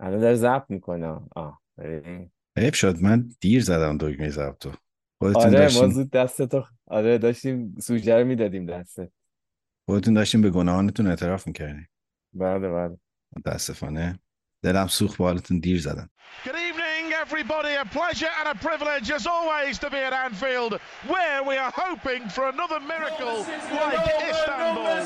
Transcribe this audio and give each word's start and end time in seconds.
الان 0.00 0.20
داره 0.20 0.34
ضبط 0.34 0.64
می‌کنه. 0.68 1.20
آه. 1.36 1.62
حیف 2.58 2.74
شد 2.74 3.02
من 3.02 3.30
دیر 3.40 3.62
زدم 3.62 3.98
دکمه 3.98 4.30
ضبطو 4.30 4.72
خودتون 5.18 5.42
آره 5.42 5.52
ما 5.52 5.58
داشتین 5.58 5.90
زود 5.90 6.10
دست 6.10 6.42
تو 6.42 6.64
آره 6.86 7.18
داشتیم 7.18 7.76
سوژه 7.80 8.16
رو 8.16 8.24
می‌دادیم 8.24 8.66
دسته 8.66 9.12
خودتون 9.88 10.14
داشتین 10.14 10.42
به 10.42 10.50
گناهانتون 10.50 11.06
اعتراف 11.06 11.46
می‌کردین. 11.46 11.86
بله 12.32 12.68
بله. 12.68 12.98
متاسفانه. 13.36 14.18
دلم 14.62 14.86
سوخت 14.86 15.18
با 15.18 15.24
حالتون 15.24 15.58
دیر 15.58 15.80
زدم. 15.80 16.10
Good 16.44 16.48
evening, 16.48 17.12
everybody. 17.24 17.74
A 17.84 17.86
pleasure 17.98 18.32
and 18.40 18.48
a 18.54 18.56
privilege, 18.68 19.10
as 19.18 19.26
always, 19.26 19.78
to 19.78 19.88
be 19.90 20.00
at 20.08 20.14
Anfield, 20.26 20.72
where 21.12 21.40
we 21.48 21.56
are 21.64 21.72
hoping 21.84 22.22
for 22.34 22.44
another 22.54 22.80
miracle 22.92 23.36
like 23.80 24.06
Istanbul. 24.30 24.98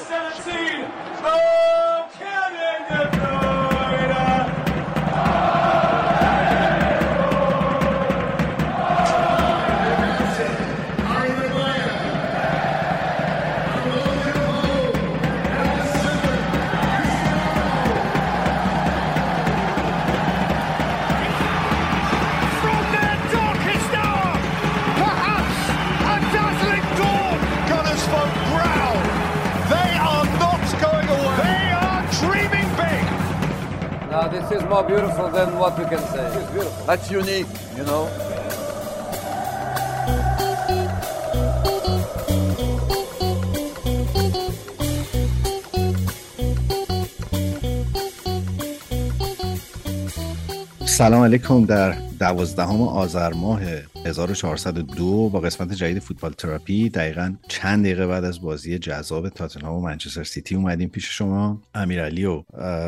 This 34.32 34.50
is 34.50 34.62
more 34.68 34.82
beautiful 34.82 35.28
than 35.30 35.58
what 35.58 35.78
we 35.78 35.84
can 35.84 36.00
say. 36.08 36.26
It's 36.26 36.50
beautiful. 36.50 36.86
That's 36.86 37.10
unique, 37.10 37.46
you 37.76 37.84
know. 37.84 38.41
سلام 50.92 51.22
علیکم 51.22 51.64
در 51.64 51.94
دوازدهم 52.20 52.82
آذر 52.82 53.32
ماه 53.32 53.62
1402 54.06 55.28
با 55.28 55.40
قسمت 55.40 55.72
جدید 55.72 55.98
فوتبال 55.98 56.32
تراپی. 56.32 56.88
دقیقا 56.88 57.34
چند 57.48 57.84
دقیقه 57.84 58.06
بعد 58.06 58.24
از 58.24 58.40
بازی 58.40 58.78
جذاب 58.78 59.28
تاتنهام 59.28 59.74
و 59.74 59.80
منچستر 59.80 60.24
سیتی 60.24 60.54
اومدیم 60.54 60.88
پیش 60.88 61.18
شما. 61.18 61.62
امیرعلی 61.74 62.24
و 62.24 62.42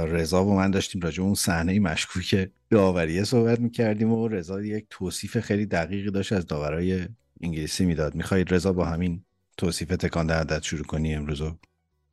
رضا 0.06 0.44
و 0.44 0.54
من 0.56 0.70
داشتیم 0.70 1.00
راجع 1.00 1.22
اون 1.22 1.34
صحنه 1.34 1.78
مشکوک 1.78 2.48
داوریه 2.70 3.24
صحبت 3.24 3.60
می‌کردیم 3.60 4.12
و 4.12 4.28
رضا 4.28 4.62
یک 4.62 4.86
توصیف 4.90 5.38
خیلی 5.38 5.66
دقیقی 5.66 6.10
داشت 6.10 6.32
از 6.32 6.46
داورای 6.46 7.06
انگلیسی 7.40 7.84
می‌داد. 7.84 8.14
می‌خواهید 8.14 8.54
رضا 8.54 8.72
با 8.72 8.84
همین 8.84 9.24
توصیف 9.56 9.88
تکان 9.88 10.26
دهنده 10.26 10.60
شروع 10.62 10.84
کنی 10.84 11.14
امروز؟ 11.14 11.40
رو؟ 11.40 11.56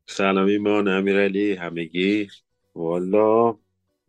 سلام 0.07 0.47
ایمان 0.47 0.87
امیرعلی 0.87 1.53
همگی. 1.53 2.27
والا 2.75 3.55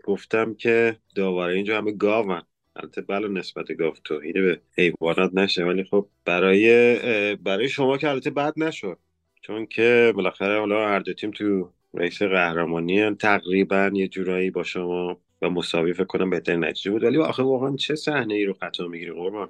گفتم 0.05 0.55
که 0.55 0.97
داوره 1.14 1.55
اینجا 1.55 1.78
همه 1.78 1.92
گاون 1.92 2.42
البته 2.77 3.00
بله 3.00 3.28
نسبت 3.28 3.72
گاو 3.72 3.95
توهینه 4.05 4.42
به 4.42 4.61
حیوانات 4.78 5.31
نشه 5.34 5.64
ولی 5.64 5.84
خب 5.84 6.09
برای 6.25 7.36
برای 7.36 7.69
شما 7.69 7.98
که 7.98 8.09
البته 8.09 8.31
بد 8.31 8.53
نشد. 8.56 8.98
چون 9.42 9.67
که 9.67 10.12
بالاخره 10.17 10.59
حالا 10.59 10.89
هر 10.89 10.98
دو 10.98 11.12
تیم 11.12 11.31
تو 11.31 11.70
ریس 11.94 12.22
قهرمانی. 12.22 13.14
تقریبا 13.14 13.91
یه 13.94 14.09
جورایی 14.09 14.50
با 14.50 14.62
شما 14.62 15.20
و 15.42 15.50
مساوی 15.50 15.92
فکر 15.92 16.05
کنم 16.05 16.31
بهترین 16.31 16.64
نتیجه 16.64 16.91
بود. 16.91 17.05
ولی 17.05 17.19
آخه 17.19 17.42
واقعا 17.42 17.77
چه 17.77 17.94
صحنه 17.94 18.34
ای 18.34 18.44
رو 18.44 18.53
خطا 18.53 18.89
می‌گیری 18.89 19.12
قربان؟ 19.12 19.48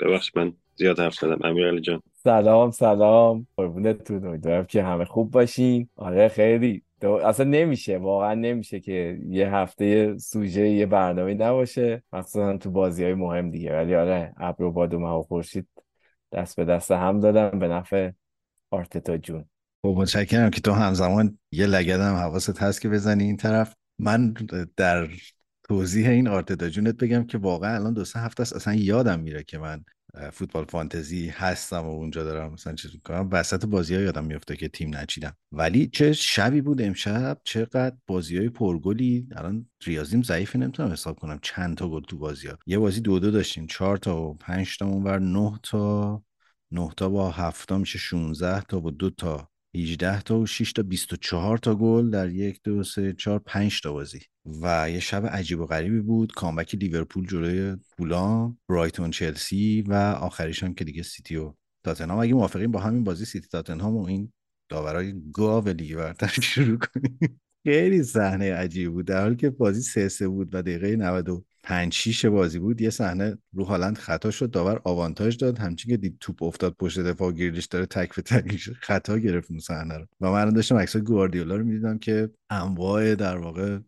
ببخش 0.00 0.36
من 0.36 0.52
زیاد 0.74 1.00
حرف 1.00 1.14
زدم 1.14 1.38
امیرعلی 1.44 1.80
جان. 1.80 2.00
سلام 2.12 2.70
سلام. 2.70 3.46
قربونتون. 3.56 4.26
امیدوارم 4.26 4.64
که 4.64 4.82
همه 4.82 5.04
خوب 5.04 5.30
باشین. 5.30 5.88
آره 5.96 6.28
خیلی. 6.28 6.82
اصلا 7.04 7.46
نمیشه 7.46 7.98
واقعا 7.98 8.34
نمیشه 8.34 8.80
که 8.80 9.18
یه 9.28 9.54
هفته 9.54 10.18
سوژه 10.18 10.68
یه 10.68 10.86
برنامه 10.86 11.34
نباشه. 11.34 12.02
مخصوصا 12.12 12.56
تو 12.56 12.70
بازی 12.70 13.04
های 13.04 13.14
مهم 13.14 13.50
دیگه. 13.50 13.72
ولی 13.72 13.94
آره 13.94 14.34
ابر 14.36 14.64
و 14.64 14.72
باد 14.72 14.94
و 14.94 15.22
خورشید 15.22 15.68
دست 16.32 16.56
به 16.56 16.64
دست 16.64 16.90
هم 16.90 17.20
دادم 17.20 17.58
به 17.58 17.68
نفع 17.68 18.10
آرتتا 18.70 19.16
جون. 19.16 19.44
خب 19.82 19.94
متشکرم 19.96 20.50
که 20.50 20.60
تو 20.60 20.72
همزمان 20.72 21.38
یه 21.52 21.66
لگدم 21.66 22.14
حواست 22.14 22.62
هست 22.62 22.80
که 22.80 22.88
بزنی 22.88 23.24
این 23.24 23.36
طرف. 23.36 23.74
من 23.98 24.34
در 24.76 25.08
توضیح 25.62 26.08
این 26.08 26.28
آرتتا 26.28 26.68
جونت 26.68 26.96
بگم 26.96 27.26
که 27.26 27.38
واقعا 27.38 27.74
الان 27.74 27.94
دو 27.94 28.04
سه 28.04 28.20
هفته 28.20 28.42
است. 28.42 28.56
اصلا 28.56 28.74
یادم 28.74 29.20
میره 29.20 29.42
که 29.42 29.58
من 29.58 29.84
فوتبال 30.32 30.64
فانتزی 30.64 31.28
هستم 31.28 31.82
و 31.84 31.90
اونجا 31.90 32.24
دارم 32.24 32.52
مثلا 32.52 32.74
چیز 32.74 32.94
می‌کنم. 32.94 33.28
وسط 33.32 33.66
بازی 33.66 33.94
ها 33.94 34.00
یادم 34.00 34.24
میفته 34.24 34.56
که 34.56 34.68
تیم 34.68 34.96
نچیدم. 34.96 35.36
ولی 35.52 35.86
چه 35.86 36.12
شبی 36.12 36.60
بود 36.60 36.82
امشب؟ 36.82 37.40
چقدر 37.44 37.96
بازی 38.06 38.38
های 38.38 38.48
پرگلی. 38.48 39.28
الان 39.36 39.66
ریاضیم 39.84 40.22
ضعیفه 40.22 40.58
نمی‌تونم 40.58 40.92
حساب 40.92 41.18
کنم 41.18 41.38
چند 41.42 41.76
تا 41.76 41.88
گل 41.88 42.02
تو 42.02 42.18
بازی 42.18 42.48
ها. 42.48 42.58
یه 42.66 42.78
بازی 42.78 43.00
دو 43.00 43.18
دو 43.18 43.30
داشتیم. 43.30 43.66
چهار 43.66 43.96
تا 43.96 44.22
و 44.22 44.34
پنج 44.34 44.78
تا 44.78 44.86
اونور. 44.86 45.18
نه 45.18 45.58
تا. 45.62 46.22
نه 46.70 46.90
تا 46.96 47.08
با 47.08 47.30
هفت 47.30 47.68
تا 47.68 47.78
میشه 47.78 47.98
16 47.98 48.60
تا 48.60 48.80
با 48.80 48.90
دو 48.90 49.10
تا. 49.10 49.50
18 49.76 50.22
تا 50.22 50.38
و 50.38 50.46
6 50.46 50.72
تا 50.72 50.82
24 50.82 51.58
تا 51.58 51.74
گل 51.74 52.10
در 52.10 52.30
یک 52.30 52.60
دو 52.64 52.82
سه 52.82 53.12
چهار 53.12 53.38
پنج 53.38 53.80
تا 53.80 53.92
بازی. 53.92 54.20
و 54.62 54.90
یه 54.90 55.00
شب 55.00 55.26
عجیب 55.26 55.60
و 55.60 55.66
غریبی 55.66 56.00
بود. 56.00 56.32
comeback 56.32 56.74
لیورپول 56.74 57.26
جلوی 57.26 57.76
فولام 57.96 58.58
برایتون 58.68 59.10
چلسی 59.10 59.84
و 59.88 59.94
آخریش 59.94 60.62
هم 60.62 60.74
که 60.74 60.84
دیگه 60.84 61.02
سیتی 61.02 61.36
و 61.36 61.54
تاتنهام. 61.84 62.18
اگه 62.18 62.34
موافقین 62.34 62.70
با 62.70 62.80
همین 62.80 63.04
بازی 63.04 63.24
سیتی 63.24 63.48
تاتنهام 63.48 63.96
و 63.96 64.06
این 64.06 64.32
داورای 64.68 65.14
گاو 65.32 65.68
لیگ 65.68 65.96
برتر 65.96 66.40
شروع 66.42 66.78
کنیم. 66.78 67.40
خیلی 67.66 68.02
صحنه 68.02 68.54
عجیبی 68.54 68.88
بود. 68.88 69.06
در 69.06 69.22
حالی 69.22 69.36
که 69.36 69.50
بازی 69.50 69.82
سه 69.82 70.08
سه 70.08 70.28
بود 70.28 70.54
و 70.54 70.62
دقیقه 70.62 70.96
95 71.70 71.92
6 71.92 72.24
بازی 72.24 72.58
بود 72.58 72.80
یه 72.80 72.90
صحنه 72.90 73.38
رو 73.52 73.64
هالند 73.64 73.98
خطا 73.98 74.30
شد 74.30 74.50
داور 74.50 74.80
آوانتاژ 74.84 75.36
داد. 75.36 75.58
همچین 75.58 75.90
که 75.90 75.96
دید 75.96 76.16
توپ 76.20 76.42
افتاد 76.42 76.76
پشت 76.78 77.00
دفاع 77.00 77.32
گریلیش 77.32 77.66
داره 77.66 77.86
تک 77.86 78.14
به 78.14 78.22
تک 78.22 78.70
خطا 78.80 79.18
گرفت 79.18 79.50
اون 79.50 79.60
صحنه 79.60 79.98
رو. 79.98 80.06
و 80.20 80.30
من 80.30 80.50
داشتم 80.50 80.76
عکسای 80.76 81.02
گواردیولا 81.02 81.56
رو 81.56 81.64
می‌دیدم 81.64 81.98
که 81.98 82.30
انواع 82.50 83.14
در 83.14 83.36
واقع 83.36 83.78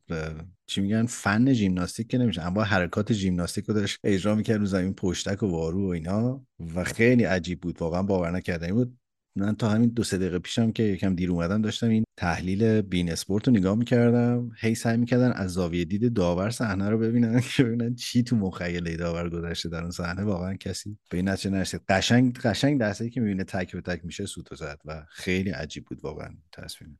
چی 0.66 0.80
میگن 0.80 1.06
فن 1.06 1.52
ژیمناستیک 1.52 2.08
که 2.08 2.18
نمیشه 2.18 2.42
انواع 2.42 2.64
حرکات 2.64 3.12
ژیمناستیک 3.12 3.64
رو 3.64 3.74
داشت 3.74 3.98
اجرا 4.04 4.34
می‌کرد 4.34 4.60
رو 4.60 4.66
زمین 4.66 4.94
پشتک 4.94 5.42
و 5.42 5.46
وارو 5.46 5.86
و 5.86 5.90
اینا. 5.90 6.46
و 6.74 6.84
خیلی 6.84 7.24
عجیب 7.24 7.60
بود 7.60 7.80
واقعا 7.80 8.02
باور 8.02 8.30
نکردنی 8.30 8.72
بود. 8.72 8.98
من 9.36 9.56
تا 9.56 9.68
همین 9.68 9.88
دو 9.88 10.02
سه 10.02 10.18
دقیقه 10.18 10.38
پیشم 10.38 10.72
که 10.72 10.82
یکم 10.82 11.14
دیر 11.14 11.30
اومدم 11.30 11.62
داشتم 11.62 11.88
این 11.88 12.04
تحلیل 12.16 12.80
بین 12.80 13.12
اسپورت 13.12 13.48
رو 13.48 13.54
نگاه 13.54 13.74
می‌کردم. 13.74 14.50
هی 14.58 14.74
سعی 14.74 14.96
می‌کردن 14.96 15.32
از 15.32 15.52
زاویه 15.52 15.84
دید 15.84 16.12
داور 16.12 16.50
صحنه 16.50 16.88
رو 16.88 16.98
ببینن 16.98 17.40
که 17.56 17.64
ببینن 17.64 17.94
چی 17.94 18.22
تو 18.22 18.36
مخیله 18.36 18.96
داور 18.96 19.30
گذشته 19.30 19.68
در 19.68 19.80
اون 19.80 19.90
صحنه. 19.90 20.22
واقعا 20.22 20.54
کسی 20.54 20.98
به 21.10 21.16
این 21.16 21.28
نتیجه 21.28 21.50
نرسید. 21.50 21.80
قشنگ 21.88 22.38
قشنگ 22.38 22.80
دسته 22.80 23.10
که 23.10 23.20
می‌بینه 23.20 23.44
تک 23.44 23.72
به 23.72 23.80
تک 23.80 24.04
میشه 24.04 24.26
سوتو 24.26 24.54
زد 24.54 24.80
و 24.84 25.06
خیلی 25.08 25.50
عجیب 25.50 25.84
بود 25.84 26.04
واقعا 26.04 26.28
تصمیم. 26.52 26.98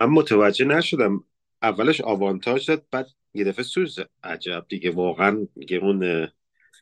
من 0.00 0.06
متوجه 0.06 0.64
نشدم. 0.64 1.24
اولش 1.62 2.00
آوانتاژ 2.00 2.68
داد 2.68 2.86
بعد 2.90 3.06
یه 3.34 3.44
دفعه 3.44 3.64
سوز. 3.64 3.98
عجب 4.22 4.66
دیگه 4.68 4.90
واقعا 4.90 5.46
دیگه 5.54 5.78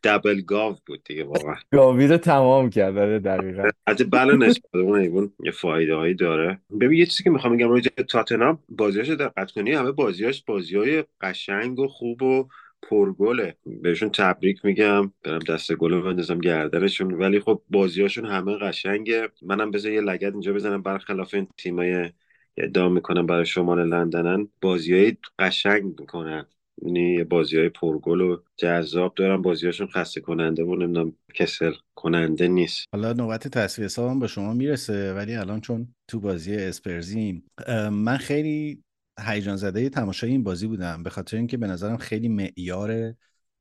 دبل 0.05 0.41
گاو 0.41 0.77
بود 0.87 1.05
دیگه 1.05 1.25
واقعا. 1.25 1.55
گاوی 1.73 2.07
رو 2.07 2.17
تمام 2.17 2.71
کرد 2.71 2.99
آره 2.99 3.19
دقیقا. 3.19 3.71
حتی 3.89 4.05
نسبت 4.39 4.71
به 4.73 4.79
اون 4.79 5.01
حیوان 5.01 5.33
یه 5.45 5.51
فایده 5.51 5.95
هایی 5.95 6.15
داره. 6.15 6.61
ببین 6.81 6.99
یه 6.99 7.07
چیزی 7.07 7.25
که 7.25 7.31
می‌خوام 7.31 7.57
بگم 7.57 7.71
راجع 7.71 7.91
به 7.97 8.03
تاتنهام 8.03 8.59
بازیاش 8.69 9.11
دقت 9.11 9.51
کنی 9.51 9.73
همه 9.73 9.93
بازیاش 9.93 10.45
بازی 10.45 10.77
های 10.77 11.05
قشنگ 11.21 11.79
و 11.79 11.89
خوب 11.89 12.23
و 12.23 12.49
پرگله. 12.83 13.57
بهشون 13.83 14.11
تبریک 14.11 14.65
میگم 14.65 15.13
برم 15.25 15.39
دست 15.39 15.75
گل 15.75 16.01
بندازم 16.01 16.39
گردنشون. 16.39 17.13
ولی 17.15 17.41
خب 17.41 17.63
بازیاشون 17.71 18.25
همه 18.25 18.59
قشنگه. 18.59 19.29
منم 19.43 19.71
بذار 19.71 19.93
یه 19.93 20.01
لگد 20.01 20.33
اینجا 20.33 20.53
بزنم 20.53 20.83
برخلاف 20.83 21.35
این 21.35 21.49
تیمای 21.59 22.11
ادعا 22.57 22.89
می‌کنم 22.89 23.27
برای 23.27 23.47
شمال 23.47 23.89
لندنن. 23.89 24.49
بازی 24.61 24.95
های 24.95 25.17
قشنگ 25.39 25.85
می‌کنن. 26.01 26.47
یعنی 26.87 27.25
بازی 27.25 27.57
های 27.57 27.69
پرگل 27.69 28.21
و 28.21 28.37
جذاب 28.57 29.15
دارن. 29.15 29.43
بازیاشون 29.43 29.87
خسته 29.87 30.21
کننده 30.21 30.65
و 30.65 30.77
نمی‌دونم 30.77 31.13
کسل 31.35 31.73
کننده 31.95 32.49
نیست. 32.49 32.87
حالا 32.93 33.13
نوبت 33.13 33.49
تصفیه 33.49 33.85
حسابم 33.85 34.19
به 34.19 34.27
شما 34.27 34.53
می‌رسه 34.55 35.15
ولی 35.15 35.35
الان 35.35 35.61
چون 35.61 35.95
تو 36.09 36.21
بازی 36.21 36.57
اسپرزیم 36.57 37.45
من 37.91 38.17
خیلی 38.17 38.83
هیجان 39.27 39.57
زده 39.57 39.89
تماشای 39.89 40.31
این 40.31 40.43
بازی 40.43 40.67
بودم. 40.67 41.03
به 41.03 41.11
خاطر 41.11 41.37
اینکه 41.37 41.57
به 41.57 41.67
نظرم 41.67 41.97
خیلی 41.97 42.29
معیار 42.29 43.15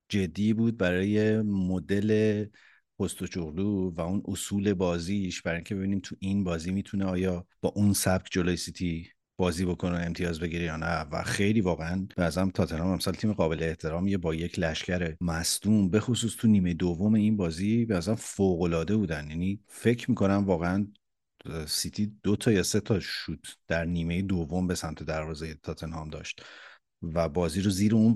جدی 0.09 0.53
بود 0.53 0.77
برای 0.77 1.41
مدل 1.41 2.45
پستوچوغلو 2.99 3.91
و 3.91 4.01
اون 4.01 4.21
اصول 4.25 4.73
بازیش. 4.73 5.41
برای 5.41 5.55
اینکه 5.55 5.75
ببینیم 5.75 5.99
تو 5.99 6.15
این 6.19 6.43
بازی 6.43 6.71
می‌تونه 6.71 7.05
آیا 7.05 7.45
با 7.61 7.73
اون 7.75 7.93
سبک 7.93 8.27
جلوی 8.31 8.57
سیتی 8.57 9.07
بازی 9.41 9.65
بکنه 9.65 9.97
و 9.97 10.05
امتیاز 10.05 10.39
بگیره 10.39 10.63
یا 10.63 10.77
نه. 10.77 11.01
و 11.01 11.23
خیلی 11.23 11.61
واقعا 11.61 12.07
به 12.15 12.23
نظرم 12.23 12.49
تاتنهام 12.49 12.91
امسال 12.91 13.13
تیم 13.13 13.33
قابل 13.33 13.63
احترامیه 13.63 14.17
با 14.17 14.35
یک 14.35 14.59
لشکر 14.59 15.15
مصدوم 15.21 15.89
به 15.89 15.99
خصوص 15.99 16.35
تو 16.35 16.47
نیمه 16.47 16.73
دوم 16.73 17.13
این 17.13 17.37
بازی 17.37 17.85
به 17.85 17.95
نظرم 17.95 18.15
فوق 18.15 18.61
العاده 18.61 18.95
بودن. 18.95 19.29
یعنی 19.29 19.59
فکر 19.67 20.09
می‌کنم 20.09 20.43
واقعا 20.45 20.87
سیتی 21.67 22.15
دو 22.23 22.35
تا 22.35 22.51
یا 22.51 22.63
سه 22.63 22.79
تا 22.79 22.99
شوت 22.99 23.57
در 23.67 23.85
نیمه 23.85 24.21
دوم 24.21 24.67
به 24.67 24.75
سمت 24.75 25.03
دروازه 25.03 25.53
تاتنهام 25.53 26.09
داشت 26.09 26.43
و 27.01 27.29
بازی 27.29 27.61
رو 27.61 27.69
زیر 27.69 27.95
اون 27.95 28.15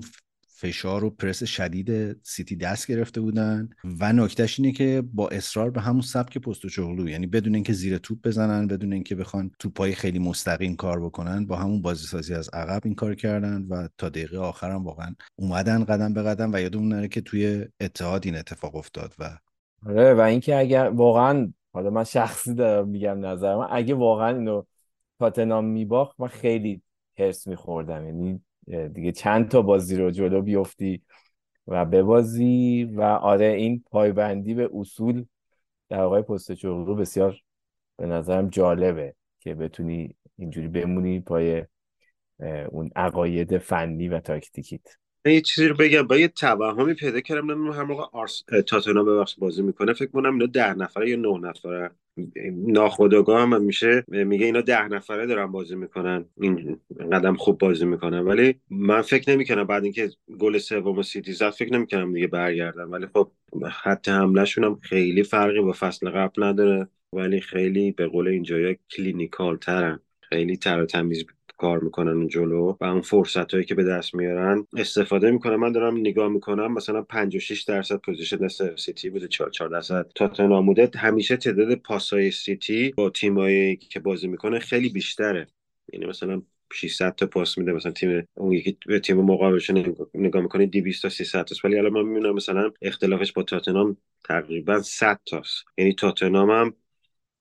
فشار 0.58 1.04
و 1.04 1.10
پرس 1.10 1.44
شدید 1.44 2.20
سیتی 2.22 2.56
دست 2.56 2.86
گرفته 2.86 3.20
بودن 3.20 3.68
و 4.00 4.12
نکتهش 4.12 4.60
اینه 4.60 4.72
که 4.72 5.02
با 5.12 5.28
اصرار 5.28 5.70
به 5.70 5.80
همون 5.80 6.00
سبک 6.00 6.38
پست 6.38 6.64
و 6.64 6.68
چغلو 6.68 7.08
یعنی 7.08 7.26
بدون 7.26 7.54
اینکه 7.54 7.72
زیر 7.72 7.98
توپ 7.98 8.18
بزنن 8.24 8.66
بدون 8.66 8.92
اینکه 8.92 9.14
بخوان 9.14 9.50
توپای 9.58 9.94
خیلی 9.94 10.18
مستقیم 10.18 10.76
کار 10.76 11.00
بکنن 11.00 11.46
با 11.46 11.56
همون 11.56 11.82
بازی 11.82 12.06
سازی 12.06 12.34
از 12.34 12.50
عقب 12.52 12.80
این 12.84 12.94
کار 12.94 13.14
کردن 13.14 13.66
و 13.68 13.88
تا 13.98 14.08
دقیقه 14.08 14.38
آخرم 14.38 14.84
واقعا 14.84 15.14
اومدن 15.36 15.84
قدم 15.84 16.14
به 16.14 16.22
قدم 16.22 16.52
و 16.52 16.60
یادمون 16.60 16.88
نره 16.88 17.08
که 17.08 17.20
توی 17.20 17.64
اتحاد 17.80 18.26
این 18.26 18.36
اتفاق 18.36 18.76
افتاد 18.76 19.14
و 19.18 19.38
آره 19.86 20.14
و 20.14 20.20
اینکه 20.20 20.58
اگر 20.58 20.88
واقعا 20.88 21.52
حالا 21.72 21.90
من 21.90 22.04
شخصی 22.04 22.54
دارم 22.54 22.88
میگم 22.88 23.26
نظر 23.26 23.56
من 23.56 23.66
اگه 23.70 23.94
واقعا 23.94 24.36
اینو 24.36 24.62
تاتنام 25.18 25.64
میباخت 25.64 26.20
من 26.20 26.28
خیلی 26.28 26.82
هرس 27.18 27.46
میخوردم. 27.46 28.04
یعنی 28.04 28.40
دیگه 28.66 29.12
چند 29.12 29.48
تا 29.48 29.62
بازی 29.62 29.96
رو 29.96 30.10
جلو 30.10 30.42
بیفتی 30.42 31.02
و 31.66 31.84
ببازی 31.84 32.84
و 32.84 33.02
آره 33.02 33.46
این 33.46 33.84
پایبندی 33.90 34.54
به 34.54 34.70
اصول 34.74 35.24
در 35.88 36.00
آقای 36.00 36.22
پستچوغلو 36.22 36.94
بسیار 36.94 37.36
به 37.96 38.06
نظرم 38.06 38.48
جالبه 38.48 39.14
که 39.40 39.54
بتونی 39.54 40.14
اینجوری 40.38 40.68
بمونی 40.68 41.20
پای 41.20 41.64
اون 42.68 42.90
عقاید 42.96 43.58
فنی 43.58 44.08
و 44.08 44.20
تاکتیکیت. 44.20 44.96
یه 45.24 45.40
چیزی 45.40 45.68
رو 45.68 45.76
بگم 45.76 46.02
با 46.02 46.16
یه 46.16 46.28
توهمی 46.28 46.94
پیدا 46.94 47.20
کردم 47.20 47.50
نمی‌دونم 47.50 47.72
هر 47.72 47.82
موقع 47.82 48.04
آرس 48.12 48.42
تاتنهام 48.66 49.06
ببخشید 49.06 49.36
بازی 49.38 49.62
می‌کنه 49.62 49.92
فکر 49.92 50.10
کنم 50.10 50.32
اینا 50.32 50.46
ده 50.46 50.74
نفره 50.74 51.10
یا 51.10 51.16
نه 51.16 51.38
نفره. 51.38 51.90
ناخودآگاه 52.52 53.42
هم 53.42 53.62
میشه. 53.62 54.04
میگه 54.08 54.46
اینا 54.46 54.60
ده 54.60 54.88
نفره 54.88 55.26
دارن 55.26 55.46
بازی 55.46 55.76
می‌کنن. 55.76 56.24
این 56.40 56.80
قدم 57.12 57.34
خوب 57.34 57.58
بازی 57.58 57.84
می‌کنن. 57.84 58.20
ولی 58.20 58.54
من 58.70 59.02
فکر 59.02 59.30
نمی‌کنم 59.30 59.64
بعد 59.64 59.84
اینکه 59.84 60.10
گل 60.38 60.58
سوم 60.58 61.02
سیتی 61.02 61.32
زد 61.32 61.50
فکر 61.50 61.72
نمی‌کنم 61.72 62.12
دیگه 62.12 62.26
برگردن. 62.26 62.84
ولی 62.84 63.06
خب 63.14 63.30
خط 63.70 64.08
حملهشون 64.08 64.64
هم 64.64 64.78
خیلی 64.82 65.22
فرقی 65.22 65.60
با 65.60 65.72
فصل 65.72 66.10
قبل 66.10 66.44
نداره. 66.44 66.88
ولی 67.12 67.40
خیلی 67.40 67.92
به 67.92 68.06
قول 68.06 68.28
اینجا 68.28 68.72
clinical 68.90 69.56
ترن 69.56 70.00
خیلی 70.20 70.56
تر 70.56 70.84
تمیز 70.84 71.24
کار 71.56 71.78
می‌کنن 71.78 72.12
اون 72.12 72.28
جلو 72.28 72.76
و 72.80 72.84
اون 72.84 73.00
فرصت 73.00 73.52
هایی 73.52 73.64
که 73.64 73.74
به 73.74 73.84
دست 73.84 74.14
میارن 74.14 74.66
استفاده 74.76 75.30
می‌کنن. 75.30 75.56
من 75.56 75.72
دارم 75.72 75.96
نگاه 75.96 76.28
می‌کنم 76.28 76.72
مثلا 76.72 77.02
56 77.02 77.62
درصد 77.62 77.96
possession 77.96 78.48
سیتی 78.76 79.10
بوده 79.10 79.28
4 79.28 79.50
4 79.50 79.68
درصد 79.68 80.06
تاتنهام 80.14 80.66
بوده. 80.66 80.90
همیشه 80.96 81.36
تعداد 81.36 81.74
پاسای 81.74 82.30
سیتی 82.30 82.92
با 82.96 83.10
تیمایی 83.10 83.76
که 83.76 84.00
بازی 84.00 84.28
می‌کنه 84.28 84.58
خیلی 84.58 84.88
بیشتره. 84.88 85.46
یعنی 85.92 86.06
مثلا 86.06 86.42
600 86.72 87.14
تا 87.14 87.26
پاس 87.26 87.58
میده 87.58 87.72
مثلا 87.72 87.92
تیم 87.92 88.28
اون 88.34 88.52
یکی 88.52 88.76
به 88.86 89.00
تیم 89.00 89.16
مقابلش 89.16 89.70
نگاه 90.14 90.42
می‌کنه 90.42 90.66
200 90.66 91.02
تا 91.02 91.08
300 91.08 91.44
تا 91.44 91.54
ولی 91.64 91.78
الان 91.78 91.92
من 91.92 92.02
می‌بینم 92.02 92.34
مثلا 92.34 92.70
اختلافش 92.82 93.32
با 93.32 93.42
تاتنهام 93.42 93.96
تقریبا 94.24 94.82
100 94.82 95.20
تاست. 95.26 95.64
یعنی 95.78 95.94
تاتنهام 95.94 96.50
هم 96.50 96.74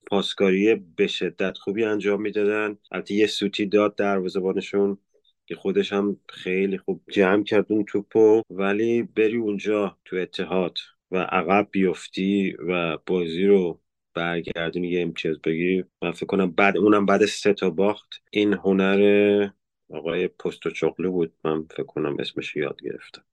پاسکاری 0.07 0.75
به 0.75 1.07
شدت 1.07 1.57
خوبی 1.57 1.83
انجام 1.83 2.21
می‌دادن. 2.21 2.77
البته 2.91 3.13
یه 3.13 3.27
سوتی 3.27 3.65
داد 3.65 3.95
دروازه‌بانشون 3.95 4.97
که 5.45 5.55
خودش 5.55 5.93
هم 5.93 6.17
خیلی 6.29 6.77
خوب 6.77 7.01
جمع 7.11 7.43
کرد 7.43 7.65
اون 7.69 7.85
توپو. 7.85 8.41
ولی 8.49 9.03
بری 9.03 9.37
اونجا 9.37 9.97
تو 10.05 10.15
اتحاد 10.15 10.77
و 11.11 11.17
عقب 11.17 11.67
بیفتی 11.71 12.55
و 12.67 12.97
بازی 13.05 13.45
رو 13.45 13.81
برگردونی 14.13 14.87
یه 14.87 15.01
امتیاز 15.01 15.41
بگیری. 15.41 15.83
من 16.01 16.11
فکر 16.11 16.25
کنم 16.25 16.51
بعد 16.51 16.77
اونم 16.77 17.05
بعد 17.05 17.25
سه 17.25 17.53
تا 17.53 17.69
باخت. 17.69 18.09
این 18.31 18.53
هنر 18.53 19.49
آقای 19.89 20.27
پست 20.27 20.65
و 20.65 20.69
چغلو 20.69 21.11
بود. 21.11 21.33
من 21.43 21.63
فکر 21.63 21.83
کنم 21.83 22.17
اسمش 22.19 22.55
یاد 22.55 22.81
گرفتم. 22.83 23.23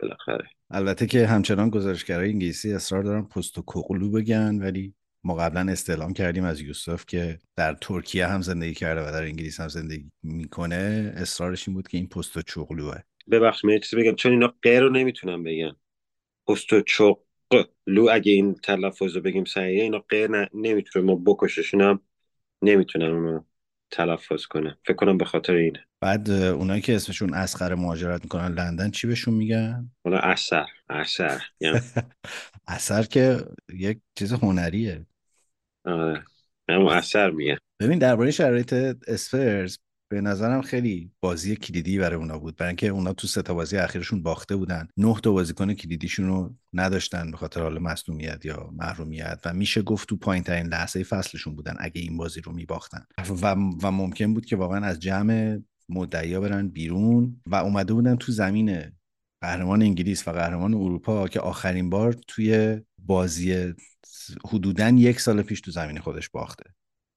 بالاخره. 0.00 0.48
البته 0.70 1.06
که 1.06 1.26
همچنان 1.26 1.70
گزارشگرای 1.70 2.30
انگلیسی 2.30 2.72
اصرار 2.72 3.02
دارن 3.02 3.22
پست 3.22 3.58
و 3.58 3.62
بگن 4.12 4.58
ولی 4.58 4.94
ما 5.24 5.34
قبلا 5.34 5.72
استعلام 5.72 6.12
کردیم 6.12 6.44
از 6.44 6.60
یوسف 6.60 7.06
که 7.06 7.38
در 7.56 7.74
ترکیه 7.74 8.26
هم 8.26 8.42
زندگی 8.42 8.74
کرده 8.74 9.00
و 9.00 9.12
در 9.12 9.22
انگلیس 9.22 9.60
هم 9.60 9.68
زندگی 9.68 10.10
می‌کنه. 10.22 11.12
اصرارش 11.16 11.68
این 11.68 11.74
بود 11.74 11.88
که 11.88 11.98
این 11.98 12.06
پست 12.08 12.36
و 12.36 12.42
چغلوه. 12.42 12.98
ببخش 13.30 13.64
من 13.64 13.78
چیزی 13.78 13.96
بگم. 13.96 14.14
چون 14.14 14.32
اینا 14.32 14.54
غیر 14.62 14.80
رو 14.80 14.90
نمی‌تونم 14.90 15.42
بگن. 15.42 15.76
پست 16.48 16.72
و 16.72 16.80
چغلو 16.80 18.08
اگه 18.12 18.32
این 18.32 18.54
تلفظ 18.54 19.16
رو 19.16 19.20
بگیم 19.22 19.44
صحیحه 19.44 19.82
اینا 19.82 19.98
غیر 19.98 20.30
ن... 20.30 20.46
نمی‌تونه. 20.54 21.04
ما 21.04 21.14
بکششون 21.26 21.80
هم 21.80 22.00
نمی‌تونن 22.62 23.10
اونو 23.10 23.40
تلفظ 23.90 24.46
کنه 24.46 24.78
فکر 24.84 24.96
کنم 24.96 25.18
به 25.18 25.24
خاطر 25.24 25.54
اینه. 25.54 25.86
بعد 26.00 26.30
اونایی 26.30 26.80
که 26.80 26.96
اسمشون 26.96 27.34
اسخر 27.34 27.74
مهاجرت 27.74 28.22
می‌کنن 28.22 28.54
لندن 28.54 28.90
چی 28.90 29.06
بهشون 29.06 29.34
میگن؟ 29.34 29.90
اونا 30.04 30.18
اثر. 30.18 30.66
اثر. 30.88 31.42
یعنی 31.60 31.80
اثر 32.68 33.02
که 33.02 33.44
یک 33.74 33.98
چیز 34.18 34.32
هنریه. 34.32 35.06
آره. 35.84 36.24
اما 36.68 36.92
اثر 36.92 37.30
میگه 37.30 37.58
ببین 37.80 37.98
درباره 37.98 38.30
شرایط 38.30 38.72
اسپرز 39.08 39.78
به 40.12 40.20
نظرم 40.20 40.62
خیلی 40.62 41.10
بازی 41.20 41.56
کلیدی 41.56 41.98
برای 41.98 42.16
اونا 42.16 42.38
بود. 42.38 42.56
برای 42.56 42.68
اینکه 42.68 42.88
اونا 42.88 43.12
تو 43.12 43.26
سه 43.26 43.42
تا 43.42 43.54
بازی 43.54 43.76
اخیرشون 43.76 44.22
باخته 44.22 44.56
بودن. 44.56 44.88
نه 44.96 45.20
تا 45.22 45.32
بازیکن 45.32 45.74
کلیدیشون 45.74 46.26
رو 46.26 46.54
نداشتن 46.72 47.30
به 47.30 47.36
خاطر 47.36 47.62
حال 47.62 47.78
مصونیت 47.78 48.44
یا 48.44 48.70
محرومیت. 48.72 49.40
و 49.44 49.54
میشه 49.54 49.82
گفت 49.82 50.08
تو 50.08 50.16
پایین 50.16 50.44
ترین 50.44 50.66
لحظه 50.66 51.02
فصلشون 51.02 51.54
بودن 51.54 51.74
اگه 51.78 52.00
این 52.00 52.16
بازی 52.16 52.40
رو 52.40 52.52
میباختن. 52.52 53.04
و, 53.42 53.54
و 53.82 53.90
ممکن 53.90 54.34
بود 54.34 54.46
که 54.46 54.56
واقعا 54.56 54.86
از 54.86 55.00
جمع 55.00 55.58
مدعیا 55.88 56.40
برن 56.40 56.68
بیرون. 56.68 57.40
و 57.46 57.54
اومده 57.54 57.94
بودن 57.94 58.16
تو 58.16 58.32
زمین 58.32 58.92
قهرمان 59.42 59.82
انگلیس 59.82 60.28
و 60.28 60.32
قهرمان 60.32 60.74
اروپا 60.74 61.28
که 61.28 61.40
آخرین 61.40 61.90
بار 61.90 62.12
توی 62.12 62.80
بازی 63.06 63.74
حدودا 64.44 64.88
یک 64.88 65.20
سال 65.20 65.42
پیش 65.42 65.60
تو 65.60 65.70
زمین 65.70 65.98
خودش 65.98 66.28
باخته. 66.28 66.64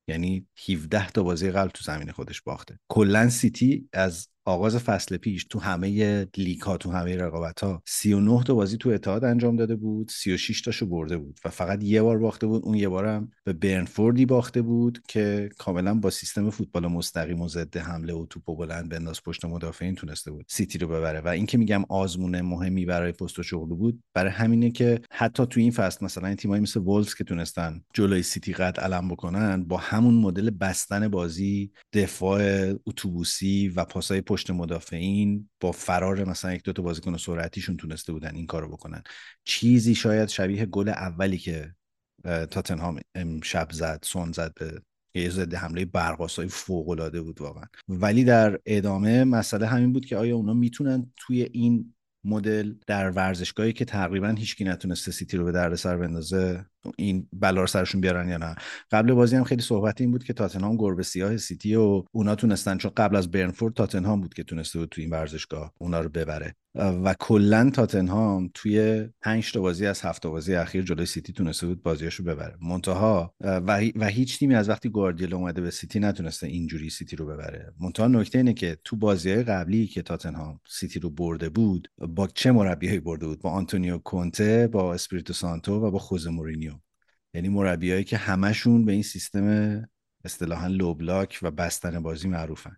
یعنی 0.08 0.48
17 0.70 1.10
تا 1.10 1.24
بازی 1.24 1.52
قبل 1.52 1.70
تو 1.70 1.84
زمین 1.84 2.12
خودش 2.12 2.42
باخته. 2.42 2.80
کلا 2.88 3.30
سیتی 3.30 3.90
از 3.94 4.30
آغاز 4.46 4.78
فصل 4.78 5.18
پیش 5.18 5.46
تو 5.46 5.60
همه 5.60 6.28
لیگ 6.38 6.62
ها 6.62 6.78
تو 6.78 6.92
همه 6.92 7.18
رقابت 7.18 7.64
ها 7.64 7.82
39 7.86 8.44
تا 8.44 8.54
بازی 8.54 8.78
تو 8.78 8.90
اتحاد 8.90 9.24
انجام 9.24 9.56
داده 9.56 9.76
بود 9.76 10.10
36 10.10 10.62
تاشو 10.62 10.86
برده 10.86 11.18
بود 11.18 11.40
و 11.46 11.50
فقط 11.50 11.84
یه 11.84 12.02
بار 12.02 12.18
باخته 12.18 12.48
بود 12.48 12.66
اون 12.66 12.76
یه 12.76 12.90
بارم 12.90 13.32
به 13.44 13.54
برنفوردی 13.54 14.26
باخته 14.26 14.62
بود 14.62 15.02
که 15.08 15.50
کاملا 15.58 15.94
با 15.94 16.10
سیستم 16.10 16.50
فوتبال 16.50 16.88
مستقیم 16.88 17.42
و 17.42 17.48
ضد 17.48 17.78
حمله 17.78 18.14
و 18.14 18.26
توپو 18.26 18.56
بلند 18.56 18.90
بنداز 18.90 19.24
پشت 19.24 19.46
مدافعین 19.46 19.96
تونسته 19.96 20.32
بود 20.32 20.46
سیتی 20.48 20.78
رو 20.78 20.88
ببره. 20.88 21.22
و 21.22 21.28
این 21.28 21.46
که 21.46 21.58
میگم 21.58 21.84
آزمون 21.90 22.42
مهمی 22.42 22.86
برای 22.86 23.12
پستکوغلو 23.12 23.70
بود 23.70 24.04
برای 24.14 24.32
همینه 24.32 24.72
که 24.72 25.02
حتی 25.12 25.46
تو 25.46 25.60
این 25.60 25.72
فصل 25.72 26.06
مثلا 26.06 26.36
تیمایی 26.36 26.62
مثل 26.62 26.80
وولز 26.80 27.14
که 27.14 27.24
تونستن 27.24 27.82
جلوی 27.94 28.24
سیتی 28.24 28.54
قد 28.54 28.80
علم 28.80 29.10
بکنن 29.10 29.64
با 29.64 29.78
همون 29.78 30.14
مدل 30.14 30.50
بستن 30.50 31.08
بازی 31.08 31.72
دفاع 31.94 32.42
اتوبوسی 32.86 33.68
و 33.68 33.86
پاسای 33.86 34.22
مدافعین 34.44 35.50
با 35.60 35.72
فرار 35.72 36.24
مثلا 36.24 36.54
یک 36.54 36.64
دو 36.64 36.74
تا 36.74 36.82
بازیکن 36.82 37.18
سرعتیشون 37.18 37.78
تونسته 37.78 38.14
بودن 38.14 38.36
این 38.36 38.46
کارو 38.46 38.68
بکنن. 38.68 39.04
چیزی 39.44 39.96
شاید 39.96 40.30
شبیه 40.30 40.66
گل 40.66 40.90
اولی 40.90 41.38
که 41.38 41.76
تاتنهام 42.24 43.00
امشب 43.16 43.72
زد 43.72 44.00
سون 44.04 44.32
زد 44.32 44.54
به 44.54 44.82
یه 45.22 45.30
ضد 45.30 45.54
حمله 45.54 45.86
برقاسای 45.86 46.48
فوق 46.48 46.90
العاده 46.90 47.22
بود 47.22 47.42
واقعا. 47.42 47.66
ولی 47.88 48.24
در 48.24 48.60
ادامه 48.66 49.24
مسئله 49.24 49.68
همین 49.68 49.94
بود 49.94 50.06
که 50.06 50.18
آیا 50.18 50.36
اونا 50.36 50.54
می‌تونن 50.54 51.12
توی 51.18 51.42
این 51.42 51.95
مدل 52.26 52.74
در 52.88 53.10
ورزشگاهی 53.10 53.74
که 53.74 53.86
تقریبا 53.86 54.28
هیچکی 54.28 54.64
نتونسته 54.64 55.12
سیتی 55.12 55.38
رو 55.38 55.46
به 55.46 55.52
دردسر 55.52 55.98
بندازه 55.98 56.66
این 56.98 57.28
بلا 57.34 57.62
رو 57.62 57.68
سرشون 57.68 58.02
بیارن 58.02 58.30
یا 58.30 58.38
نه؟ 58.38 58.56
قبل 58.92 59.14
بازی 59.14 59.36
هم 59.36 59.44
خیلی 59.44 59.62
صحبت 59.62 60.02
این 60.02 60.12
بود 60.12 60.24
که 60.24 60.34
تاتنهام 60.34 60.78
گربه 60.78 61.04
سیاه 61.04 61.38
سیتی 61.38 61.76
و 61.76 62.04
اونا 62.12 62.36
تونستن 62.36 62.78
چون 62.78 62.92
قبل 62.98 63.16
از 63.16 63.32
برنفورد 63.32 63.74
تاتنهام 63.74 64.22
بود 64.22 64.34
که 64.34 64.44
تونسته 64.44 64.80
بود 64.80 64.90
تو 64.90 65.02
این 65.02 65.10
ورزشگاه 65.10 65.74
اونا 65.78 66.00
رو 66.02 66.10
ببره. 66.10 66.56
و 66.76 67.16
کلا 67.20 67.70
تاتنهام 67.70 68.50
توی 68.54 69.08
5 69.22 69.52
تا 69.52 69.62
بازی 69.62 69.86
از 69.86 70.02
هفت 70.02 70.28
بازی 70.28 70.56
اخیر 70.56 70.84
جلوی 70.84 71.06
سیتی 71.06 71.34
تونسته 71.34 71.68
بود 71.68 71.84
بازیاشو 71.84 72.24
ببره. 72.24 72.58
منتها 72.62 73.36
و, 73.42 73.90
و 73.96 74.06
هیچ 74.06 74.40
تیمی 74.40 74.56
از 74.56 74.70
وقتی 74.70 74.90
گواردیولا 74.90 75.38
اومده 75.38 75.62
به 75.62 75.72
سیتی 75.72 76.00
نتونسته 76.00 76.48
اینجوری 76.48 76.90
سیتی 76.90 77.16
رو 77.16 77.26
ببره. 77.26 77.74
منتها 77.80 78.08
نکته 78.08 78.38
اینه 78.38 78.54
که 78.54 78.78
تو 78.84 78.96
بازی 78.96 79.32
های 79.32 79.44
قبلی 79.44 79.88
که 79.88 80.02
تاتنهام 80.02 80.60
سیتی 80.68 81.00
رو 81.00 81.10
برده 81.10 81.50
بود 81.50 81.92
با 81.98 82.28
چه 82.28 82.52
مربیایی 82.52 83.00
برده 83.00 83.28
بود؟ 83.28 83.42
با 83.42 83.50
آنتونیو 83.50 83.98
کونته 83.98 84.68
با 84.68 84.94
اسپریتو 84.94 85.34
سانتو 85.34 85.74
و 85.74 85.92
با 85.92 86.00
خوزه 86.00 86.30
مورینیو. 86.30 86.74
یعنی 87.34 87.50
مربیایی 87.50 88.04
که 88.04 88.18
همشون 88.18 88.86
به 88.86 88.92
این 88.92 89.04
سیستم 89.04 89.90
اصطلاحا 90.24 90.68
لو 90.68 90.94
بلاک 90.94 91.40
و 91.42 91.52
بستن 91.52 92.00
بازی 92.00 92.28
معروفن. 92.28 92.78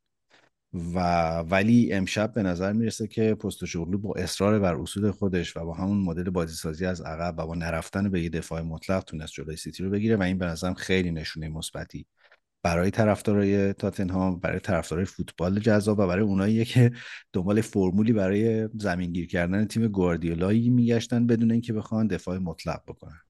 و 0.74 1.00
ولی 1.40 1.94
امشب 1.94 2.34
به 2.34 2.44
نظر 2.44 2.74
می‌رسه 2.74 3.08
که 3.08 3.36
پستوشوغلو 3.36 3.98
با 3.98 4.14
اصرار 4.18 4.60
بر 4.60 4.76
اصول 4.76 5.12
خودش 5.12 5.58
و 5.58 5.66
با 5.66 5.74
همون 5.74 5.98
مدل 5.98 6.30
بازی 6.30 6.56
سازی 6.56 6.86
از 6.86 7.02
عقب 7.02 7.36
و 7.38 7.48
با 7.48 7.56
نرفتن 7.56 8.10
به 8.10 8.22
یه 8.22 8.30
دفاع 8.30 8.62
مطلق 8.62 9.04
تونست 9.04 9.34
جلوی 9.34 9.56
سیتی 9.56 9.84
رو 9.84 9.90
بگیره 9.90 10.16
و 10.16 10.24
این 10.24 10.38
به 10.38 10.46
نظرم 10.46 10.74
خیلی 10.74 11.12
نشونه 11.12 11.50
مثبتی 11.50 12.06
برای 12.64 12.92
طرفدارای 12.92 13.74
تاتنهام 13.74 14.40
برای 14.40 14.60
طرفدارای 14.60 15.06
فوتبال 15.06 15.60
جذاب 15.60 16.00
و 16.00 16.08
برای 16.08 16.24
اونایی 16.24 16.66
که 16.66 16.92
دنبال 17.34 17.62
فرمولی 17.62 18.14
برای 18.14 18.70
زمینگیر 18.80 19.28
کردن 19.28 19.66
تیم 19.66 19.88
گواردیولایی 19.88 20.70
میگشتن 20.70 21.28
بدون 21.28 21.52
اینکه 21.52 21.74
بخوان 21.74 22.08
دفاع 22.08 22.38
مطلق 22.38 22.82
بکنن. 22.88 23.27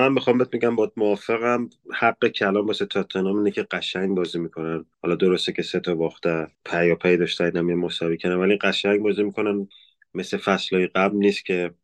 من 0.00 0.12
می‌خوام 0.12 0.38
بهت 0.38 0.54
میگم 0.54 0.76
با 0.76 0.92
موافقم. 0.96 1.70
حق 1.92 2.28
کلام 2.28 2.66
واسه 2.66 2.86
تاتنهام 2.86 3.36
اینه 3.36 3.50
که 3.50 3.62
قشنگ 3.62 4.16
بازی 4.16 4.38
می‌کنن. 4.38 4.84
حالا 5.02 5.14
درسته 5.14 5.52
که 5.52 5.62
سه 5.62 5.80
تا 5.80 5.94
باخته 5.94 6.46
پی 6.64 6.90
و 6.90 6.94
پی 6.94 7.16
داشتن 7.16 7.44
اینم 7.44 7.68
یه 7.68 7.74
مساوی 7.74 8.18
کنن 8.18 8.34
ولی 8.34 8.56
قشنگ 8.56 9.00
بازی 9.00 9.22
می‌کنن. 9.22 9.68
مثل 10.14 10.36
فصلهای 10.36 10.86
قبل 10.86 11.16
نیست 11.16 11.44
که 11.44 11.74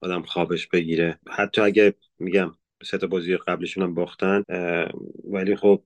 آدم 0.00 0.22
خوابش 0.22 0.66
بگیره. 0.66 1.18
حتی 1.28 1.60
اگه 1.60 1.94
میگم 2.18 2.52
سه 2.84 2.98
تا 2.98 3.06
بازی 3.06 3.36
قبلشون 3.36 3.84
هم 3.84 3.94
باختن 3.94 4.42
ولی 5.24 5.56
خب 5.56 5.82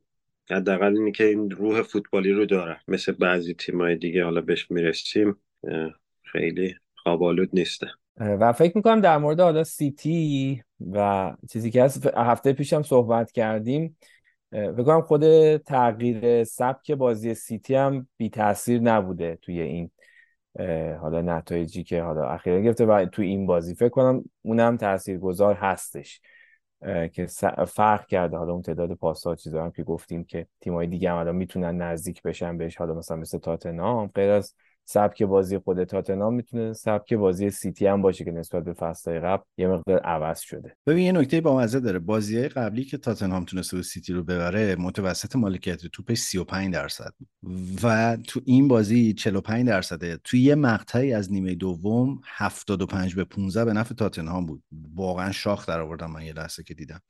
حداقل 0.50 0.97
اینه 0.97 1.12
که 1.12 1.25
این 1.25 1.50
روح 1.50 1.83
فوتبالی 1.83 2.33
رو 2.33 2.47
داره. 2.47 2.81
مثل 2.88 3.12
بعضی 3.12 3.55
تیمای 3.55 3.97
دیگه 3.97 4.25
حالا 4.25 4.40
بهش 4.40 4.71
می‌رسیم 4.71 5.37
خیلی 6.23 6.75
خوابالود 6.97 7.50
نیسته. 7.52 8.00
و 8.17 8.52
فکر 8.52 8.76
می‌کنم 8.76 9.00
در 9.00 9.19
مورد 9.19 9.40
حالا 9.40 9.64
سیتی 9.64 10.62
و 10.93 11.33
چیزی 11.50 11.71
که 11.71 11.83
هست 11.85 12.07
هفته 12.07 12.52
پیشم 12.52 12.83
صحبت 12.83 13.33
کردیم. 13.33 13.97
کنم 14.52 15.00
خود 15.00 15.57
تغییر 15.57 16.45
سبک 16.45 16.93
بازی 16.93 17.35
سیتی 17.35 17.75
هم 17.75 18.09
بی 18.17 18.31
تاثیر 18.31 18.81
نبوده 18.81 19.38
توی 19.43 19.61
این 19.61 19.90
حالا 21.00 21.21
نتایجی 21.23 21.85
که 21.85 22.02
حالا 22.02 22.29
اخیرا 22.29 22.61
گرفته 22.61 22.87
و 22.87 23.05
توی 23.05 23.26
این 23.26 23.47
بازی. 23.47 23.75
فکر 23.75 23.88
کنم 23.88 24.25
اونم 24.43 24.76
تاثیرگذار 24.76 25.55
هستش. 25.55 26.21
که 27.12 27.26
فرق 27.69 28.07
کرده. 28.07 28.37
حالا 28.37 28.52
اون 28.52 28.62
تعداد 28.62 28.93
پاسا 28.93 29.35
چیزا 29.35 29.64
هم 29.64 29.71
که 29.71 29.83
گفتیم 29.83 30.25
که 30.25 30.47
تیمای 30.61 30.87
دیگه 30.87 31.11
هم 31.11 31.35
می‌تونن 31.35 31.83
نزدیک 31.83 32.23
بشن 32.23 32.59
بهش. 32.59 32.76
حالا 32.76 32.95
مثلا 32.95 33.17
مثل 33.17 33.38
تاتنهام 33.38 34.11
غیر 34.14 34.31
از 34.31 34.55
سبک 34.90 35.23
بازی 35.23 35.59
خود 35.59 35.85
تاتنهام 35.85 36.35
می‌تونه 36.35 36.73
سبک 36.73 37.14
بازی 37.14 37.50
سیتی 37.50 37.87
هم 37.87 38.02
باشه 38.02 38.25
که 38.25 38.30
نسبت 38.30 38.64
به 38.64 38.73
فصلهای 38.73 39.20
قبل 39.20 39.42
یه 39.59 39.68
مقدار 39.68 39.99
عوض 39.99 40.40
شده. 40.40 40.76
ببین 40.87 41.04
یه 41.04 41.12
نکته 41.12 41.40
با 41.40 41.56
مزه 41.56 41.80
داره. 41.80 41.99
بازی 41.99 42.49
قبلی 42.49 42.85
که 42.85 42.99
تاتنهام 42.99 43.44
تونسته 43.44 43.76
بود 43.76 43.85
سیتی 43.85 44.12
رو 44.12 44.25
ببره 44.25 44.76
متوسط 44.76 45.37
مالکیت 45.37 45.87
توپش 45.87 46.18
35 46.18 46.75
درصد. 46.75 47.12
و 47.82 48.16
تو 48.16 48.40
این 48.44 48.68
بازی 48.68 49.12
45 49.12 49.66
درصده. 49.66 50.18
تو 50.25 50.37
یه 50.37 50.54
مقطعی 50.54 51.12
از 51.12 51.32
نیمه 51.32 51.54
دوم 51.54 52.20
75 52.25 53.14
به 53.14 53.25
15 53.25 53.64
به 53.64 53.73
نفع 53.73 53.94
تاتنهام 53.94 54.47
بود. 54.47 54.62
واقعا 54.94 55.32
شاخ 55.32 55.66
در 55.66 55.80
آوردم 55.80 56.11
من 56.11 56.23
یه 56.23 56.32
لحظه 56.32 56.62
که 56.62 56.75
دیدم. 56.75 57.00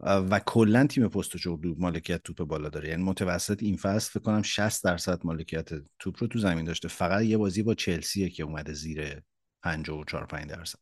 و 0.00 0.40
کلا 0.46 0.86
تیم 0.86 1.08
پستوچوغلو 1.08 1.74
مالکیت 1.78 2.22
توپ 2.22 2.36
بالا 2.36 2.68
داره. 2.68 2.88
یعنی 2.88 3.02
متوسط 3.02 3.62
این 3.62 3.76
فصل 3.76 4.10
فکر 4.10 4.20
کنم 4.20 4.42
60 4.42 4.84
درصد 4.84 5.20
مالکیت 5.24 5.68
توپ 5.98 6.16
رو 6.18 6.26
تو 6.26 6.38
زمین 6.38 6.64
داشته. 6.64 6.88
فقط 6.88 7.22
یه 7.22 7.36
بازی 7.36 7.62
با 7.62 7.74
چلسیه 7.74 8.30
که 8.30 8.42
اومده 8.42 8.72
زیر 8.72 9.22
54 9.62 10.26
5 10.26 10.46
درصد. 10.46 10.78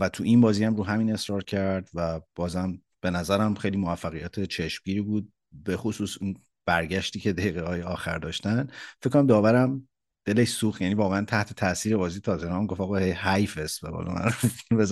و 0.00 0.08
تو 0.08 0.24
این 0.24 0.40
بازی 0.40 0.64
هم 0.64 0.76
رو 0.76 0.84
همین 0.84 1.12
اصرار 1.12 1.44
کرد 1.44 1.90
و 1.94 2.20
بازم 2.34 2.78
به 3.00 3.10
نظرم 3.10 3.54
خیلی 3.54 3.76
موفقیت 3.76 4.44
چشمگیری 4.44 5.00
بود. 5.00 5.32
به 5.52 5.76
خصوص 5.76 6.18
اون 6.20 6.34
برگشتی 6.66 7.20
که 7.20 7.32
دقیقه 7.32 7.62
های 7.62 7.82
آخر 7.82 8.18
داشتن. 8.18 8.66
فکر 9.02 9.10
کنم 9.10 9.26
داورم 9.26 9.88
دلش 10.24 10.48
سوخت. 10.48 10.82
یعنی 10.82 10.94
واقعا 10.94 11.24
تحت 11.24 11.52
تاثیر 11.52 11.96
بازی 11.96 12.20
تاتنهام 12.20 12.66
گفت 12.66 12.80
آقا 12.80 12.96
حیف 12.96 13.58
است 13.58 13.84
و 13.84 13.90
بالا 13.90 14.12
من 14.12 14.30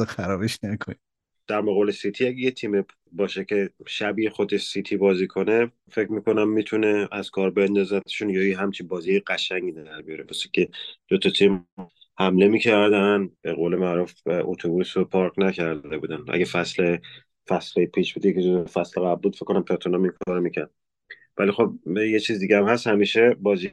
خرابش 0.05 0.65
نکنید 0.65 1.13
در 1.47 1.61
مقابل 1.61 1.91
سیتی 1.91 2.27
اگه 2.27 2.39
یه 2.39 2.51
تیم 2.51 2.85
باشه 3.13 3.45
که 3.45 3.71
شبیه 3.87 4.31
خود 4.31 4.57
سیتی 4.57 4.97
بازی 4.97 5.27
کنه 5.27 5.73
فکر 5.91 6.13
می‌کنم 6.13 6.49
می‌تونه 6.49 7.09
از 7.13 7.31
کار 7.31 7.51
بندازتشون 7.51 8.31
یا 8.31 8.49
یه 8.49 8.59
همچین 8.59 8.89
بازی 8.89 9.21
قشنگی 9.21 9.73
در 9.73 10.03
بیاره. 10.03 10.25
بسه 10.25 10.49
که 10.53 10.69
دو 11.09 11.19
تا 11.19 11.31
تیم 11.31 11.67
حمله 12.19 12.49
می‌کردن 12.49 13.31
به 13.43 13.53
قول 13.53 13.77
معروف 13.77 14.13
اتوبوس 14.27 14.97
رو 14.97 15.05
پارک 15.05 15.33
نکرده 15.39 15.99
بودن. 15.99 16.25
اگه 16.29 16.45
فصل 16.45 16.97
فصل 17.49 17.85
پیش 17.87 18.15
بودی 18.15 18.35
که 18.35 18.65
فصل 18.73 19.01
قبل 19.01 19.21
بود 19.21 19.37
فکر 19.37 19.45
کنم 19.45 19.65
کارو 20.27 20.41
می‌کرد. 20.41 20.71
ولی 21.39 21.51
خب 21.51 21.75
یه 21.87 22.21
چیز 22.21 22.39
دیگه 22.39 22.59
هم 22.59 22.65
هست 22.65 22.87
همیشه 22.87 23.35
بازی 23.41 23.71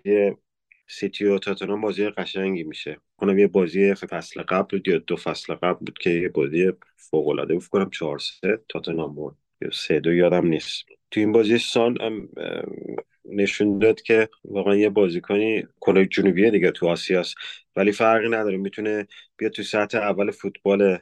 سیتی 0.92 1.26
و 1.26 1.38
تاتنهام 1.40 1.82
بازی 1.82 2.10
قشنگی 2.10 2.64
میشه. 2.64 2.98
کنم 3.18 3.40
یه 3.40 3.48
بازی 3.48 3.94
فصل 3.96 4.42
قبل 4.42 4.78
بود 4.78 4.88
یا 4.88 4.98
دو 4.98 5.16
فصل 5.16 5.54
قبل 5.54 5.86
بود 5.86 5.98
که 6.00 6.10
یه 6.10 6.30
بازی 6.30 6.72
فوق 6.96 7.28
العاده 7.28 7.54
بود 7.54 7.68
کنم 7.68 7.90
4 7.90 8.20
3 8.20 8.60
تاتنهام 8.70 9.16
برد 9.16 9.36
یا 9.62 9.72
3 9.72 10.00
2 10.00 10.14
یادم 10.14 10.48
نیست. 10.48 10.86
تو 11.12 11.20
این 11.20 11.32
بازی 11.32 11.58
سان 11.58 11.98
نشون 13.26 13.80
داد 13.80 14.02
که 14.02 14.30
واقعا 14.46 14.76
یه 14.76 14.90
بازیکنی 14.90 15.64
کره 15.82 16.06
جنوبیه 16.06 16.52
دیگه 16.52 16.72
تو 16.72 16.88
آسیاست 16.88 17.36
ولی 17.76 17.92
فرقی 17.92 18.30
نداره. 18.30 18.58
می‌تونه 18.58 19.08
بیاد 19.38 19.52
تو 19.52 19.64
سطح 19.64 19.98
اول 19.98 20.32
فوتبال 20.32 20.98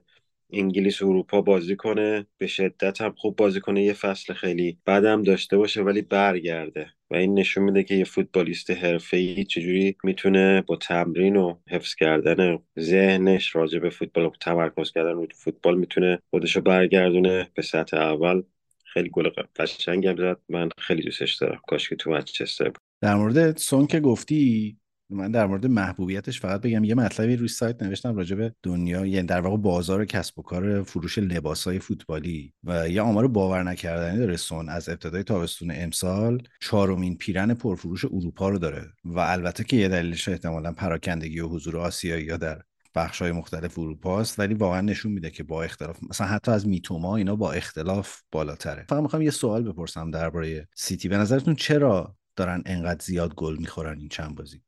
انگلیس 0.54 1.02
و 1.02 1.08
اروپا 1.08 1.42
بازی 1.42 1.76
کنه 1.76 2.26
به 2.38 2.48
شدت 2.48 3.02
هم 3.02 3.14
خوب 3.18 3.36
بازی 3.36 3.60
کنه. 3.60 3.84
یه 3.84 3.94
فصل 3.94 4.34
خیلی 4.34 4.78
بعدم 4.86 5.24
داشته 5.24 5.58
باشه 5.58 5.82
ولی 5.82 6.02
برگرده 6.02 6.88
و 7.12 7.16
این 7.16 7.40
نشون 7.40 7.64
میده 7.64 7.84
که 7.84 7.96
یه 7.96 8.04
فوتبالیست 8.04 8.72
حرفه‌ای 8.72 9.44
چجوری 9.44 9.96
می‌تونه 10.04 10.62
با 10.62 10.76
تمرین 10.76 11.36
و 11.36 11.56
حفظ 11.70 11.96
کردن 11.96 12.60
ذهنش 12.80 13.56
راجع 13.56 13.80
به 13.80 13.90
فوتبال 13.90 14.26
و 14.26 14.32
تمرکز 14.42 14.92
کردن 14.92 15.12
رو 15.12 15.28
فوتبال 15.36 15.78
می‌تونه 15.78 16.20
خودشو 16.30 16.62
برگردونه 16.62 17.48
به 17.54 17.62
سطح 17.62 17.98
اول. 17.98 18.42
خیلی 18.86 19.10
گل 19.10 19.30
قشنگی 19.56 20.08
هم 20.08 20.18
زد. 20.18 20.38
من 20.50 20.70
خیلی 20.78 21.02
دوستش 21.02 21.36
دارم. 21.36 21.62
کاش 21.68 21.90
که 21.90 21.96
تو 21.96 22.12
منچستر 22.12 22.72
در 23.02 23.16
مورد 23.16 23.58
سون 23.58 23.88
که 23.88 24.00
گفتی 24.00 24.78
من 25.10 25.32
در 25.32 25.46
مورد 25.46 25.66
محبوبیتش 25.66 26.40
فقط 26.40 26.62
بگم 26.62 26.84
یه 26.84 26.96
مطلبی 26.96 27.36
روی 27.36 27.48
سایت 27.48 27.84
نوشتم 27.84 28.16
راجع 28.16 28.36
به 28.36 28.56
دنیا 28.64 29.06
یعنی 29.06 29.28
در 29.28 29.42
واقع 29.42 29.58
بازار 29.58 30.06
کسب 30.06 30.40
و 30.40 30.42
کار 30.42 30.84
فروش 30.84 31.18
لباسهای 31.18 31.80
فوتبالی 31.80 32.54
و 32.64 32.90
یه 32.90 33.02
آمار 33.02 33.28
باور 33.28 33.64
نکردنی 33.64 34.18
داره 34.18 34.38
سون 34.38 34.70
از 34.70 34.90
ابتدای 34.90 35.24
تابستون 35.24 35.72
امسال 35.76 36.44
چهارمین 36.62 37.18
پیرن 37.18 37.54
پرفروش 37.54 38.06
اروپا 38.06 38.50
رو 38.50 38.58
داره 38.58 38.88
و 39.06 39.20
البته 39.20 39.64
که 39.64 39.78
یه 39.78 39.88
دلیلش 39.88 40.30
احتمالا 40.30 40.72
پراکندگی 40.72 41.40
و 41.40 41.48
حضور 41.48 41.78
آسیایی 41.78 42.26
یا 42.26 42.38
در 42.38 42.62
بخش 42.96 43.22
های 43.22 43.32
مختلف 43.32 43.80
اروپا 43.80 44.20
است 44.20 44.40
ولی 44.40 44.54
واقعا 44.54 44.82
نشون 44.82 45.12
میده 45.12 45.32
که 45.32 45.44
با 45.44 45.64
اختلاف 45.64 45.98
مثلا 46.10 46.28
حتی 46.28 46.52
از 46.52 46.68
میتوما 46.68 47.16
اینا 47.16 47.36
با 47.36 47.52
اختلاف 47.52 48.22
بالاتره. 48.32 48.86
فقط 48.90 49.02
می‌خوام 49.02 49.22
یه 49.22 49.32
سوال 49.32 49.64
بپرسم 49.64 50.12
درباره 50.12 50.68
سیتی. 50.76 51.10
به 51.10 51.18
نظرتون 51.18 51.56
چرا 51.56 52.16
دارن 52.36 52.64
انقدر 52.66 53.06
زیاد 53.06 53.36
گل 53.36 53.58
می‌خورن 53.58 54.00
این 54.00 54.10
چند 54.10 54.36
بازی؟ 54.36 54.62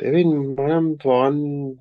ببین 0.00 0.36
منم 0.36 0.98
واقعا 1.04 1.30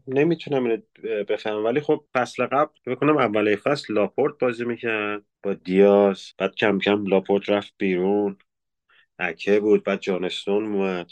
نمی‌تونم 0.08 0.66
اینو 0.66 0.78
بفهمم. 1.24 1.66
ولی 1.66 1.80
خب 1.80 2.06
فصل 2.14 2.46
قبل 2.46 2.72
فکر 2.88 3.03
کنم 3.03 3.18
اول 3.18 3.56
فصل 3.56 3.94
لاپورت 3.94 4.34
بازی 4.40 4.66
می‌کرد 4.66 5.24
با 5.44 5.54
دیاز. 5.54 6.34
بعد 6.38 6.56
کم 6.56 6.80
کم 6.80 7.06
لاپورت 7.06 7.50
رفت 7.50 7.74
بیرون. 7.78 8.38
آکه 9.20 9.60
بود 9.60 9.84
بعد 9.84 10.00
جان 10.00 10.22
استون 10.22 10.66
اومد. 10.66 11.08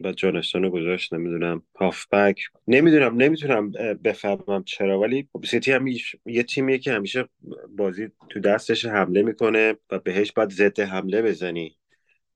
بعد 0.00 0.14
جان 0.14 0.30
استون 0.30 0.62
رو 0.62 0.70
گذاشت 0.70 1.14
نمی‌دونم 1.14 1.62
هافبک. 1.76 2.40
نمی‌دونم 2.68 3.16
نمی‌تونم 3.16 3.70
بفهمم 4.04 4.64
چرا. 4.64 5.00
ولی 5.00 5.28
خب 5.32 5.44
سیتی 5.44 5.72
هم 5.72 5.86
یه 6.26 6.42
تیمیه 6.42 6.78
که 6.78 6.92
همیشه 6.92 7.28
بازی 7.68 8.08
تو 8.28 8.40
دستش 8.40 8.86
حمله 8.86 9.22
می‌کنه 9.22 9.74
و 9.90 9.98
بهش 9.98 10.32
باید 10.32 10.50
ضد 10.50 10.80
حمله 10.80 11.22
بزنی. 11.22 11.76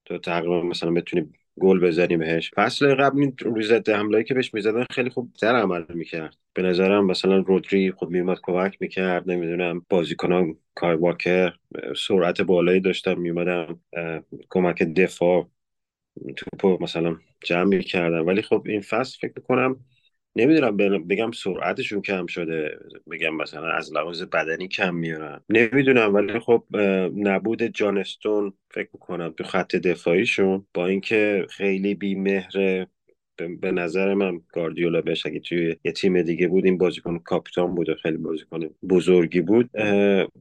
تو 0.05 0.19
تقریبا 0.19 0.63
مثلا 0.63 0.91
بتونی 0.91 1.33
گل 1.61 1.81
بزنی 1.81 2.17
بهش. 2.17 2.51
فصل 2.57 2.95
قبل 2.95 3.31
روی 3.41 3.63
ضد 3.63 3.89
حمله 3.89 4.23
که 4.23 4.35
بهش 4.35 4.55
می‌زدن 4.55 4.85
خیلی 4.91 5.11
خوب 5.11 5.33
در 5.43 5.57
عمل 5.57 5.85
می‌کرد. 5.89 6.37
به 6.55 6.63
نظرم 6.63 7.07
مثلا 7.07 7.39
رودری 7.39 7.91
خود 7.93 8.11
میومد 8.11 8.39
کمک 8.43 8.77
می‌کرد. 8.81 9.31
نمی‌دونم 9.31 9.87
بازیکنان 9.89 10.57
کای 10.75 10.97
واکر 10.97 11.53
سرعت 11.97 12.41
بالایی 12.41 12.81
داشتن 12.81 13.15
میومدن 13.15 13.81
کمک 14.51 14.83
دفاع 14.83 15.49
توپو 16.37 16.79
مثلا 16.81 17.17
جمع 17.45 17.65
می‌کردن. 17.65 18.19
ولی 18.19 18.43
خب 18.43 18.63
این 18.67 18.81
فصل 18.81 19.19
فکر 19.21 19.33
می‌کنم 19.37 19.77
نمی‌دونم 20.37 20.77
بگم 21.07 21.31
سرعتشون 21.31 22.03
کم 22.03 22.27
شده. 22.27 22.79
بگم 23.11 23.37
مثلا 23.37 23.73
از 23.73 23.95
لحاظ 23.95 24.23
بدنی 24.23 24.69
کم 24.69 24.95
میارن. 24.95 25.41
نمی‌دونم 25.49 26.15
ولی 26.15 26.39
خب 26.39 26.65
نبود 27.17 27.63
جانستون 27.63 28.53
فکر 28.71 28.89
می‌کنم 28.93 29.35
تو 29.37 29.45
خط 29.45 29.77
دفاعیشون. 29.77 30.67
با 30.75 30.87
اینکه 30.87 31.47
خیلی 31.51 31.95
بیمهره 31.95 32.87
به 33.61 33.73
نظر 33.73 34.15
من 34.15 34.41
گاردیولا 34.53 35.01
بهش 35.01 35.27
اگه 35.27 35.41
توی 35.41 35.77
یه 35.85 35.93
تیم 35.93 36.23
دیگه 36.23 36.49
بود 36.49 36.65
این 36.65 36.79
بازیکن 36.79 37.19
کاپیتان 37.19 37.75
بود 37.75 37.95
خیلی 37.95 38.17
بازیکن 38.17 38.61
بزرگی 38.91 39.41
بود. 39.41 39.71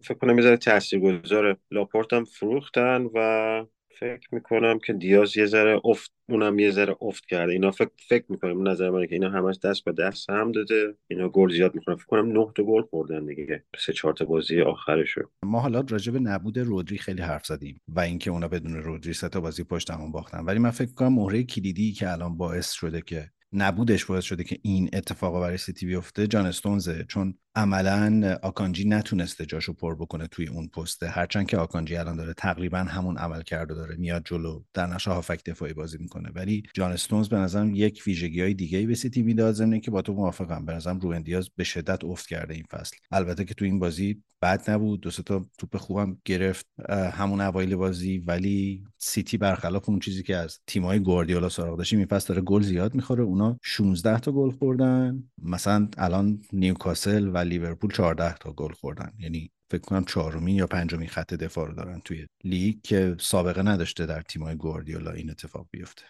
فکر 0.01 0.17
کنم 0.21 0.35
می‌ذاره 0.35 0.57
تاثیرگذار 0.57 1.57
لاپورت 1.71 2.13
هم 2.13 2.25
فروختن 2.25 3.09
و 3.15 3.65
فکر 3.99 4.27
می‌کنم 4.31 4.79
که 4.79 4.93
دیاز 4.93 5.37
یه 5.37 5.45
ذره 5.45 5.81
افت 5.85 6.11
اونم 6.29 6.59
یه 6.59 6.71
ذره 6.71 6.95
افت 7.01 7.25
کرده. 7.25 7.53
اینا 7.53 7.71
فکر 7.71 7.89
فکر 8.09 8.25
می‌کنم 8.29 8.67
نظر 8.67 8.89
من 8.89 9.07
که 9.07 9.15
اینا 9.15 9.29
همش 9.29 9.55
دست 9.63 9.83
به 9.83 9.91
دست 9.91 10.29
هم 10.29 10.51
داده. 10.51 10.95
اینا 11.07 11.29
گل 11.29 11.51
زیاد 11.51 11.75
می‌کنن 11.75 11.95
فکر 11.95 12.05
کنم 12.05 12.31
نه 12.31 12.47
تا 12.55 12.63
گل 12.63 12.81
خوردن 12.81 13.25
دیگه. 13.25 13.63
سه 13.79 13.93
چهار 13.93 14.13
تا 14.13 14.25
بازی 14.25 14.61
آخرشو. 14.61 15.21
ما 15.43 15.59
حالا 15.59 15.83
راجع 15.89 16.11
به 16.11 16.19
نبود 16.19 16.59
رودری 16.59 16.97
خیلی 16.97 17.21
حرف 17.21 17.45
زدیم 17.45 17.81
و 17.87 17.99
اینکه 17.99 18.31
اونا 18.31 18.47
بدون 18.47 18.73
رودری 18.73 19.13
سه 19.13 19.29
تا 19.29 19.41
بازی 19.41 19.63
پشت 19.63 19.91
هم 19.91 20.11
باختن. 20.11 20.45
ولی 20.45 20.59
من 20.59 20.71
فکر 20.71 20.93
کنم 20.93 21.13
مهره 21.13 21.43
کلیدی 21.43 21.91
که 21.91 22.11
الان 22.11 22.37
باعث 22.37 22.71
شده 22.71 23.01
که 23.01 23.29
نبودش 23.53 24.05
باعث 24.05 24.23
شده 24.23 24.43
که 24.43 24.57
این 24.61 24.89
اتفاق 24.93 25.41
برای 25.41 25.57
سیتی 25.57 25.85
بیفته 25.85 26.27
جان 26.27 26.45
استونزه. 26.45 27.05
چون 27.07 27.33
عملا 27.55 28.37
آکانجی 28.43 28.87
نتونسته 28.87 29.45
جاشو 29.45 29.73
پر 29.73 29.95
بکنه 29.95 30.27
توی 30.27 30.47
اون 30.47 30.67
پسته. 30.67 31.07
هرچند 31.07 31.47
که 31.47 31.57
آکانجی 31.57 31.95
الان 31.95 32.15
داره 32.15 32.33
تقریبا 32.33 32.77
همون 32.77 33.17
عملکرده 33.17 33.73
داره 33.73 33.95
میاد 33.95 34.21
جلو 34.25 34.63
در 34.73 34.87
نقش 34.87 35.11
هافبک 35.11 35.43
دفاعی 35.45 35.73
بازی 35.73 35.97
می‌کنه. 35.97 36.29
ولی 36.35 36.63
جان 36.73 36.91
استونز 36.91 37.29
به 37.29 37.37
نظرم 37.37 37.75
یک 37.75 38.03
ویژگی 38.07 38.41
های 38.41 38.53
دیگه 38.53 38.87
به 38.87 38.95
سیتی 38.95 39.21
می‌داد 39.21 39.53
ضمن 39.53 39.79
که 39.79 39.91
با 39.91 40.01
تو 40.01 40.13
موافقم. 40.13 40.65
به 40.65 40.73
نظرم 40.73 40.99
روبن 40.99 41.21
دیاز 41.21 41.49
به 41.55 41.63
شدت 41.63 42.03
افت 42.03 42.27
کرده 42.27 42.53
این 42.53 42.65
فصل. 42.71 42.97
البته 43.11 43.45
که 43.45 43.53
تو 43.53 43.65
این 43.65 43.79
بازی 43.79 44.23
بد 44.41 44.69
نبود. 44.69 45.01
دو 45.01 45.11
تا 45.11 45.45
توپ 45.57 45.77
خوبم 45.77 46.17
گرفت 46.25 46.67
همون 46.89 47.41
اوایل 47.41 47.75
بازی. 47.75 48.17
ولی 48.17 48.83
سیتی 48.97 49.37
برخلاف 49.37 49.89
اون 49.89 49.99
چیزی 49.99 50.23
که 50.23 50.35
از 50.35 50.59
تیمای 50.67 50.99
گواردیولا 50.99 51.49
سراغ 51.49 51.77
داشتیم 51.77 51.99
این 51.99 52.07
داره 52.27 52.41
گل 52.41 52.61
زیاد 52.61 52.95
می‌خوره. 52.95 53.23
اونا 53.23 53.59
16 53.63 54.19
تا 54.19 54.31
گل 54.31 54.51
خوردن. 54.51 55.23
مثلا 55.43 55.87
الان 55.97 56.41
نیوکاسل 56.53 57.27
و 57.33 57.38
لیورپول 57.43 57.91
14 57.91 58.37
تا 58.37 58.51
گل 58.51 58.71
خوردن. 58.71 59.11
یعنی 59.19 59.51
فکر 59.71 59.81
کنم 59.81 60.05
چهارمین 60.05 60.55
یا 60.55 60.67
پنجمین 60.67 61.07
خط 61.07 61.33
دفاع 61.33 61.67
رو 61.67 61.73
دارن 61.73 62.01
توی 62.05 62.25
لیگ 62.43 62.75
که 62.83 63.15
سابقه 63.19 63.61
نداشته 63.61 64.05
در 64.05 64.21
تیمای 64.21 64.55
گواردیولا 64.55 65.11
این 65.11 65.29
اتفاق 65.29 65.67
بیفته. 65.71 66.03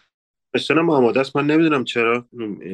استنم 0.53 0.89
آماده 0.89 1.19
است. 1.19 1.35
من 1.35 1.47
نمی‌دونم 1.47 1.83
چرا 1.83 2.27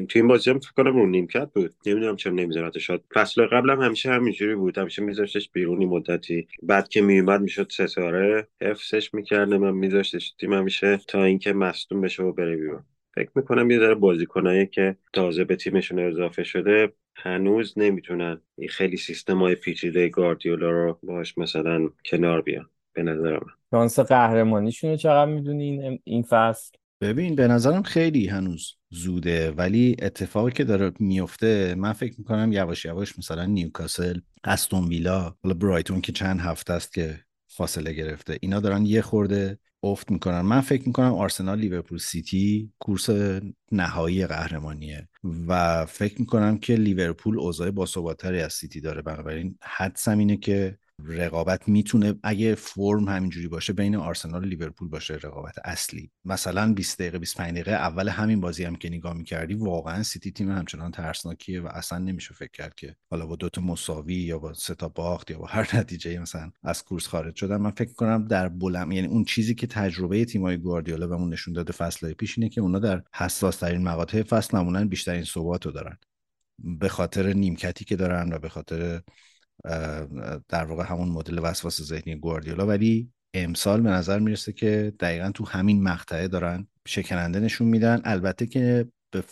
تو 0.10 0.20
این 0.20 0.28
بازی 0.28 0.50
هم 0.50 0.60
فکر 0.60 0.72
کنم 0.72 0.98
رو 0.98 1.06
نیمکت 1.06 1.50
بود. 1.54 1.74
نمی‌دونم 1.86 2.16
چرا 2.16 2.34
نمیذارتش. 2.34 2.88
شاد 2.88 3.04
فصل 3.14 3.46
قبلم 3.46 3.82
همیشه 3.82 4.12
همینجوری 4.12 4.56
بود. 4.56 4.78
همیشه 4.78 5.02
میذاشتش 5.02 5.50
بیرونی 5.50 5.86
مدتی. 5.86 6.48
بعد 6.64 6.88
که 6.88 7.02
میومد 7.02 7.42
می‌شد 7.42 7.72
ستاره 7.72 8.48
حفظش 8.62 9.14
می‌کرده 9.14 9.58
من 9.58 9.72
میذاشتش 9.72 10.32
تیم 10.40 10.54
همیشه 10.54 10.98
تا 11.08 11.24
اینکه 11.24 11.54
مصدوم 11.54 12.02
بشه 12.02 12.24
و 12.24 12.32
بره 12.32 12.56
بیرون. 12.56 12.84
فکر 13.16 13.30
می‌کنم 13.36 13.72
یه 13.72 13.80
ذره 13.80 13.96
بازیکنایی 13.96 14.68
که 14.68 14.98
تازه 15.14 15.44
به 15.44 15.56
تیمشون 15.56 16.00
اضافه 16.00 16.44
شده 16.44 16.94
هنوز 17.16 17.74
نمی‌تونن 17.78 18.42
این 18.58 18.70
خیلی 18.70 18.98
سیستم 18.98 19.38
های 19.38 19.56
پیچیده 19.56 20.10
گاردیولا 20.10 20.70
رو 20.70 21.00
باش 21.04 21.38
مثلا 21.38 21.90
کنار 22.06 22.42
بیان 22.42 22.70
به 22.94 23.04
نظر 23.04 23.34
من. 23.34 23.54
شانس 23.72 24.00
قهرمانیشون 24.00 24.90
رو 24.90 24.98
چقدر 24.98 25.32
می‌دونین 25.32 26.00
این 26.04 26.24
فصل؟ 26.24 26.72
ببین 27.02 27.36
به 27.36 27.48
نظرم 27.48 27.84
خیلی 27.84 28.28
هنوز 28.28 28.76
زوده 28.90 29.52
ولی 29.52 29.96
اتفاقی 30.02 30.52
که 30.52 30.64
داره 30.64 30.92
میفته 31.00 31.76
من 31.76 31.94
فکر 31.94 32.14
می‌کنم 32.18 32.52
یواش 32.54 32.86
یواش 32.86 33.20
مثلا 33.20 33.46
نیوکاسل 33.46 34.20
استون 34.44 34.88
ویلا 34.88 35.36
حالا 35.44 35.56
برایتون 35.56 36.02
که 36.02 36.12
چند 36.12 36.40
هفته 36.40 36.74
است 36.74 36.94
که 36.94 37.20
فاصله 37.48 37.94
گرفته 37.94 38.38
اینا 38.42 38.60
دارن 38.60 38.86
یه 38.86 39.02
خورده 39.02 39.60
افت 39.86 40.12
می‌کنن. 40.12 40.42
من 40.42 40.62
فکر 40.62 40.88
می‌کنم 40.88 41.14
آرسنال 41.14 41.60
لیورپول 41.60 41.98
سیتی 41.98 42.72
کورس 42.80 43.10
نهایی 43.72 44.28
قهرمانیه 44.28 45.10
و 45.48 45.86
فکر 45.86 46.20
می‌کنم 46.20 46.58
که 46.58 46.76
لیورپول 46.76 47.40
اوضاع 47.40 47.72
باثباتتری 47.72 48.42
از 48.42 48.54
سیتی 48.54 48.82
داره. 48.82 49.02
بنابراین 49.02 49.58
حدسم 49.62 50.18
اینه 50.18 50.38
که 50.38 50.78
رقابت 51.04 51.70
می‌تونه 51.70 52.16
اگه 52.24 52.56
فرم 52.56 53.10
همینجوری 53.10 53.48
باشه 53.48 53.74
بین 53.74 53.96
آرسنال 53.96 54.44
و 54.44 54.48
لیورپول 54.48 54.88
باشه 54.88 55.14
رقابت 55.14 55.56
اصلی. 55.64 56.12
مثلا 56.26 56.74
20 56.74 57.00
دقیقه 57.00 57.20
25 57.20 57.52
دقیقه 57.52 57.72
اول 57.72 58.10
همین 58.10 58.42
بازی 58.42 58.64
هم 58.64 58.76
که 58.76 58.90
نگاه 58.90 59.14
می‌کردی 59.14 59.54
واقعا 59.54 60.04
سیتی 60.04 60.32
تیم 60.32 60.52
همچنان 60.52 60.92
ترسناکیه 60.92 61.62
و 61.62 61.68
اصلا 61.68 62.00
نمیشه 62.00 62.34
فکر 62.34 62.52
کرد 62.52 62.76
که 62.76 62.96
حالا 63.12 63.26
با 63.26 63.36
دوتا 63.36 63.62
مساوی 63.62 64.16
یا 64.16 64.40
با 64.40 64.54
سه 64.54 64.76
تا 64.76 64.90
باخت 64.90 65.32
یا 65.32 65.40
با 65.40 65.46
هر 65.46 65.70
نتیجه 65.78 66.20
مثلا 66.20 66.52
از 66.64 66.84
کورس 66.84 67.08
خارج 67.08 67.36
شدن. 67.36 67.58
من 67.58 67.72
فکر 67.72 67.94
کنم 67.94 68.28
در 68.28 68.50
بلم 68.50 68.92
یعنی 68.92 69.08
اون 69.08 69.24
چیزی 69.24 69.56
که 69.56 69.68
تجربه 69.68 70.26
تیمای 70.26 70.58
گواردیولا 70.58 71.08
بهمون 71.08 71.34
نشون 71.34 71.54
داده 71.54 71.74
فصلهای 71.74 72.14
پیش 72.14 72.38
اینه 72.38 72.50
که 72.50 72.62
اونا 72.62 72.80
در 72.80 73.04
حساس 73.14 73.58
ترین 73.58 73.84
مقاطع 73.84 74.24
فصل 74.24 74.58
معمولا 74.58 74.88
بیشترین 74.88 75.24
ثبات 75.24 75.66
رو 75.66 75.72
دارن. 75.72 75.98
به 76.60 76.90
خاطر 76.90 77.34
نیمکتی 77.34 77.86
که 77.86 77.96
دارن 77.96 78.34
و 78.34 78.40
به 78.40 78.50
خاطر 78.50 79.02
در 80.50 80.66
واقع 80.66 80.84
همون 80.84 81.10
مدل 81.10 81.40
وسواس 81.44 81.82
ذهنی 81.82 82.16
گواردیولا 82.16 82.68
ولی 82.68 83.12
امسال 83.34 83.82
به 83.82 83.90
نظر 83.90 84.20
می‌رسه 84.20 84.54
که 84.54 84.94
دقیقا 85.00 85.32
تو 85.32 85.46
همین 85.46 85.84
مقطعه 85.84 86.28
دارن 86.28 86.68
شکننده 86.88 87.40
نشون 87.40 87.68
میدن. 87.68 88.02
البته 88.04 88.46
که 88.46 88.88
به 89.12 89.24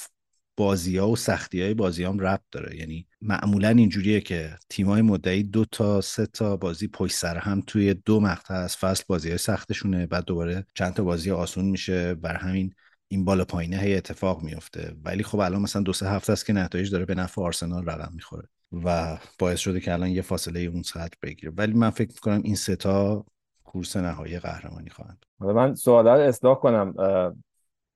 بازی 0.58 0.98
ها 0.98 1.10
و 1.10 1.16
سختی 1.16 1.62
های 1.62 1.74
بازی 1.74 2.04
هم 2.04 2.20
ربط 2.20 2.44
داره. 2.52 2.78
یعنی 2.78 3.08
معمولا 3.22 3.70
اینجوریه 3.70 4.22
که 4.22 4.56
تیمای 4.70 5.02
مدعی 5.02 5.44
دو 5.44 5.66
تا 5.66 6.02
سه 6.02 6.26
تا 6.26 6.58
بازی 6.58 6.88
پشت 6.88 7.16
سر 7.16 7.38
هم 7.38 7.62
توی 7.68 7.94
دو 7.94 8.20
مقطع 8.20 8.54
از 8.54 8.78
فصل 8.78 9.04
بازی 9.08 9.30
های 9.30 9.38
سختشونه. 9.38 10.08
بعد 10.08 10.26
دوباره 10.26 10.66
چند 10.76 10.94
تا 10.94 11.04
بازی 11.04 11.32
آسون 11.32 11.66
میشه 11.66 12.14
بر 12.16 12.36
همین 12.36 12.74
این 13.08 13.26
بالا 13.26 13.46
پایینه 13.46 13.78
هی 13.78 13.96
اتفاق 13.96 14.44
میفته 14.44 14.96
ولی 15.04 15.24
خب 15.24 15.40
الان 15.40 15.62
مثلا 15.62 15.82
دو 15.82 15.94
سه 15.94 16.10
هفته 16.10 16.34
است 16.34 16.46
که 16.46 16.54
نتایج 16.54 16.92
داره 16.92 17.06
به 17.06 17.16
نفع 17.16 17.42
آرسنال 17.42 17.86
رقم 17.86 18.12
می‌خوره. 18.16 18.48
و 18.86 19.18
باعث 19.40 19.60
شده 19.60 19.80
که 19.80 19.94
الان 19.94 20.10
یه 20.10 20.22
فاصله 20.22 20.60
اون 20.60 20.82
ساعت 20.82 21.20
بگیره. 21.22 21.52
ولی 21.56 21.74
من 21.74 21.90
فکر 21.90 22.10
می‌کنم 22.10 22.42
این 22.44 22.56
ستا 22.56 23.26
کورس 23.64 23.98
نهایی 23.98 24.40
قهرمانی 24.40 24.90
خواهند 24.90 25.26
حالا 25.40 25.54
من 25.54 25.76
سوال 25.76 26.08
رو 26.08 26.20
اصلاح 26.20 26.56
کنم. 26.56 26.94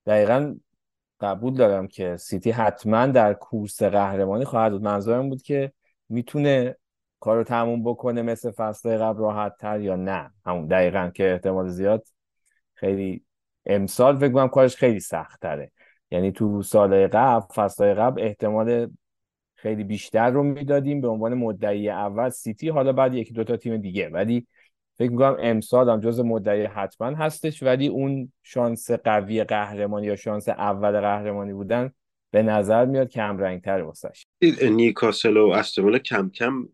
دقیقا 0.05 0.55
قبول 1.19 1.53
دارم 1.53 1.87
که 1.87 2.17
سیتی 2.17 2.51
حتما 2.51 3.07
در 3.07 3.33
کورس 3.33 3.83
قهرمانی 3.83 4.45
خواهد 4.45 4.71
بود. 4.71 4.83
منظورم 4.83 5.29
بود 5.29 5.41
که 5.41 5.71
می‌تونه 6.09 6.75
کارو 7.19 7.43
تموم 7.43 7.83
بکنه 7.83 8.21
مثل 8.21 8.51
فصل 8.51 8.97
قبل 8.97 9.19
راحت 9.19 9.57
تر 9.59 9.81
یا 9.81 9.95
نه. 9.95 10.31
همون 10.45 10.67
دقیقا 10.67 11.11
که 11.15 11.31
احتمال 11.31 11.69
زیاد 11.69 12.07
خیلی 12.73 13.23
امسال 13.65 14.17
فکر 14.17 14.33
کنم 14.33 14.47
کارش 14.47 14.75
خیلی 14.75 14.99
سخت 14.99 15.41
تره 15.41 15.71
یعنی 16.11 16.31
تو 16.31 16.61
سال 16.61 17.07
قبل 17.07 17.53
فصل 17.53 17.93
قبل 17.93 18.21
احتمال 18.21 18.91
خیلی 19.59 19.83
بیشتر 19.83 20.29
رو 20.29 20.43
می‌دادیم 20.43 21.01
به 21.01 21.07
عنوان 21.07 21.33
مدعی 21.33 21.89
اول 21.89 22.29
سیتی 22.29 22.69
حالا 22.69 22.93
بعد 22.93 23.13
یکی 23.13 23.33
دوتا 23.33 23.57
تیم 23.57 23.77
دیگه. 23.77 24.09
ولی 24.09 24.47
فکر 24.97 25.11
می‌کنم 25.11 25.37
امسال 25.39 25.89
هم 25.89 25.99
جز 25.99 26.19
مدعی 26.19 26.63
حتما 26.63 27.07
هستش. 27.07 27.63
ولی 27.63 27.87
اون 27.87 28.31
شانس 28.43 28.91
قوی 28.91 29.43
قهرمانی 29.43 30.07
یا 30.07 30.15
شانس 30.15 30.49
اول 30.49 31.01
قهرمانی 31.01 31.53
بودن 31.53 31.91
به 32.31 32.43
نظر 32.43 32.85
میاد 32.85 33.09
کم 33.09 33.37
رنگ 33.37 33.61
تر 33.61 33.81
واسش 33.81 34.23
نیکاسل 34.69 35.37
و 35.37 35.49
استون 35.49 35.97
کم 35.97 36.29
کم 36.29 36.69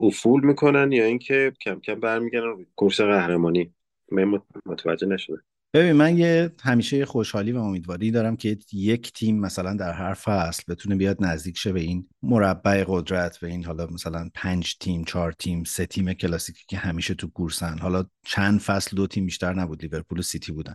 افول 0.00 0.46
می‌کنن 0.46 0.92
یا 0.92 1.04
اینکه 1.04 1.52
کم 1.60 1.80
کم 1.80 2.00
برمیگردن 2.00 2.66
کورس 2.76 3.00
قهرمانی. 3.00 3.72
من 4.12 4.40
متوجه 4.66 5.06
نشدم. 5.06 5.42
ببین 5.72 5.92
من 5.92 6.18
یه 6.18 6.52
همیشه 6.62 7.06
خوشحالی 7.06 7.52
و 7.52 7.58
امیدواری 7.58 8.10
دارم 8.10 8.36
که 8.36 8.58
یک 8.72 9.12
تیم 9.12 9.40
مثلا 9.40 9.74
در 9.74 9.92
هر 9.92 10.14
فصل 10.14 10.62
بتونه 10.68 10.96
بیاد 10.96 11.24
نزدیک 11.24 11.58
شه 11.58 11.72
به 11.72 11.80
این 11.80 12.08
مربع 12.22 12.84
قدرت 12.88 13.38
به 13.38 13.46
این 13.46 13.64
حالا 13.64 13.86
مثلا 13.86 14.28
پنج 14.34 14.78
تیم 14.78 15.04
چهار 15.04 15.32
تیم 15.32 15.64
سه 15.64 15.86
تیم 15.86 16.12
کلاسیکی 16.12 16.64
که 16.68 16.76
همیشه 16.76 17.14
تو 17.14 17.28
کورسن 17.28 17.78
حالا 17.78 18.04
چند 18.24 18.60
فصل 18.60 18.96
دو 18.96 19.06
تیم 19.06 19.26
بیشتر 19.26 19.54
نبود 19.54 19.82
لیورپول 19.82 20.18
و 20.18 20.22
سیتی 20.22 20.52
بودن. 20.52 20.74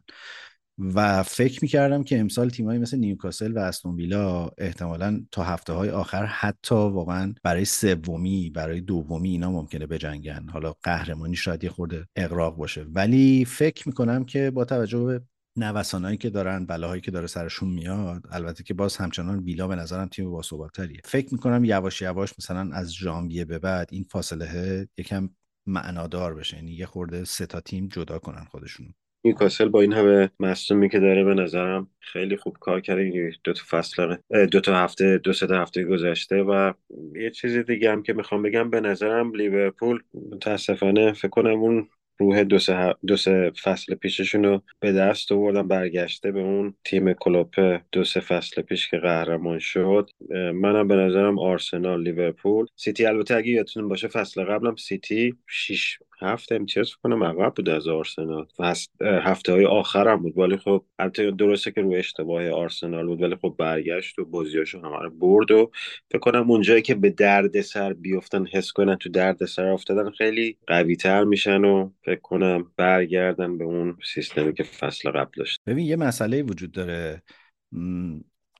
و 0.77 1.23
فکر 1.23 1.59
می‌کردم 1.61 2.03
که 2.03 2.19
امسال 2.19 2.49
تیمایی 2.49 2.79
مثل 2.79 2.97
نیوکاسل 2.97 3.51
و 3.51 3.59
استون 3.59 3.95
ویلا 3.95 4.49
احتمالا 4.57 5.25
تا 5.31 5.43
هفته 5.43 5.73
های 5.73 5.89
آخر 5.89 6.25
حتی 6.25 6.75
واقعا 6.75 7.33
برای 7.43 7.65
سومی 7.65 8.49
برای 8.49 8.81
دومی 8.81 9.29
اینا 9.29 9.51
ممکنه 9.51 9.87
بجنگن. 9.87 10.49
حالا 10.49 10.73
قهرمانی 10.83 11.35
شاید 11.35 11.63
یه 11.63 11.69
خورده 11.69 12.07
اقراق 12.15 12.55
باشه. 12.55 12.83
ولی 12.83 13.45
فکر 13.45 13.87
می‌کنم 13.87 14.25
که 14.25 14.51
با 14.51 14.65
توجه 14.65 15.03
به 15.03 15.21
نوسانایی 15.55 16.17
که 16.17 16.29
دارن 16.29 16.65
بلاهایی 16.65 17.01
که 17.01 17.11
داره 17.11 17.27
سرشون 17.27 17.69
میاد 17.69 18.23
البته 18.31 18.63
که 18.63 18.73
باز 18.73 18.97
همچنان 18.97 19.39
ویلا 19.39 19.67
به 19.67 19.75
نظرم 19.75 20.07
تیم 20.07 20.31
باثباتتریه 20.31 21.01
فکر 21.05 21.33
می‌کنم 21.33 21.65
یواش 21.65 22.01
یواش 22.01 22.33
مثلا 22.39 22.69
از 22.73 22.93
ژانویه 22.93 23.45
به 23.45 23.59
بعد 23.59 23.89
این 23.91 24.05
فاصله 24.09 24.87
یکم 24.97 25.29
معنادار 25.65 26.35
بشه. 26.35 26.57
یعنی 26.57 26.71
یه 26.71 26.85
خورده 26.85 27.23
سه 27.23 27.45
تا 27.45 27.59
تیم 27.61 27.87
جدا 27.87 28.19
کنن 28.19 28.45
خودشون 28.45 28.93
نیوکاسل 29.25 29.69
با 29.69 29.81
این 29.81 29.93
همه 29.93 30.29
مصدومی 30.39 30.89
که 30.89 30.99
داره 30.99 31.23
به 31.23 31.33
نظرم 31.33 31.87
خیلی 31.99 32.37
خوب 32.37 32.57
کار 32.59 32.81
کرده. 32.81 33.31
دو 33.43 33.53
تا 33.53 33.63
فصل 33.69 34.17
دو 34.51 34.59
تا 34.61 34.75
هفته 34.75 35.17
دو 35.17 35.33
سه 35.33 35.47
هفته 35.55 35.83
گذشته 35.83 36.43
و 36.43 36.73
یه 37.15 37.29
چیز 37.29 37.57
دیگه 37.57 37.91
هم 37.91 38.03
که 38.03 38.13
می‌خوام 38.13 38.41
بگم 38.41 38.69
به 38.69 38.81
نظرم 38.81 39.35
لیورپول 39.35 40.03
متاسفانه 40.31 41.13
فکر 41.13 41.27
کنم 41.27 41.59
اون 41.59 41.89
روح 42.19 42.43
دو 42.43 42.59
سه, 42.59 42.95
دو 43.07 43.17
سه 43.17 43.51
فصل 43.63 43.95
پیششون 43.95 44.43
رو 44.45 44.61
به 44.79 44.91
دست 44.91 45.31
آوردن 45.31 45.67
برگشته 45.67 46.31
به 46.31 46.39
اون 46.39 46.73
تیم 46.83 47.13
کلوپ 47.13 47.79
دو 47.91 48.03
سه 48.03 48.19
فصل 48.19 48.61
پیش 48.61 48.89
که 48.89 48.97
قهرمان 48.97 49.59
شد. 49.59 50.09
منم 50.53 50.87
به 50.87 50.95
نظرم 50.95 51.39
آرسنال 51.39 52.03
لیورپول 52.03 52.65
سیتی. 52.75 53.05
البته 53.05 53.35
اگه 53.35 53.47
یادتون 53.51 53.87
باشه 53.87 54.07
فصل 54.07 54.43
قبلم 54.43 54.75
سیتی 54.75 55.35
6 55.47 55.97
هفت 56.23 56.51
امتیاز 56.51 56.73
فکر 56.73 56.95
کنم 56.95 57.23
عقب 57.23 57.53
بود 57.55 57.69
از 57.69 57.87
آرسنال 57.87 58.47
هفته 59.01 59.51
های 59.51 59.65
آخر 59.65 60.07
هم 60.07 60.21
بود. 60.21 60.37
ولی 60.37 60.57
خب 60.57 60.85
البته 60.99 61.31
درسته 61.31 61.71
که 61.71 61.81
روی 61.81 61.95
اشتباه 61.95 62.49
آرسنال 62.49 63.05
بود 63.05 63.21
ولی 63.21 63.35
خب 63.35 63.55
برگشت 63.59 64.19
و 64.19 64.25
بازیاشو 64.25 64.79
همه 64.79 64.99
رو 65.03 65.09
برد 65.09 65.51
و 65.51 65.71
فکر 66.11 66.19
کنم 66.19 66.51
اونجایی 66.51 66.81
که 66.81 66.95
به 66.95 67.09
درد 67.09 67.61
سر 67.61 67.93
بیفتن 67.93 68.45
حس 68.45 68.71
کنن 68.71 68.95
تو 68.95 69.09
درد 69.09 69.45
سر 69.45 69.65
افتادن 69.65 70.09
خیلی 70.09 70.57
قوی 70.67 70.95
تر 70.95 71.23
میشن 71.23 71.65
و 71.65 71.89
فکر 72.05 72.21
کنم 72.21 72.71
برگردن 72.77 73.57
به 73.57 73.63
اون 73.63 73.97
سیستمی 74.13 74.53
که 74.53 74.63
فصل 74.63 75.11
قبل 75.11 75.31
داشت. 75.37 75.59
ببین 75.67 75.85
یه 75.85 75.95
مسئله 75.95 76.43
وجود 76.43 76.71
داره. 76.71 77.21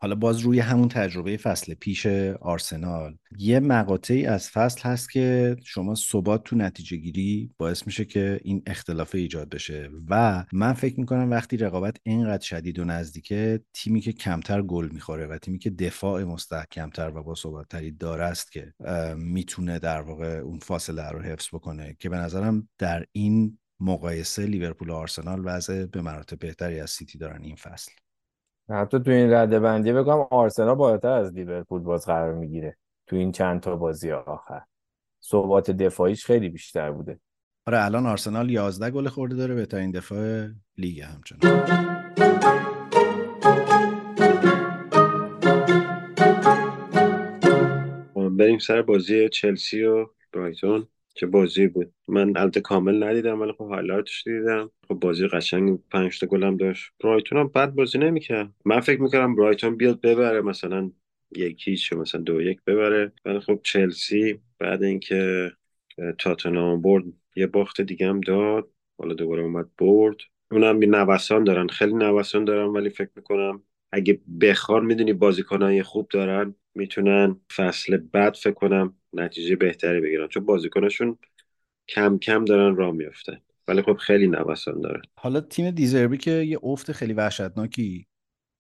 حالا 0.03 0.15
باز 0.15 0.39
روی 0.39 0.59
همون 0.59 0.87
تجربه 0.87 1.37
فصل 1.37 1.73
پیش 1.73 2.05
آرسنال 2.41 3.17
یه 3.37 3.59
مقاطعی 3.59 4.25
از 4.25 4.49
فصل 4.49 4.81
هست 4.81 5.11
که 5.11 5.55
شما 5.63 5.95
ثبات 5.95 6.43
تو 6.43 6.55
نتیجه 6.55 6.97
گیری 6.97 7.51
باعث 7.57 7.85
میشه 7.85 8.05
که 8.05 8.39
این 8.43 8.63
اختلاف 8.67 9.15
ایجاد 9.15 9.49
بشه 9.49 9.89
و 10.09 10.45
من 10.53 10.73
فکر 10.73 10.99
می‌کنم 10.99 11.31
وقتی 11.31 11.57
رقابت 11.57 11.97
اینقدر 12.03 12.43
شدید 12.43 12.79
و 12.79 12.85
نزدیکه 12.85 13.59
تیمی 13.73 14.01
که 14.01 14.13
کمتر 14.13 14.61
گل 14.61 14.89
می‌خوره 14.93 15.27
و 15.27 15.37
تیمی 15.37 15.59
که 15.59 15.69
دفاع 15.69 16.23
مستحکمتر 16.23 17.11
و 17.15 17.23
با 17.23 17.35
ثباتتری 17.35 17.91
داره 17.91 18.23
است 18.23 18.51
که 18.51 18.73
می‌تونه 19.17 19.79
در 19.79 20.01
واقع 20.01 20.37
اون 20.37 20.59
فاصله 20.59 21.09
رو 21.09 21.21
حفظ 21.21 21.47
بکنه 21.53 21.95
که 21.99 22.09
به 22.09 22.17
نظرم 22.17 22.69
در 22.77 23.05
این 23.11 23.59
مقایسه 23.79 24.45
لیورپول 24.45 24.89
و 24.89 24.93
آرسنال 24.93 25.41
وضع 25.45 25.85
به 25.85 26.01
مراتب 26.01 26.39
بهتری 26.39 26.79
از 26.79 26.91
سیتی 26.91 27.17
دارن 27.17 27.41
این 27.41 27.55
فصل. 27.55 27.91
حتی 28.69 28.99
تو 28.99 29.11
این 29.11 29.33
رده 29.33 29.59
بندی 29.59 29.93
بگم 29.93 30.19
آرسنال 30.31 30.75
بالاتر 30.75 31.11
از 31.11 31.33
لیورپول 31.33 31.81
باز 31.81 32.05
قرار 32.05 32.33
می‌گیره. 32.33 32.77
تو 33.07 33.15
این 33.15 33.31
چند 33.31 33.59
تا 33.59 33.75
بازی 33.75 34.11
آخر. 34.11 34.61
ثبات 35.23 35.71
دفاعیش 35.71 36.25
خیلی 36.25 36.49
بیشتر 36.49 36.91
بوده. 36.91 37.19
آره 37.67 37.85
الان 37.85 38.05
آرسنال 38.05 38.49
11 38.49 38.91
گل 38.91 39.07
خورده 39.07 39.35
داره 39.35 39.55
بهترین 39.55 39.91
دفاع 39.91 40.47
لیگ 40.77 41.01
همچنان. 41.01 41.63
بریم 48.37 48.59
سر 48.59 48.81
بازی 48.81 49.29
چلسی 49.29 49.83
و 49.83 50.07
برایتون. 50.33 50.87
چه 51.13 51.25
بازی 51.25 51.67
بود. 51.67 51.93
من 52.07 52.37
البته 52.37 52.61
کامل 52.61 53.03
ندیدم 53.03 53.41
ولی 53.41 53.51
خب 53.51 53.67
highlight 53.67 54.13
ش 54.13 54.23
دیدم. 54.23 54.71
خب 54.87 54.95
بازی 54.95 55.27
قشنگ 55.27 55.79
پنج 55.91 56.19
تا 56.19 56.27
گلم 56.27 56.57
داشت. 56.57 56.91
برایتون 57.03 57.37
هم 57.37 57.47
بد 57.47 57.69
بازی 57.69 57.97
نمی‌کرد. 57.97 58.49
من 58.65 58.79
فکر 58.79 59.01
می‌کردم 59.01 59.35
برایتون 59.35 59.77
بیاد 59.77 60.01
ببره 60.01 60.41
مثلا 60.41 60.91
یکی 61.35 61.77
چه 61.77 61.95
مثلا 61.95 62.21
دو 62.21 62.41
یک 62.41 62.59
ببره. 62.67 63.11
ولی 63.25 63.39
خب 63.39 63.59
چلسی 63.63 64.39
بعد 64.59 64.83
اینکه 64.83 65.51
تاتنهام 66.19 66.81
برد 66.81 67.03
یه 67.35 67.47
باخت 67.47 67.81
دیگه 67.81 68.07
هم 68.07 68.21
داد. 68.21 68.69
حالا 68.97 69.13
دوباره 69.13 69.43
اومد 69.43 69.69
برد. 69.77 70.17
اونم 70.51 70.95
نوسان 70.95 71.43
دارن. 71.43 71.67
خیلی 71.67 71.93
نوسان 71.93 72.45
دارن 72.45 72.65
ولی 72.69 72.89
فکر 72.89 73.09
می‌کنم 73.15 73.63
اگه 73.91 74.21
بخوان 74.41 74.85
می‌دونی 74.85 75.13
بازیکنای 75.13 75.83
خوب 75.83 76.07
دارن. 76.11 76.55
می‌تونن 76.75 77.39
فصل 77.55 77.97
بعد 77.97 78.35
فکر 78.35 78.53
کنم 78.53 78.95
نتیجه 79.13 79.55
بهتری 79.55 80.01
بگیرن. 80.01 80.27
چون 80.27 80.45
بازیکنشون 80.45 81.17
کم 81.87 82.17
کم 82.17 82.45
دارن 82.45 82.75
راه 82.75 82.91
میفتن 82.91 83.37
ولی 83.67 83.81
خب 83.81 83.97
خیلی 83.97 84.27
نوسان 84.27 84.81
دارن. 84.81 85.01
حالا 85.19 85.41
تیم 85.41 85.71
دیزربی 85.71 86.17
که 86.17 86.31
یه 86.31 86.59
افت 86.63 86.91
خیلی 86.91 87.13
وحشتناکی 87.13 88.07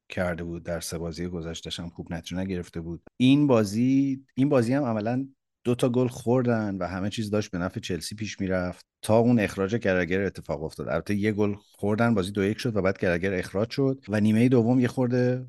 کرده 0.09 0.43
بود 0.43 0.63
در 0.63 0.79
سه 0.79 0.97
بازی 0.97 1.27
گذشتهش 1.27 1.79
هم 1.79 1.89
خوب 1.89 2.13
نتیجه 2.13 2.41
نگرفته 2.41 2.81
بود. 2.81 3.01
این 3.17 3.47
بازی 3.47 4.23
این 4.35 4.49
بازی 4.49 4.73
هم 4.73 4.83
عملا 4.83 5.27
دو 5.63 5.75
تا 5.75 5.89
گل 5.89 6.07
خوردن 6.07 6.77
و 6.77 6.87
همه 6.87 7.09
چیز 7.09 7.29
داشت 7.29 7.51
به 7.51 7.57
نفع 7.57 7.79
چلسی 7.79 8.15
پیش 8.15 8.39
می‌رفت 8.39 8.85
تا 9.01 9.17
اون 9.17 9.39
اخراج 9.39 9.75
گرگر 9.75 10.21
اتفاق 10.21 10.63
افتاد. 10.63 10.87
البته 10.89 11.15
یه 11.15 11.31
گل 11.31 11.53
خوردن 11.55 12.13
بازی 12.13 12.31
دو 12.31 12.43
یک 12.43 12.59
شد 12.59 12.75
و 12.75 12.81
بعد 12.81 12.99
گرگر 12.99 13.33
اخراج 13.33 13.69
شد 13.69 14.05
و 14.09 14.19
نیمه 14.19 14.49
دوم 14.49 14.79
یه 14.79 14.87
خورده 14.87 15.45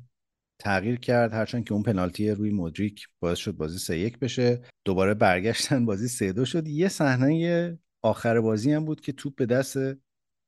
تغییر 0.59 0.99
کرد 0.99 1.33
هرچند 1.33 1.65
که 1.65 1.73
اون 1.73 1.83
پنالتی 1.83 2.29
روی 2.29 2.51
مدریک 2.51 3.07
باعث 3.19 3.37
شد 3.37 3.51
بازی 3.51 3.77
سه 3.77 3.99
یک 3.99 4.19
بشه. 4.19 4.61
دوباره 4.85 5.13
برگشتن 5.13 5.85
بازی 5.85 6.07
سه 6.07 6.33
دو 6.33 6.45
شد. 6.45 6.67
یه 6.67 6.87
صحنه 6.87 7.79
آخر 8.01 8.41
بازی 8.41 8.71
هم 8.71 8.85
بود 8.85 9.01
که 9.01 9.11
توپ 9.11 9.35
به 9.35 9.45
دست 9.45 9.77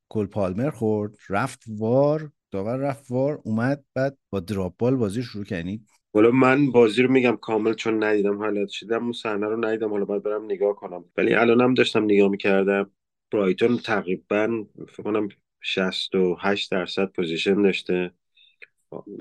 کول 0.09 0.25
پالمر 0.25 0.69
خورد. 0.69 1.15
رفت 1.29 1.63
وار 1.67 2.31
داور 2.51 2.77
رفت 2.77 3.11
وار 3.11 3.41
اومد 3.43 3.83
بعد 3.93 4.17
با 4.29 4.39
drop 4.39 4.77
ball 4.77 4.95
بازی 4.95 5.23
شروع 5.23 5.45
کردنی 5.45 5.85
حالا 6.13 6.31
من 6.31 6.71
بازی 6.71 7.01
رو 7.01 7.11
میگم 7.11 7.37
کامل 7.41 7.73
چون 7.73 8.03
ندیدم 8.03 8.37
حالت 8.37 8.69
شدم 8.69 9.03
اون 9.03 9.11
صحنه 9.11 9.47
رو 9.47 9.65
ندیدم. 9.65 9.89
حالا 9.89 10.05
باید 10.05 10.23
برم 10.23 10.45
نگاه 10.45 10.75
کنم. 10.75 11.05
ولی 11.17 11.33
الانم 11.33 11.73
داشتم 11.73 12.03
نگاه 12.03 12.29
می‌کردم. 12.29 12.91
برایتون 13.31 13.77
تقریبا 13.77 14.65
فکر 14.87 15.03
کنم 15.03 15.29
68 15.61 16.71
درصد 16.71 17.05
possession 17.05 17.61
داشته. 17.61 18.11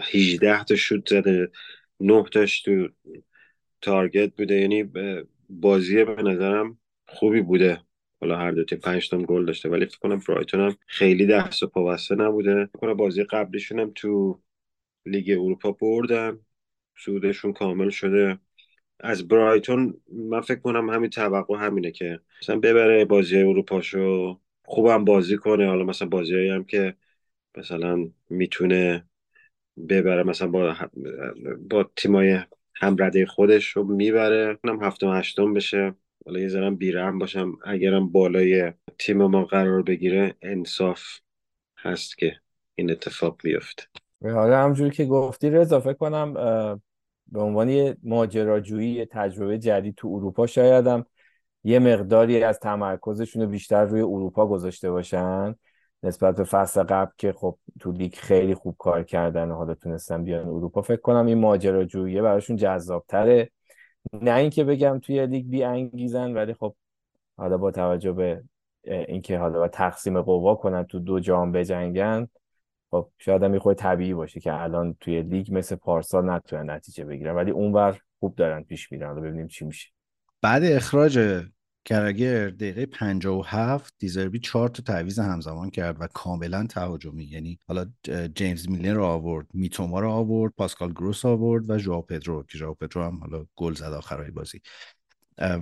18 0.02 0.64
تا 0.64 0.76
شوت 0.76 1.08
زده 1.08 1.50
9 2.00 2.24
تاش 2.32 2.62
تو 2.62 2.88
target 3.80 4.36
بوده. 4.36 4.60
یعنی 4.60 4.84
بازی 5.48 6.04
به 6.04 6.22
نظرم 6.22 6.78
خوبی 7.08 7.40
بوده. 7.40 7.80
حالا 8.20 8.36
هر 8.36 8.50
دو 8.50 8.64
تیم 8.64 8.78
5 8.78 9.08
تا 9.08 9.18
گل 9.18 9.44
داشته 9.44 9.68
ولی 9.68 9.86
فکر 9.86 9.98
کنم 9.98 10.20
برایتون 10.28 10.60
هم 10.60 10.76
خیلی 10.86 11.26
دست 11.26 11.62
و 11.62 11.66
پابسته 11.66 12.14
نبوده. 12.14 12.66
فکر 12.66 12.78
کنم 12.78 12.94
بازی 12.94 13.24
قبلیشون 13.24 13.80
هم 13.80 13.92
تو 13.94 14.40
لیگ 15.06 15.30
اروپا 15.30 15.72
بردن. 15.72 16.38
سودشون 16.98 17.52
کامل 17.52 17.90
شده. 17.90 18.38
از 19.00 19.28
برایتون 19.28 20.00
من 20.12 20.40
فکر 20.40 20.60
کنم 20.60 20.90
همین 20.90 21.10
توقع 21.10 21.58
همینه 21.58 21.90
که 21.90 22.20
مثلا 22.42 22.58
ببره 22.58 23.04
بازی 23.04 23.38
اروپاشو 23.38 24.40
خوبم 24.64 25.04
بازی 25.04 25.36
کنه. 25.36 25.66
حالا 25.66 25.84
مثلا 25.84 26.08
بازی 26.08 26.48
هم 26.48 26.64
که 26.64 26.94
مثلا 27.56 28.10
می‌تونه 28.30 29.08
ببره 29.88 30.22
مثلا 30.22 30.48
با 30.48 30.76
با 31.70 31.90
تیمای 31.96 32.38
همرده 32.74 33.26
خودش 33.26 33.68
رو 33.68 33.84
می‌بره. 33.84 34.58
کنم 34.62 34.82
هفتم 34.82 35.18
هشتم 35.18 35.54
بشه. 35.54 35.94
حالا 36.26 36.40
یه 36.40 36.48
ذرم 36.48 36.76
بیرم 36.76 37.18
باشم. 37.18 37.52
اگرم 37.64 38.08
بالای 38.12 38.72
تیم 38.98 39.24
ما 39.24 39.44
قرار 39.44 39.82
بگیره 39.82 40.34
انصاف 40.42 41.02
هست 41.78 42.18
که 42.18 42.36
این 42.74 42.90
اتفاق 42.90 43.36
بیفته. 43.42 43.82
حالا 44.22 44.58
همجوری 44.64 44.90
که 44.90 45.04
گفتی 45.04 45.50
رضا 45.50 45.80
فکر 45.80 45.92
کنم 45.92 46.34
به 47.32 47.40
عنوان 47.40 47.68
یه 47.68 47.96
ماجراجویی 48.02 49.04
تجربه 49.04 49.58
جدید 49.58 49.94
تو 49.94 50.08
اروپا 50.08 50.46
شایدم 50.46 51.06
یه 51.64 51.78
مقداری 51.78 52.42
از 52.42 52.58
تمرکزشون 52.60 53.42
رو 53.42 53.48
بیشتر 53.48 53.84
روی 53.84 54.00
اروپا 54.00 54.46
گذاشته 54.46 54.90
باشن. 54.90 55.54
نسبت 56.02 56.36
به 56.36 56.44
فصل 56.44 56.82
قبل 56.82 57.10
که 57.18 57.32
خب 57.32 57.58
تو 57.80 57.92
لیگ 57.92 58.14
خیلی 58.14 58.54
خوب 58.54 58.76
کار 58.78 59.02
کردن 59.02 59.50
و 59.50 59.54
حالا 59.54 59.74
تونستن 59.74 60.24
بیان 60.24 60.48
اروپا 60.48 60.82
فکر 60.82 61.00
کنم 61.00 61.26
این 61.26 61.38
ماجراجویی 61.38 62.20
براشون 62.20 62.56
جذابتره. 62.56 63.50
نه 64.12 64.34
اینکه 64.34 64.64
بگم 64.64 64.98
توی 64.98 65.26
لیگ 65.26 65.46
بی 65.46 65.64
انگیزن 65.64 66.32
ولی 66.32 66.54
خب 66.54 66.74
حالا 67.36 67.58
با 67.58 67.70
توجه 67.70 68.12
به 68.12 68.42
اینکه 68.84 69.38
حالا 69.38 69.58
با 69.58 69.68
تقسیم 69.68 70.22
قوا 70.22 70.54
کنن 70.54 70.84
تو 70.84 70.98
دو 70.98 71.20
جام 71.20 71.52
بجنگن 71.52 72.28
خب 72.90 73.10
شاید 73.18 73.42
هم 73.42 73.58
خود 73.58 73.76
طبیعی 73.76 74.14
باشه 74.14 74.40
که 74.40 74.62
الان 74.62 74.96
توی 75.00 75.22
لیگ 75.22 75.48
مثل 75.50 75.76
پارسال 75.76 76.30
نتونن 76.30 76.70
نتیجه 76.70 77.04
بگیرن 77.04 77.34
ولی 77.34 77.50
اونور 77.50 78.00
خوب 78.20 78.34
دارن 78.34 78.62
پیش 78.62 78.92
میرن. 78.92 79.20
ببینیم 79.20 79.46
چی 79.46 79.64
میشه. 79.64 79.90
بعد 80.42 80.64
اخراج 80.64 81.44
گالاگر 81.86 82.50
دقیقه 82.50 82.86
57 82.86 83.94
دیزربی 83.98 84.38
چهار 84.38 84.68
تا 84.68 84.82
تعویض 84.82 85.18
همزمان 85.18 85.70
کرد 85.70 85.96
و 86.00 86.06
کاملا 86.06 86.66
تهاجمی 86.66 87.24
یعنی 87.24 87.58
حالا 87.68 87.86
جیمز 88.34 88.68
میلنر 88.68 88.92
رو 88.92 89.04
آورد 89.04 89.46
میتوما 89.54 90.00
رو 90.00 90.10
آورد 90.10 90.52
پاسکال 90.56 90.92
گروس 90.92 91.24
آورد 91.24 91.70
و 91.70 91.78
ژائو 91.78 92.02
پدرو 92.02 92.42
که 92.42 92.58
ژائو 92.58 92.74
پدرو 92.74 93.02
هم 93.02 93.16
حالا 93.16 93.46
گل 93.56 93.74
زد 93.74 93.92
آخرای 93.92 94.30
بازی. 94.30 94.60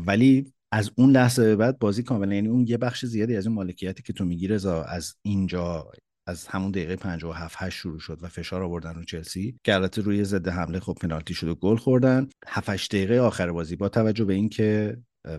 ولی 0.06 0.52
از 0.72 0.90
اون 0.96 1.10
لحظه 1.10 1.42
به 1.42 1.56
بعد 1.56 1.78
بازی 1.78 2.02
کاملا 2.02 2.34
یعنی 2.34 2.48
اون 2.48 2.66
یه 2.68 2.76
بخش 2.76 3.04
زیادی 3.04 3.36
از 3.36 3.46
اون 3.46 3.56
مالکیتی 3.56 4.02
که 4.02 4.12
تو 4.12 4.24
میگی 4.24 4.48
رضا 4.48 4.82
از 4.82 5.14
اینجا 5.22 5.90
از 6.26 6.46
همون 6.46 6.70
دقیقه 6.70 6.96
57 6.96 7.56
8 7.58 7.76
شروع 7.76 7.98
شد 7.98 8.18
و 8.22 8.28
فشار 8.28 8.62
آوردن 8.62 8.94
رو 8.94 9.04
چلسی 9.04 9.58
که 9.64 9.74
البته 9.74 10.02
روی 10.02 10.24
ضد 10.24 10.48
حمله 10.48 10.80
خب 10.80 10.96
پنالتی 11.00 11.34
شد 11.34 11.48
و 11.48 11.54
گل 11.54 11.76
خوردن. 11.76 12.28
7 12.46 12.68
8 12.68 12.94
دقیقه 12.94 13.20
آخر 13.20 13.52
بازی 13.52 13.76
با 13.76 13.88
توجه 13.88 14.24
به 14.24 14.34
اینکه 14.34 14.96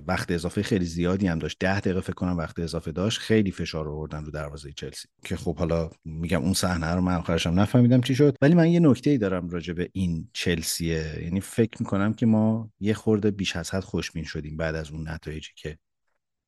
وقت 0.07 0.31
اضافه 0.31 0.63
خیلی 0.63 0.85
زیادی 0.85 1.27
هم 1.27 1.39
داشت. 1.39 1.57
ده 1.59 1.79
دقیقه 1.79 2.01
فکر 2.01 2.13
کنم 2.13 2.37
وقت 2.37 2.59
اضافه 2.59 2.91
داشت. 2.91 3.19
خیلی 3.19 3.51
فشار 3.51 3.89
آوردن 3.89 4.25
رو 4.25 4.31
دروازه 4.31 4.71
چلسی. 4.71 5.07
که 5.23 5.35
خب 5.35 5.57
حالا 5.57 5.89
میگم 6.05 6.41
اون 6.41 6.53
صحنه 6.53 6.93
رو 6.93 7.01
من 7.01 7.15
آخرش 7.15 7.47
هم 7.47 7.59
نفهمیدم 7.59 8.01
چی 8.01 8.15
شد. 8.15 8.35
ولی 8.41 8.53
من 8.53 8.69
یه 8.69 8.79
نکته 8.79 9.09
ای 9.09 9.17
دارم 9.17 9.49
راجع 9.49 9.73
به 9.73 9.89
این 9.93 10.29
چلسیه. 10.33 11.19
یعنی 11.23 11.41
فکر 11.41 11.77
می‌کنم 11.79 12.13
که 12.13 12.25
ما 12.25 12.71
یه 12.79 12.93
خورده 12.93 13.31
بیش 13.31 13.55
از 13.55 13.71
حد 13.71 13.83
خوشبین 13.83 14.23
شدیم 14.23 14.57
بعد 14.57 14.75
از 14.75 14.91
اون 14.91 15.09
نتایجی 15.09 15.51
که 15.55 15.77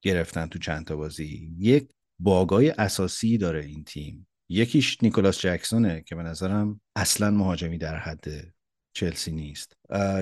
گرفتن 0.01 0.47
تو 0.47 0.59
چند 0.59 0.85
تا 0.85 0.95
بازی. 0.95 1.51
یک 1.57 1.89
باگای 2.19 2.69
اساسی 2.69 3.37
داره 3.37 3.65
این 3.65 3.83
تیم. 3.83 4.27
یکیش 4.49 5.03
نیکولاس 5.03 5.39
جکسونه 5.39 6.03
که 6.07 6.15
به 6.15 6.23
نظرم 6.23 6.81
اصلا 6.95 7.31
مهاجمی 7.31 7.77
در 7.77 7.97
حد 7.97 8.53
چلسی 8.97 9.31
نیست 9.31 9.73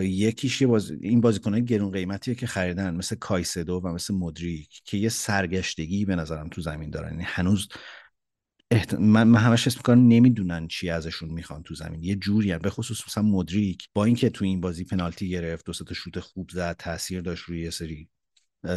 یکیش 0.01 0.61
یه 0.61 0.67
باز... 0.67 0.91
این 0.91 1.21
بازیکنهای 1.21 1.65
گرون 1.65 1.91
قیمتیه 1.91 2.35
که 2.35 2.47
خریدن 2.47 2.95
مثل 2.95 3.15
کایسدو 3.15 3.81
و 3.83 3.87
مثل 3.87 4.13
مدریک 4.13 4.81
که 4.85 4.97
یه 4.97 5.09
سرگشتگی 5.09 6.05
به 6.05 6.15
نظرم 6.15 6.49
تو 6.49 6.61
زمین 6.61 6.89
دارن 6.89 7.11
یعنی 7.11 7.23
هنوز 7.23 7.67
احت... 8.71 8.93
من, 8.93 9.27
من 9.27 9.39
همش 9.39 9.67
اسم 9.67 9.79
می‌کنم 9.79 10.07
نمی‌دونن 10.07 10.67
چی 10.67 10.89
ازشون 10.89 11.29
می‌خوان 11.29 11.63
تو 11.63 11.75
زمین 11.75 12.03
یه 12.03 12.15
جوری 12.15 12.51
هم. 12.51 12.59
به 12.59 12.69
خصوص 12.69 13.01
مثلا 13.07 13.23
مدریک 13.23 13.87
با 13.93 14.05
اینکه 14.05 14.29
تو 14.29 14.45
این 14.45 14.61
بازی 14.61 14.83
پنالتی 14.83 15.29
گرفت 15.29 15.65
دو 15.65 15.73
تا 15.73 15.93
شوت 15.93 16.19
خوب 16.19 16.49
زد 16.53 16.75
تاثیر 16.79 17.21
داشت 17.21 17.43
روی 17.43 17.61
یه 17.61 17.69
سری 17.69 18.09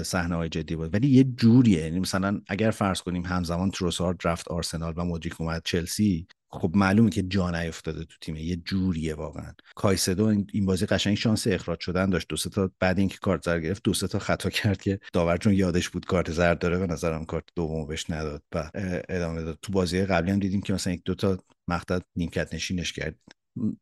صحنه 0.02 0.34
های 0.36 0.48
جدی 0.48 0.76
بود. 0.76 0.94
ولی 0.94 1.08
یه 1.08 1.24
جوریه. 1.24 1.80
یعنی 1.80 2.00
مثلا 2.00 2.40
اگر 2.48 2.70
فرض 2.70 3.00
کنیم 3.00 3.26
همزمان 3.26 3.70
تروسارد 3.70 4.20
رفت 4.24 4.48
آرسنال 4.48 4.94
و 4.96 5.04
مدریک 5.04 5.40
اومد 5.40 5.62
چلسی 5.64 6.26
خب 6.50 6.72
معلومه 6.74 7.10
که 7.10 7.22
جا 7.22 7.50
نیفتاده 7.50 8.04
تو 8.04 8.14
تیم 8.20 8.36
یه 8.36 8.56
جوریه 8.56 9.14
واقعا. 9.14 9.52
کایسدو 9.74 10.26
این 10.52 10.66
بازی 10.66 10.86
قشنگ 10.86 11.16
شانس 11.16 11.46
اخراج 11.46 11.80
شدن 11.80 12.10
داشت. 12.10 12.28
دو 12.28 12.36
تا 12.36 12.70
بعد 12.80 12.98
اینکه 12.98 13.18
کارت 13.18 13.44
زرد 13.44 13.62
گرفت 13.62 13.82
دو 13.82 13.92
تا 13.92 14.18
خطا 14.18 14.50
کرد 14.50 14.82
که 14.82 15.00
داور 15.12 15.36
چون 15.36 15.52
یادش 15.52 15.88
بود 15.88 16.06
کارت 16.06 16.32
زرد 16.32 16.58
داره. 16.58 16.78
به 16.78 16.86
نظرم 16.86 17.24
کارت 17.24 17.44
دومو 17.54 17.86
بهش 17.86 18.10
نداد 18.10 18.42
و 18.54 18.70
ادامه 19.08 19.42
داد. 19.42 19.58
تو 19.62 19.72
بازی 19.72 20.04
قبلی 20.04 20.30
هم 20.30 20.38
دیدیم 20.38 20.60
که 20.60 20.72
مثلا 20.72 20.92
یک 20.92 21.02
دو 21.04 21.14
تا 21.14 21.38
مقطع 21.68 21.98
نیمکت 22.16 22.54
نشینش 22.54 22.92
کرد. 22.92 23.16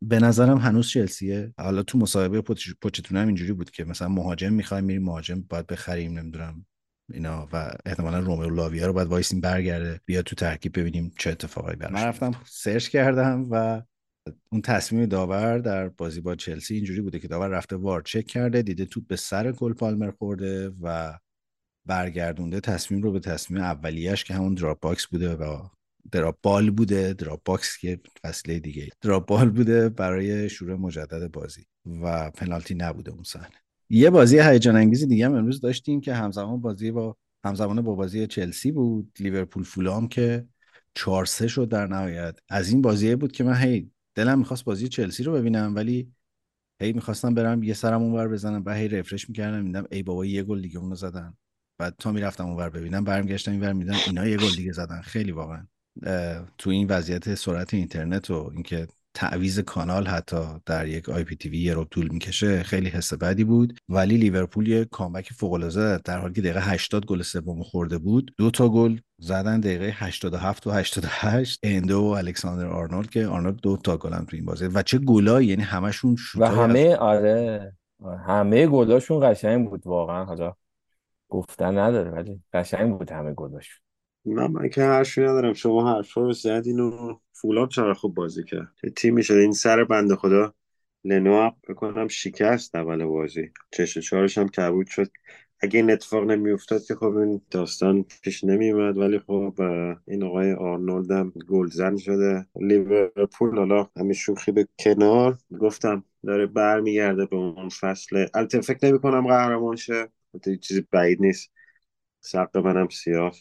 به 0.02 0.20
نظرم 0.20 0.58
هنوز 0.58 0.88
چلسیه. 0.88 1.54
حالا 1.58 1.82
تو 1.82 1.98
مصاحبه 1.98 2.40
پوچتینو 2.80 3.16
هم 3.16 3.26
اینجوری 3.26 3.52
بود 3.52 3.70
که 3.70 3.84
مثلا 3.84 4.08
مهاجم 4.08 4.52
می‌خوایم 4.52 4.84
میریم 4.84 5.02
مهاجم 5.02 5.40
باید 5.48 5.66
بخریم 5.66 6.18
نمی‌دونم 6.18 6.66
اینا 7.12 7.48
و 7.52 7.70
احتمالا 7.86 8.18
رومئو 8.18 8.50
لاویا 8.50 8.86
رو 8.86 8.92
باید 8.92 9.08
وایسیم 9.08 9.40
برگرده 9.40 10.00
بیا 10.04 10.22
تو 10.22 10.36
ترکیب 10.36 10.78
ببینیم 10.78 11.12
چه 11.18 11.30
اتفاقی 11.30 11.76
براش 11.76 11.92
من 11.92 12.04
رفتم 12.04 12.30
search 12.44 12.88
کردم 12.88 13.46
و 13.50 13.82
اون 14.52 14.62
تصمیم 14.62 15.06
داور 15.06 15.58
در 15.58 15.88
بازی 15.88 16.20
با 16.20 16.34
چلسی 16.34 16.74
اینجوری 16.74 17.00
بوده 17.00 17.18
که 17.18 17.28
داور 17.28 17.48
رفته 17.48 17.76
VAR 17.76 18.02
چک 18.02 18.26
کرده 18.26 18.62
دیده 18.62 18.84
توپ 18.84 19.06
به 19.06 19.16
سر 19.16 19.52
کول 19.52 19.72
پالمر 19.72 20.10
خورده 20.10 20.72
و 20.82 21.18
برگردونده 21.86 22.60
تصمیم 22.60 23.02
رو 23.02 23.12
به 23.12 23.20
تصمیم 23.20 23.60
اولیش 23.60 24.24
که 24.24 24.34
همون 24.34 24.54
drop 24.54 24.80
box 24.80 25.06
بوده 25.06 25.34
و 25.34 25.68
drop 26.12 26.38
ball 26.42 26.70
بوده 26.70 27.12
Dropbox 27.12 27.78
که 27.78 28.00
فصله 28.22 28.58
دیگه 28.58 28.88
drop 29.00 29.26
ball 29.26 29.50
بوده 29.50 29.88
برای 29.88 30.48
شروع 30.48 30.78
مجدد 30.78 31.30
بازی 31.32 31.66
و 32.02 32.30
پنالتی 32.30 32.74
نبوده 32.74 33.10
اون 33.10 33.22
صحنه. 33.22 33.56
یه 33.90 34.10
بازی 34.10 34.38
هیجان 34.38 34.76
انگیز 34.76 35.04
دیگه 35.08 35.26
هم 35.26 35.34
امروز 35.34 35.60
داشتیم 35.60 36.00
که 36.00 36.14
همزمان 36.14 36.60
بازی 36.60 36.90
با 36.90 37.16
همزمان 37.44 37.82
با 37.82 37.94
بازی 37.94 38.26
چلسی 38.26 38.72
بود. 38.72 39.12
لیورپول 39.20 39.62
فولام 39.62 40.08
که 40.08 40.46
4 40.94 41.26
3 41.26 41.48
شد 41.48 41.68
در 41.68 41.86
نهایت. 41.86 42.38
از 42.48 42.68
این 42.68 42.82
بازی 42.82 43.16
بود 43.16 43.32
که 43.32 43.44
من 43.44 43.56
هی 43.56 43.90
دلم 44.14 44.38
می‌خواست 44.38 44.64
بازی 44.64 44.88
چلسی 44.88 45.22
رو 45.24 45.32
ببینم 45.32 45.74
ولی 45.74 46.12
هی 46.82 46.92
می‌خواستم 46.92 47.34
برم 47.34 47.62
یه 47.62 47.74
سرم 47.74 48.02
اونور 48.02 48.28
بزنم 48.28 48.62
و 48.66 48.74
هی 48.74 48.88
رفرش 48.88 49.28
می‌کردم 49.28 49.64
میدم 49.64 49.86
ای 49.90 50.02
بابا 50.02 50.26
یه 50.26 50.42
گل 50.42 50.62
دیگه 50.62 50.78
اونو 50.78 50.94
زدن. 50.94 51.36
بعد 51.78 51.94
تا 51.98 52.12
می‌رفتم 52.12 52.46
اونور 52.46 52.70
ببینم 52.70 53.04
برمیگشتم 53.04 53.52
اینور 53.52 53.72
میدم 53.72 53.96
اینا 54.06 54.26
یه 54.26 54.36
گل 54.36 54.54
دیگه 54.56 54.72
زدن. 54.72 55.00
خیلی 55.00 55.32
واقعا. 55.32 55.66
تو 56.58 56.70
این 56.70 56.86
وضعیت 56.86 57.34
سرعت 57.34 57.74
اینترنت 57.74 58.30
و 58.30 58.50
اینکه 58.54 58.86
تعویض 59.16 59.60
کانال 59.60 60.06
حتی 60.06 60.36
در 60.66 60.86
یک 60.86 61.08
IPTV 61.08 61.58
یه 61.58 61.74
رو 61.74 61.84
طول 61.84 62.08
می‌کشه 62.08 62.62
خیلی 62.62 62.88
حس 62.88 63.14
بدی 63.14 63.44
بود. 63.44 63.78
ولی 63.88 64.16
لیورپول 64.16 64.68
یه 64.68 64.84
comeback 64.84 65.32
فوق 65.32 65.52
العاده 65.52 65.98
در 66.04 66.18
حالی 66.18 66.34
که 66.34 66.40
دقیقه 66.40 66.60
80 66.60 67.06
گل 67.06 67.22
سوم 67.22 67.62
خورده 67.62 67.98
بود. 67.98 68.34
دو 68.38 68.50
تا 68.50 68.68
گل 68.68 68.98
زدن 69.18 69.60
دقیقه 69.60 69.92
87 69.94 70.66
و 70.66 70.70
88 70.70 71.60
اندو 71.62 72.00
و 72.00 72.06
الکساندر 72.06 72.66
آرنولد 72.66 73.10
که 73.10 73.26
آرنولد 73.26 73.60
دو 73.60 73.76
تا 73.76 73.96
گل 73.96 74.12
هم 74.12 74.24
تو 74.24 74.36
این 74.36 74.44
بازی. 74.44 74.66
و 74.66 74.82
چه 74.82 74.98
گلایی؟ 74.98 75.48
یعنی 75.48 75.62
همشون 75.62 76.16
و 76.38 76.48
همه 76.48 76.96
آره. 76.96 77.72
همه 78.26 78.66
گلاشون 78.66 79.30
قشنگ 79.30 79.68
بود 79.70 79.86
واقعا. 79.86 80.24
حالا 80.24 80.54
گفتن 81.28 81.78
نداره 81.78 82.10
ولی 82.10 82.40
قشنگ 82.52 82.98
بود 82.98 83.10
همه 83.10 83.34
گلاشون. 83.34 83.85
من 84.26 84.46
من 84.46 84.68
که 84.68 84.82
حرفی 84.82 85.20
ندارم. 85.20 85.52
شما 85.52 85.94
حرفا 85.96 86.20
رو 86.20 86.32
زدین 86.32 86.80
و 86.80 87.18
فولاد 87.32 87.68
چرا 87.68 87.94
خوب 87.94 88.14
بازی 88.14 88.44
کرد. 88.44 88.72
تیم 88.96 89.20
شده 89.20 89.38
این 89.38 89.52
سر 89.52 89.84
بنده 89.84 90.16
خدا. 90.16 90.54
لنو 91.04 91.50
بکنم 91.68 92.08
شکست 92.08 92.74
اول 92.74 93.04
بازی. 93.04 93.50
چش 93.72 93.98
چهارش 93.98 94.38
هم 94.38 94.48
کبود 94.48 94.86
شد. 94.86 95.10
اگه 95.60 95.80
این 95.80 95.90
اتفاق 95.90 96.24
نمیافتاد 96.24 96.82
که 96.84 96.94
خب 96.94 97.16
این 97.16 97.40
داستان 97.50 98.04
پیش 98.22 98.44
نمیومد 98.44 98.98
ولی 98.98 99.18
خب 99.18 99.54
این 100.08 100.24
آقای 100.24 100.52
آرنولد 100.52 101.10
هم 101.10 101.32
گلزن 101.48 101.96
شده. 101.96 102.46
لیورپول 102.60 103.58
حالا 103.58 103.88
همین 103.96 104.12
شوخی 104.12 104.52
به 104.52 104.68
کنار. 104.78 105.38
گفتم 105.60 106.04
داره 106.26 106.46
برمیگرده 106.46 107.26
به 107.26 107.36
اون 107.36 107.68
فصل. 107.68 108.26
البته 108.34 108.60
فکر 108.60 108.86
نمی 108.88 108.98
کنم 108.98 109.26
قهرمان 109.26 109.76
شه. 109.76 110.08
چیزی 110.60 110.86
بعید 110.90 111.22
نیست. 111.22 111.52
سق 112.20 112.56
منم 112.56 112.88
سیاه. 112.88 113.32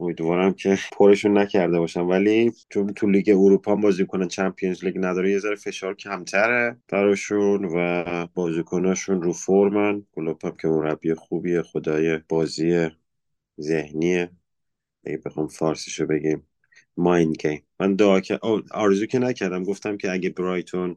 امیدوارم 0.00 0.52
که 0.52 0.78
پرشون 0.92 1.38
نکرده 1.38 1.78
باشم 1.78 2.08
ولی 2.08 2.52
چون 2.70 2.94
تو 2.94 3.06
لیگ 3.06 3.30
اروپا 3.30 3.76
بازی 3.76 4.06
کنن 4.06 4.28
Champions 4.28 4.84
League 4.84 4.98
نداره 4.98 5.30
یه 5.30 5.38
ذره 5.38 5.56
فشار 5.56 5.94
کمتره 5.94 6.76
براشون 6.88 7.64
و 7.64 8.04
بازیکناشون 8.34 9.22
رو 9.22 9.32
فرمن. 9.32 10.06
کلوپ 10.12 10.60
که 10.60 10.68
مربی 10.68 11.14
خوبیه 11.14 11.62
خدای 11.62 12.18
بازی 12.28 12.88
ذهنیه 13.60 14.30
اگه 15.04 15.18
بخوام 15.18 15.48
فارسیشو 15.48 16.06
بگیم. 16.06 16.46
mind 16.96 17.36
game 17.36 17.62
من 17.80 17.94
دعا 17.94 18.20
که 18.20 18.38
آرزو 18.70 19.06
که 19.06 19.18
نکردم. 19.18 19.64
گفتم 19.64 19.96
که 19.96 20.12
اگه 20.12 20.30
برایتون 20.30 20.96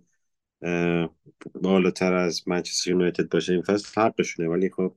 بالاتر 1.61 2.13
از 2.13 2.47
منچستر 2.47 2.89
یونایتد 2.89 3.29
باشه 3.29 3.53
این 3.53 3.61
فصل 3.61 4.01
حقشونه. 4.01 4.49
ولی 4.49 4.69
خب 4.69 4.95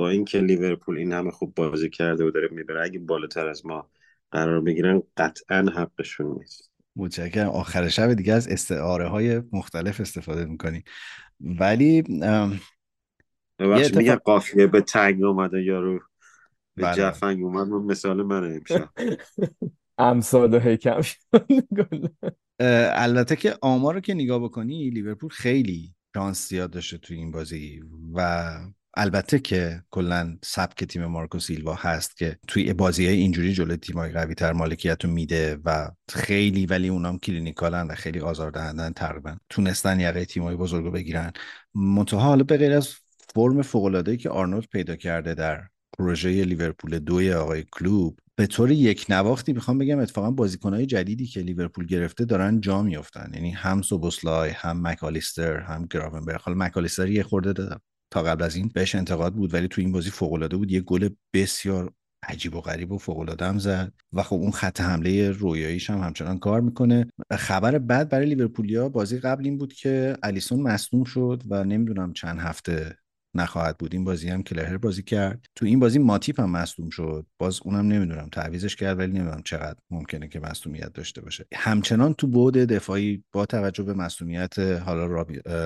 با 0.00 0.08
اینکه 0.08 0.38
لیورپول 0.38 0.98
این 0.98 1.12
همه 1.12 1.30
خوب 1.30 1.54
بازی 1.54 1.90
کرده 1.90 2.24
و 2.24 2.30
داره 2.30 2.48
می‌بره 2.52 2.84
اگه 2.84 2.98
بالاتر 2.98 3.48
از 3.48 3.66
ما 3.66 3.90
قرار 4.30 4.60
بگیرن 4.60 5.02
قطعا 5.16 5.72
حقشون 5.76 6.38
نیست. 6.38 6.70
متشکرم. 6.96 7.48
آخر 7.48 7.88
شب 7.88 8.14
دیگه 8.14 8.32
از 8.32 8.48
استعاره 8.48 9.08
های 9.08 9.42
مختلف 9.52 10.00
استفاده 10.00 10.44
می‌کنی. 10.44 10.84
ولی 11.40 12.02
ببخش 13.58 13.94
میگه 13.94 14.16
قافیه 14.16 14.66
به 14.66 14.80
تنگ 14.80 15.24
اومده 15.24 15.62
یارو 15.62 16.00
به 16.74 16.82
بله. 16.82 16.96
جفنگ 16.96 17.44
اومد؟ 17.44 17.68
من 17.68 17.82
مثال 17.82 18.22
من 18.22 18.54
امشب. 18.54 18.88
امثال 19.98 20.54
و 20.54 20.58
حکم 20.58 21.00
البته 22.94 23.36
که 23.36 23.56
آمار 23.62 23.94
رو 23.94 24.00
که 24.00 24.14
نگاه 24.14 24.38
بکنی 24.38 24.90
لیورپول 24.90 25.30
خیلی 25.30 25.94
شانس 26.14 26.48
زیاد 26.48 26.70
داشته 26.70 26.98
توی 26.98 27.16
این 27.16 27.30
بازی 27.30 27.82
و 28.14 28.50
البته 28.94 29.38
که 29.38 29.82
کلا 29.90 30.38
سبک 30.44 30.84
تیم 30.84 31.06
مارکو 31.06 31.38
سیلوا 31.38 31.74
هست 31.74 32.16
که 32.16 32.38
توی 32.48 32.72
بازی 32.72 33.06
های 33.06 33.16
اینجوری 33.16 33.52
جلوی 33.52 33.76
تیمای 33.76 34.12
قوی 34.12 34.34
تر 34.34 34.52
مالکیت 34.52 35.04
رو 35.04 35.10
میده 35.10 35.58
و 35.64 35.90
خیلی 36.12 36.66
ولی 36.66 36.88
اونام 36.88 37.18
clinical 37.18 37.78
ن 37.78 37.86
و 37.86 37.94
خیلی 37.94 38.20
آزاردهندن 38.20 38.92
تقریبا. 38.92 39.36
تونستن 39.48 40.00
یقه 40.00 40.24
تیمای 40.24 40.56
بزرگ 40.56 40.84
رو 40.84 40.90
بگیرن. 40.90 41.32
منتها 41.74 42.20
حالا 42.20 42.44
به 42.44 42.56
غیر 42.56 42.72
از 42.72 42.94
فرم 43.34 43.62
فوق 43.62 44.16
که 44.16 44.30
آرنولد 44.30 44.66
پیدا 44.72 44.96
کرده 44.96 45.34
در 45.34 45.62
پروژه 45.98 46.44
لیورپول 46.44 46.98
دوی 46.98 47.32
آقای 47.32 47.64
کلوپ 47.72 48.18
به 48.36 48.46
طور 48.46 48.70
یک 48.70 49.06
نواختی 49.08 49.52
می‌خوام 49.52 49.78
بگم 49.78 49.98
اتفاقا 49.98 50.30
بازیکنهای 50.30 50.86
جدیدی 50.86 51.26
که 51.26 51.40
لیورپول 51.40 51.86
گرفته 51.86 52.24
دارن 52.24 52.60
جا 52.60 52.82
میافتن. 52.82 53.30
یعنی 53.34 53.50
هم 53.50 53.82
سوبوسلای 53.82 54.50
هم 54.50 54.86
مکالیستر 54.86 55.56
هم 55.56 55.86
گراونبرگ. 55.90 56.40
حالا 56.40 56.58
مکالیستر 56.58 57.08
یه 57.08 57.22
خورده 57.22 57.52
تا 58.10 58.22
قبل 58.22 58.42
از 58.42 58.56
این 58.56 58.70
بهش 58.74 58.94
انتقاد 58.94 59.34
بود 59.34 59.54
ولی 59.54 59.68
تو 59.68 59.80
این 59.80 59.92
بازی 59.92 60.10
فوق 60.10 60.32
العاده 60.32 60.56
بود. 60.56 60.70
یه 60.70 60.80
گل 60.80 61.08
بسیار 61.34 61.92
عجیب 62.28 62.54
و 62.54 62.60
غریب 62.60 62.92
و 62.92 62.98
فوق 62.98 63.18
العاده 63.18 63.46
هم 63.46 63.58
زد 63.58 63.92
و 64.12 64.22
خب 64.22 64.36
اون 64.36 64.50
خط 64.50 64.80
حمله 64.80 65.30
رویاییش 65.30 65.90
هم 65.90 65.98
همچنان 65.98 66.38
کار 66.38 66.60
می‌کنه. 66.60 67.06
خبر 67.32 67.78
بعد 67.78 68.08
برای 68.08 68.26
لیورپولیا 68.26 68.88
بازی 68.88 69.18
قبل 69.18 69.44
این 69.44 69.58
بود 69.58 69.72
که 69.72 70.16
الیسون 70.22 70.60
مصدوم 70.60 71.04
شد 71.04 71.42
و 71.48 71.64
نمی‌دونم 71.64 72.12
چند 72.12 72.38
هفته 72.38 72.96
نخواهد 73.34 73.78
بود. 73.78 73.94
این 73.94 74.04
بازی 74.04 74.28
هم 74.28 74.42
کلهر 74.42 74.76
بازی 74.76 75.02
کرد. 75.02 75.46
تو 75.54 75.66
این 75.66 75.80
بازی 75.80 75.98
ماتیپ 75.98 76.40
هم 76.40 76.50
مصدوم 76.50 76.90
شد. 76.90 77.26
باز 77.38 77.60
اونم 77.64 77.86
نمی‌دونم. 77.92 78.28
تعویزش 78.32 78.76
کرد 78.76 78.98
ولی 78.98 79.12
نمی‌دونم 79.12 79.42
چقدر 79.44 79.78
ممکنه 79.90 80.28
که 80.28 80.40
مصدومیت 80.40 80.92
داشته 80.92 81.20
باشه. 81.20 81.46
همچنان 81.54 82.14
تو 82.14 82.26
بعد 82.26 82.72
دفاعی 82.72 83.24
با 83.32 83.46
توجه 83.46 83.82
به 83.82 83.94
مصدومیت 83.94 84.58
حالا 84.58 85.06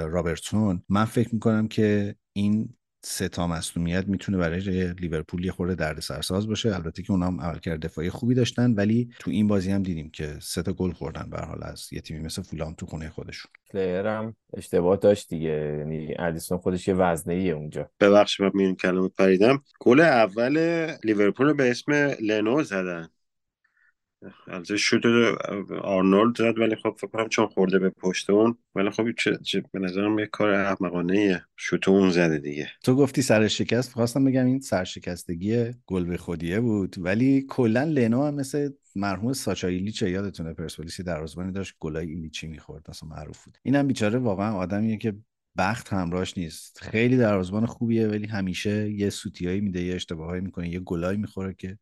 رابرتسون 0.07 0.83
من 0.89 1.05
فکر 1.05 1.35
می‌کنم 1.35 1.69
که 1.69 2.15
این 2.37 2.75
سه 3.07 3.29
تا 3.29 3.47
مصدومیت 3.47 4.09
می‌تونه 4.09 4.39
برای 4.39 4.93
لیورپول 4.93 5.45
یه 5.45 5.53
خورده 5.53 5.75
دردسرساز 5.75 6.47
باشه. 6.47 6.75
البته 6.75 7.03
که 7.03 7.13
اونا 7.13 7.27
هم 7.27 7.41
عملکرد 7.41 7.81
دفاعی 7.81 8.11
خوبی 8.11 8.35
داشتن 8.35 8.73
ولی 8.73 9.11
تو 9.19 9.31
این 9.31 9.49
بازی 9.49 9.71
هم 9.71 9.83
دیدیم 9.83 10.11
که 10.11 10.37
سه 10.43 10.63
تا 10.63 10.73
گل 10.73 10.93
خوردن 10.93 11.31
به 11.31 11.39
حال 11.39 11.59
از 11.63 11.93
یه 11.93 12.01
تیمی 12.01 12.21
مثل 12.21 12.43
فولام 12.43 12.75
تو 12.75 12.87
خونه 12.87 13.11
خودشون. 13.11 13.51
پلیر 13.71 14.07
هم 14.07 14.37
اشتباه 14.55 14.97
داشت 14.97 15.29
دیگه. 15.29 15.77
یعنی 15.79 16.15
ادیسون 16.19 16.59
خودش 16.59 16.89
یه 16.89 16.95
وزنه 16.95 17.35
ایه 17.35 17.53
اونجا. 17.53 17.91
ببخشید 18.01 18.47
من 18.47 18.53
میون 18.55 18.75
کلمه 18.75 19.09
پریدم. 19.09 19.63
گل 19.81 20.01
اول 20.01 20.87
لیورپول 21.05 21.53
به 21.53 21.71
اسم 21.71 21.93
لنو 22.21 22.63
زدن. 22.63 23.09
البته 24.49 24.77
شوت 24.77 25.03
آرنولد 25.83 26.37
زد 26.37 26.59
ولی 26.59 26.77
خب 26.77 26.97
فکر 26.99 27.07
کنم 27.07 27.29
چون 27.29 27.47
خورده 27.47 27.79
به 27.79 27.91
پشت 27.91 28.31
اون. 28.31 28.59
ولی 28.75 28.91
خب 28.91 29.13
چه, 29.13 29.39
چه 29.43 29.63
به 29.73 29.79
نظرم 29.79 30.19
یه 30.19 30.27
کار 30.27 30.51
احمقانه 30.51 31.45
شوت 31.57 31.89
اون 31.89 32.11
زده 32.11 32.39
دیگه. 32.39 32.69
تو 32.83 32.95
گفتی 32.95 33.23
سر 33.23 33.49
شکست 33.49 33.93
خواستم 33.93 34.25
بگم 34.25 34.47
این 34.47 34.61
سرشکستگی 34.61 35.71
گل 35.87 36.05
به 36.05 36.17
خودیه 36.17 36.61
بود. 36.61 36.97
ولی 36.99 37.47
کلا 37.49 37.85
لنو 37.85 38.27
هم 38.27 38.35
مثل 38.35 38.71
مرحوم 38.97 39.33
ساچا 39.33 39.69
ایلیچ 39.69 40.03
یادتونه 40.03 40.53
پرسپولیسی 40.53 41.03
دروازه‌بانی 41.03 41.53
داشت 41.53 41.75
گلای 41.79 42.09
ایلیچی 42.09 42.47
می‌خورد. 42.47 42.87
مثلا 42.89 43.09
معروف 43.09 43.45
بود. 43.45 43.59
اینم 43.63 43.87
بیچاره 43.87 44.19
واقعا 44.19 44.55
آدمیه 44.55 44.97
که 44.97 45.15
بخت 45.59 45.93
همراهش 45.93 46.39
نیست. 46.39 46.79
خیلی 46.83 47.17
دروازه‌بان 47.17 47.67
خوبیه 47.67 48.09
ولی 48.09 48.27
همیشه 48.27 48.91
یه 48.91 49.11
سوتیایی 49.11 49.61
میده 49.61 49.83
یه 49.83 49.95
اشتباهایی 49.95 50.41
می‌کنه 50.41 50.69
یه 50.69 50.81
گلایی 50.81 51.19
می‌خوره 51.19 51.55
که 51.55 51.79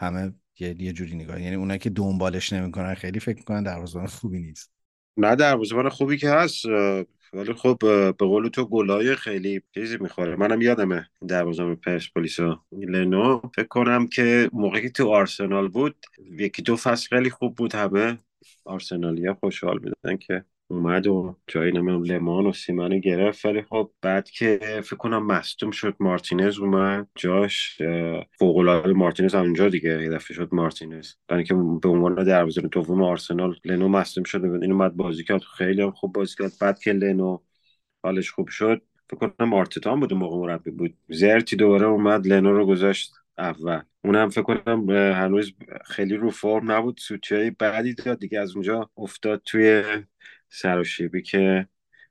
همه 0.00 0.32
یه, 0.60 0.82
یه 0.82 0.92
جوری 0.92 1.16
نگاه 1.16 1.42
یعنی 1.42 1.56
اونایی 1.56 1.78
که 1.78 1.90
دنبالش 1.90 2.52
نمی‌کنن 2.52 2.94
خیلی 2.94 3.20
فکر 3.20 3.36
می‌کنن 3.36 3.62
دروازه‌بان 3.62 4.06
خوبی 4.06 4.40
نیست. 4.40 4.72
نه 5.16 5.36
دروازه‌بان 5.36 5.88
خوبی 5.88 6.16
که 6.16 6.30
هست 6.30 6.64
ولی 7.32 7.52
خب 7.52 7.76
به 7.80 8.12
قول 8.12 8.48
تو 8.48 8.64
گلای 8.64 9.16
خیلی 9.16 9.62
چیزی 9.74 9.98
می‌خوره. 10.00 10.36
منم 10.36 10.62
یادمه 10.62 11.08
دروازه‌بان 11.28 11.76
پرسپولیس 11.76 12.40
لنو 12.72 13.40
فکر 13.54 13.66
کنم 13.66 14.06
که 14.06 14.50
موقعی 14.52 14.82
که 14.82 14.90
تو 14.90 15.08
آرسنال 15.08 15.68
بود 15.68 15.96
یکی 16.38 16.62
دو 16.62 16.76
فصل 16.76 17.08
خیلی 17.08 17.30
خوب 17.30 17.54
بود 17.54 17.74
همه. 17.74 18.18
آرسنالیا 18.64 19.34
خوشحال 19.34 19.78
بودن 19.78 20.16
که 20.16 20.44
اومد 20.72 21.06
و 21.06 21.36
جایی 21.46 21.72
نمیم 21.72 22.02
لمان 22.02 22.46
و 22.46 22.52
سیمانو 22.52 22.98
گرفت 22.98 23.44
ولی 23.44 23.62
خب 23.62 23.90
بعد 24.02 24.30
که 24.30 24.58
فکر 24.84 24.96
کنم 24.96 25.26
مصدوم 25.26 25.70
شد 25.70 25.96
مارتینز 26.00 26.58
اومد 26.58 27.08
جاش 27.14 27.82
فوق‌العاده 28.38 28.92
مارتینز 28.92 29.34
هم 29.34 29.40
اونجا 29.42 29.68
دیگه 29.68 30.02
یه 30.02 30.10
دفعه 30.10 30.34
شد 30.34 30.48
مارتینز. 30.52 31.12
برای 31.28 31.44
که 31.44 31.54
به 31.54 31.88
عنوان 31.88 32.24
دروازه 32.24 32.60
دوم 32.60 33.02
آرسنال 33.02 33.56
لنو 33.64 33.88
مصدوم 33.88 34.24
شد 34.24 34.44
این 34.44 34.72
اومد 34.72 34.96
بازی 34.96 35.24
کرد. 35.24 35.42
خیلی 35.42 35.90
خوب 35.90 36.12
بازی 36.12 36.36
کرد. 36.38 36.52
بعد 36.60 36.78
که 36.78 36.92
لنو 36.92 37.38
حالش 38.02 38.30
خوب 38.30 38.48
شد 38.48 38.82
فکر 39.10 39.28
کنم 39.28 39.54
آرتتا 39.54 39.96
بود 39.96 40.14
موقع 40.14 40.36
مربی 40.36 40.70
بود. 40.70 40.94
زرتی 41.08 41.56
دوباره 41.56 41.86
اومد 41.86 42.26
لنو 42.26 42.52
رو 42.52 42.66
گذاشت 42.66 43.12
اول. 43.38 43.80
اونم 44.04 44.28
فکر 44.28 44.42
کنم 44.42 44.90
هنوز 44.90 45.52
خیلی 45.84 46.16
رو 46.16 46.30
فرم 46.30 46.72
نبود. 46.72 46.98
سوچه 46.98 47.56
بعدی 47.58 47.94
داد 47.94 48.18
دیگه 48.18 48.40
از 48.40 48.54
اونجا 48.54 48.90
افتاد 48.96 49.42
توی 49.44 49.84
سر 50.54 50.78
و 50.78 50.84
شیبی 50.84 51.22
که 51.22 51.68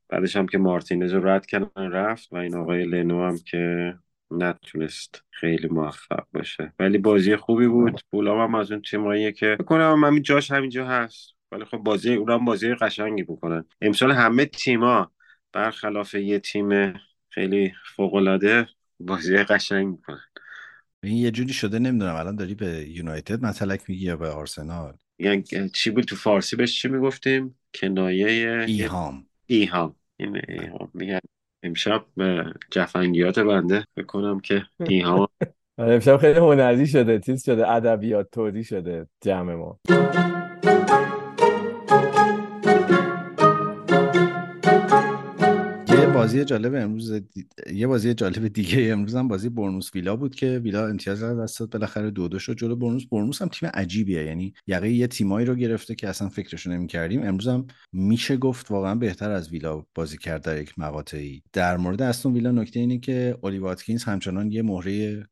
بعدش 0.09 0.35
هم 0.35 0.47
که 0.47 0.57
مارتینز 0.57 1.13
رو 1.13 1.27
رد 1.27 1.45
کردن 1.45 1.91
رفت 1.91 2.33
و 2.33 2.35
این 2.35 2.55
آقای 2.55 2.85
لنو 2.85 3.27
هم 3.27 3.37
که 3.37 3.93
نتونست 4.31 5.23
خیلی 5.29 5.67
موفق 5.67 6.25
باشه. 6.33 6.73
ولی 6.79 6.97
بازی 6.97 7.35
خوبی 7.35 7.67
بود. 7.67 8.01
بولا 8.11 8.43
هم 8.43 8.55
از 8.55 8.71
اون 8.71 8.81
تیماییه 8.81 9.31
که 9.31 9.57
بکنم 9.59 10.03
همین 10.03 10.23
جاش 10.23 10.51
همینجا 10.51 10.87
هست. 10.87 11.35
ولی 11.51 11.65
خب 11.65 11.77
بازی 11.77 12.13
اونم 12.13 12.45
بازی 12.45 12.73
قشنگی 12.73 13.23
بکنن. 13.23 13.65
امسال 13.81 14.11
همه 14.11 14.45
تیما 14.45 15.11
برخلاف 15.53 16.13
یه 16.13 16.39
تیم 16.39 16.93
خیلی 17.29 17.73
فوق 17.95 18.13
العاده 18.13 18.67
بازی 18.99 19.37
قشنگ 19.37 19.87
می‌کنن. 19.87 20.21
این 21.03 21.17
یه 21.17 21.31
جوری 21.31 21.53
شده 21.53 21.79
نمی‌دونم 21.79 22.15
الان 22.15 22.35
داری 22.35 22.55
به 22.55 22.85
یونایتد 22.89 23.45
متلک 23.45 23.81
میگی 23.87 24.05
یا 24.05 24.17
به 24.17 24.29
آرسنال؟ 24.29 24.93
یعنی 25.21 25.69
چی 25.69 25.89
بود 25.89 26.03
تو 26.03 26.15
فارسی 26.15 26.55
بهش 26.55 26.81
چی 26.81 26.87
می‌گفتیم؟ 26.87 27.57
کنایه 27.75 28.65
ایهام. 28.67 29.25
ایهام. 29.47 29.95
این 30.17 30.41
ایهام. 30.47 30.91
میگن 30.93 31.19
امشب 31.63 32.05
جفنگیات 32.71 33.39
بنده. 33.39 33.85
بکنم 33.97 34.39
که 34.39 34.63
ایهام. 34.79 35.27
امشب 35.77 36.17
خیلی 36.17 36.39
هنری 36.39 36.87
شده 36.87 37.19
چیز 37.19 37.43
شده 37.45 37.71
ادبیات 37.71 38.27
توری 38.31 38.63
شده 38.63 39.07
جمع 39.21 39.55
ما. 39.55 39.79
بازی 46.21 46.45
جالب 46.45 46.75
امروز 46.75 47.11
دی... 47.11 47.47
یه 47.73 47.87
بازی 47.87 48.13
جالب 48.13 48.47
دیگه 48.47 48.91
امروز 48.91 49.15
هم 49.15 49.27
بازی 49.27 49.49
برنوس 49.49 49.95
ویلا 49.95 50.15
بود 50.15 50.35
که 50.35 50.59
ویلا 50.63 50.87
امتیاز 50.87 51.23
رو 51.23 51.43
دست 51.43 51.59
داد. 51.59 51.69
بالاخره 51.69 52.11
دو 52.11 52.27
دو 52.27 52.39
شد 52.39 52.57
جلو 52.57 52.75
برنوس 52.75 53.05
برنوس 53.05 53.41
هم 53.41 53.47
تیم 53.47 53.69
عجیبیه. 53.73 54.23
یعنی 54.23 54.53
یقه 54.67 54.89
یه 54.89 55.07
تیمایی 55.07 55.45
رو 55.45 55.55
گرفته 55.55 55.95
که 55.95 56.09
اصلا 56.09 56.29
فکرشو 56.29 56.71
نمی‌کردیم. 56.71 57.23
امروز 57.23 57.47
هم 57.47 57.67
میشه 57.91 58.37
گفت 58.37 58.71
واقعا 58.71 58.95
بهتر 58.95 59.31
از 59.31 59.49
ویلا 59.49 59.85
بازی 59.95 60.17
کرد 60.17 60.43
در 60.43 60.61
یک 60.61 60.79
مقاطعی. 60.79 61.43
در 61.53 61.77
مورد 61.77 62.01
استون 62.01 62.33
ویلا 62.33 62.51
نکته 62.51 62.79
اینه 62.79 62.97
که 62.97 63.37
اولی 63.41 63.57
واتکینز 63.57 64.03
همچنان 64.03 64.51
یه 64.51 64.61
مهره 64.61 65.27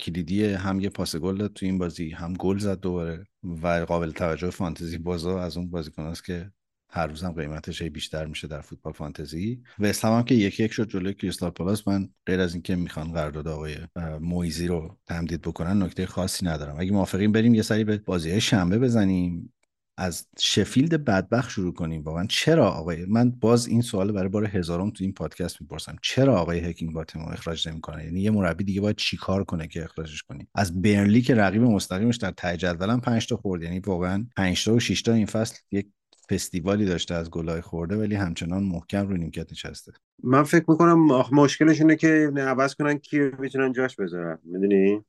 کلیدی 0.00 0.44
هم 0.44 0.80
یه 0.80 0.88
پاس 0.88 1.16
گل 1.16 1.46
تو 1.46 1.66
این 1.66 1.78
بازی 1.78 2.10
هم 2.10 2.32
گل 2.32 2.58
زد 2.58 2.80
دوباره 2.80 3.26
و 3.62 3.84
قابل 3.88 4.10
توجه 4.10 4.50
فانتزی 4.50 4.98
بازا 4.98 5.42
از 5.42 5.56
اون 5.56 5.70
بازیکناست 5.70 6.24
که 6.24 6.50
هر 6.94 7.06
روز 7.06 7.24
هم 7.24 7.32
قیمتش 7.32 7.82
بیشتر 7.82 8.26
میشه 8.26 8.48
در 8.48 8.60
فوتبال 8.60 8.92
فانتزی. 8.92 9.62
و 9.78 9.86
اسلام 9.86 10.18
هم 10.18 10.24
که 10.24 10.34
یکی 10.34 10.64
یک 10.64 10.72
شد 10.72 10.88
جلوی 10.88 11.14
کریستال 11.14 11.50
پالاس. 11.50 11.88
من 11.88 12.08
غیر 12.26 12.40
از 12.40 12.54
اینکه 12.54 12.76
می‌خوان 12.76 13.12
قرارداد 13.12 13.48
آقای 13.48 13.76
مویزی 14.20 14.66
رو 14.66 14.98
تمدید 15.06 15.40
بکنن 15.40 15.82
نکته 15.82 16.06
خاصی 16.06 16.46
ندارم. 16.46 16.76
اگه 16.78 16.92
موافقین 16.92 17.32
بریم 17.32 17.54
یه 17.54 17.62
سری 17.62 17.84
به 17.84 17.98
بازی 17.98 18.30
های 18.30 18.40
شنبه 18.40 18.78
بزنیم. 18.78 19.52
از 19.98 20.26
شفیلد 20.38 21.04
بدبخ 21.04 21.50
شروع 21.50 21.74
کنیم. 21.74 22.02
واقعا 22.02 22.26
چرا 22.28 22.70
آقای 22.70 23.04
من 23.04 23.30
باز 23.30 23.66
این 23.66 23.82
سوال 23.82 24.12
برای 24.12 24.28
بار 24.28 24.46
هزارم 24.46 24.90
تو 24.90 25.04
این 25.04 25.12
پادکست 25.12 25.60
می‌پرسم. 25.60 25.96
چرا 26.02 26.40
آقای 26.40 26.60
هکینگ 26.60 26.92
باتم 26.92 27.20
اخراج 27.20 27.68
نمی‌کنه؟ 27.68 28.04
یعنی 28.04 28.20
یه 28.20 28.30
مربی 28.30 28.64
دیگه 28.64 28.80
باید 28.80 28.96
چیکار 28.96 29.44
کنه 29.44 29.68
که 29.68 29.84
اخراجش 29.84 30.22
کنیم 30.22 30.48
از 30.54 30.82
برنلی 30.82 31.22
که 31.22 31.34
رقیب 31.34 31.62
مستقیمش 31.62 32.16
در 32.16 32.30
ته 32.30 32.56
جدولم 32.56 33.00
5 33.00 33.26
تا 33.26 33.36
خورد. 33.36 33.62
یعنی 33.62 33.78
واقعا 33.78 34.26
5 34.36 34.64
تا 34.64 34.74
و 34.74 34.80
6 34.80 35.02
تا 35.02 35.12
این 35.12 35.26
فصل 35.26 35.58
یک 35.70 35.86
فستیوالی 36.30 36.84
داشته 36.84 37.14
از 37.14 37.30
گلای 37.30 37.60
خورده 37.60 37.96
ولی 37.96 38.14
همچنان 38.14 38.62
محکم 38.62 39.08
رو 39.08 39.16
نیمکت 39.16 39.52
نشسته. 39.52 39.92
من 40.22 40.42
فکر 40.42 40.64
می‌کنم 40.68 40.98
مشکلش 41.32 41.80
اینه 41.80 41.96
که 41.96 42.32
عوض 42.36 42.74
کنن 42.74 42.98
کی 42.98 43.20
می‌تونن 43.38 43.72
جاش 43.72 43.96
بذارن. 43.96 44.38
می‌دونی؟ 44.44 45.04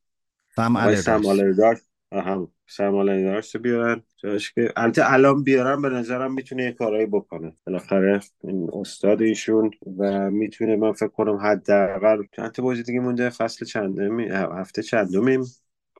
سم 0.56 0.96
سم 0.96 1.22
هم 2.14 2.48
سرماله 2.68 3.24
داشت 3.24 3.58
بیارن 3.58 4.04
جاش 4.18 4.54
که 4.54 4.74
البته 4.76 5.12
الان 5.14 5.44
بیارن 5.44 5.82
به 5.82 5.90
نظرم 5.90 6.34
می‌تونه 6.34 6.64
یه 6.64 6.72
کارایی 6.72 7.06
بکنه. 7.06 7.54
بالاخره 7.68 8.20
این 8.44 8.70
استاد 8.74 9.22
ایشون 9.22 9.72
و 9.98 10.32
می‌تونه 10.32 10.76
من 10.76 10.92
فکر 10.92 11.08
کنم 11.08 11.36
حداقل 11.36 12.24
چند 12.32 12.56
بازی 12.56 12.84
دیگه 12.84 13.00
مونده 13.00 13.30
فصل 13.30 13.66
چندمی 13.66 14.24
هفته 14.32 14.84
چندمیم؟ 14.84 15.44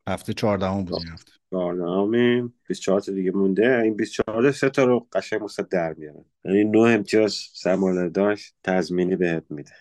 هفته 0.08 0.34
14 0.34 0.84
بود 0.84 1.04
هفته. 1.14 1.32
14 1.54 2.50
24 2.68 3.00
تا 3.00 3.12
دیگه 3.12 3.32
مونده. 3.32 3.80
این 3.84 3.96
24 3.96 4.52
سه 4.52 4.70
تا 4.70 4.84
رو 4.84 5.08
قشنگ 5.14 5.44
مستد 5.44 5.68
در 5.70 5.94
میارن. 5.94 6.26
یعنی 6.46 6.64
نه 6.64 6.80
امتیاز 6.80 7.34
سرمایه 7.54 8.10
داشت 8.10 8.56
تضمینی 8.64 9.16
بهت 9.16 9.44
میده. 9.50 9.72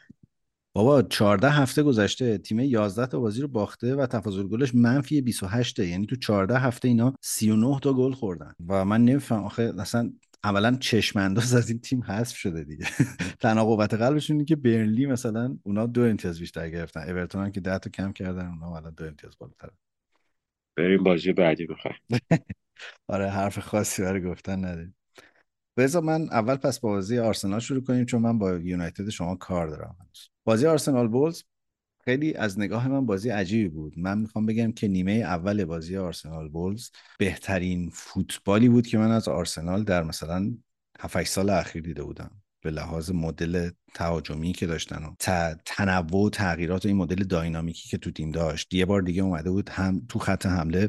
بابا 0.74 1.02
14 1.02 1.50
هفته 1.50 1.82
گذشته 1.82 2.38
تیم 2.38 2.60
11 2.60 3.06
تا 3.06 3.20
بازی 3.20 3.40
رو 3.42 3.48
باخته 3.48 3.94
و 3.94 4.06
تفاضل 4.06 4.42
گلش 4.42 4.74
منفی 4.74 5.20
28 5.20 5.78
یعنی 5.78 6.06
تو 6.06 6.16
14 6.16 6.58
هفته 6.58 6.88
اینا 6.88 7.14
39 7.20 7.80
تا 7.82 7.92
گل 7.92 8.12
خوردن. 8.12 8.52
و 8.68 8.84
من 8.84 9.04
نمیفهم 9.04 9.44
آخه 9.44 9.72
اصلا 9.78 10.12
اولا 10.44 10.76
چشم 10.80 11.18
انداز 11.18 11.54
از 11.54 11.70
این 11.70 11.78
تیم 11.78 12.02
حذف 12.02 12.36
شده 12.36 12.64
دیگه. 12.64 12.86
تنها 13.40 13.64
قوت 13.64 13.94
قلبشون 13.94 14.36
اینه 14.36 14.44
که 14.44 14.56
برنلی 14.56 15.06
مثلا 15.06 15.58
اونا 15.62 15.86
دو 15.86 16.02
امتیاز 16.02 16.40
بیشتر 16.40 16.70
گرفتن. 16.70 17.00
اورتون 17.00 17.44
هم 17.44 17.52
که 17.52 17.60
10 17.60 17.78
تا 17.78 17.90
کم 17.90 18.12
کردن 18.12 18.46
اونا 18.46 18.76
الان 18.76 18.94
دو 18.96 19.04
امتیاز 19.04 19.38
بالاتر. 19.38 19.70
بریم 20.76 21.02
بازی 21.02 21.32
بعدی 21.32 21.66
بخوایم. 21.66 21.96
آره 23.08 23.30
حرف 23.30 23.58
خاصی 23.58 24.02
برای 24.02 24.22
گفتن 24.22 24.64
نداریم. 24.64 24.96
بذار 25.76 26.02
من 26.02 26.22
اول 26.22 26.56
پس 26.56 26.80
بازی 26.80 27.18
آرسنال 27.18 27.60
شروع 27.60 27.84
کنیم 27.84 28.04
چون 28.04 28.22
من 28.22 28.38
با 28.38 28.52
یونایتد 28.54 29.08
شما 29.08 29.36
کار 29.36 29.68
دارم 29.68 29.96
بازی 30.44 30.66
آرسنال 30.66 31.08
بولز 31.08 31.42
خیلی 32.04 32.34
از 32.34 32.58
نگاه 32.58 32.88
من 32.88 33.06
بازی 33.06 33.30
عجیبی 33.30 33.68
بود. 33.68 33.94
من 33.98 34.18
می‌خوام 34.18 34.46
بگم 34.46 34.72
که 34.72 34.88
نیمه 34.88 35.12
اول 35.12 35.64
بازی 35.64 35.96
آرسنال 35.96 36.48
بولز 36.48 36.90
بهترین 37.18 37.90
فوتبالی 37.90 38.68
بود 38.68 38.86
که 38.86 38.98
من 38.98 39.10
از 39.10 39.28
آرسنال 39.28 39.84
در 39.84 40.02
مثلا 40.02 40.54
7 41.00 41.24
سال 41.24 41.50
اخیر 41.50 41.82
دیده 41.82 42.02
بودم. 42.02 42.41
به 42.62 42.70
لحاظ 42.70 43.10
مدل 43.10 43.70
تهاجمی 43.94 44.52
که 44.52 44.66
داشتن 44.66 45.04
و 45.04 45.14
تنوع 45.64 46.26
و 46.26 46.30
تغییرات 46.30 46.86
این 46.86 46.96
مدل 46.96 47.24
داینامیکی 47.24 47.88
که 47.88 47.98
تو 47.98 48.10
تیم 48.10 48.30
داشت. 48.30 48.74
یه 48.74 48.84
بار 48.84 49.02
دیگه 49.02 49.22
اومده 49.22 49.50
بود 49.50 49.68
هم 49.68 50.02
تو 50.08 50.18
خط 50.18 50.46
حمله 50.46 50.88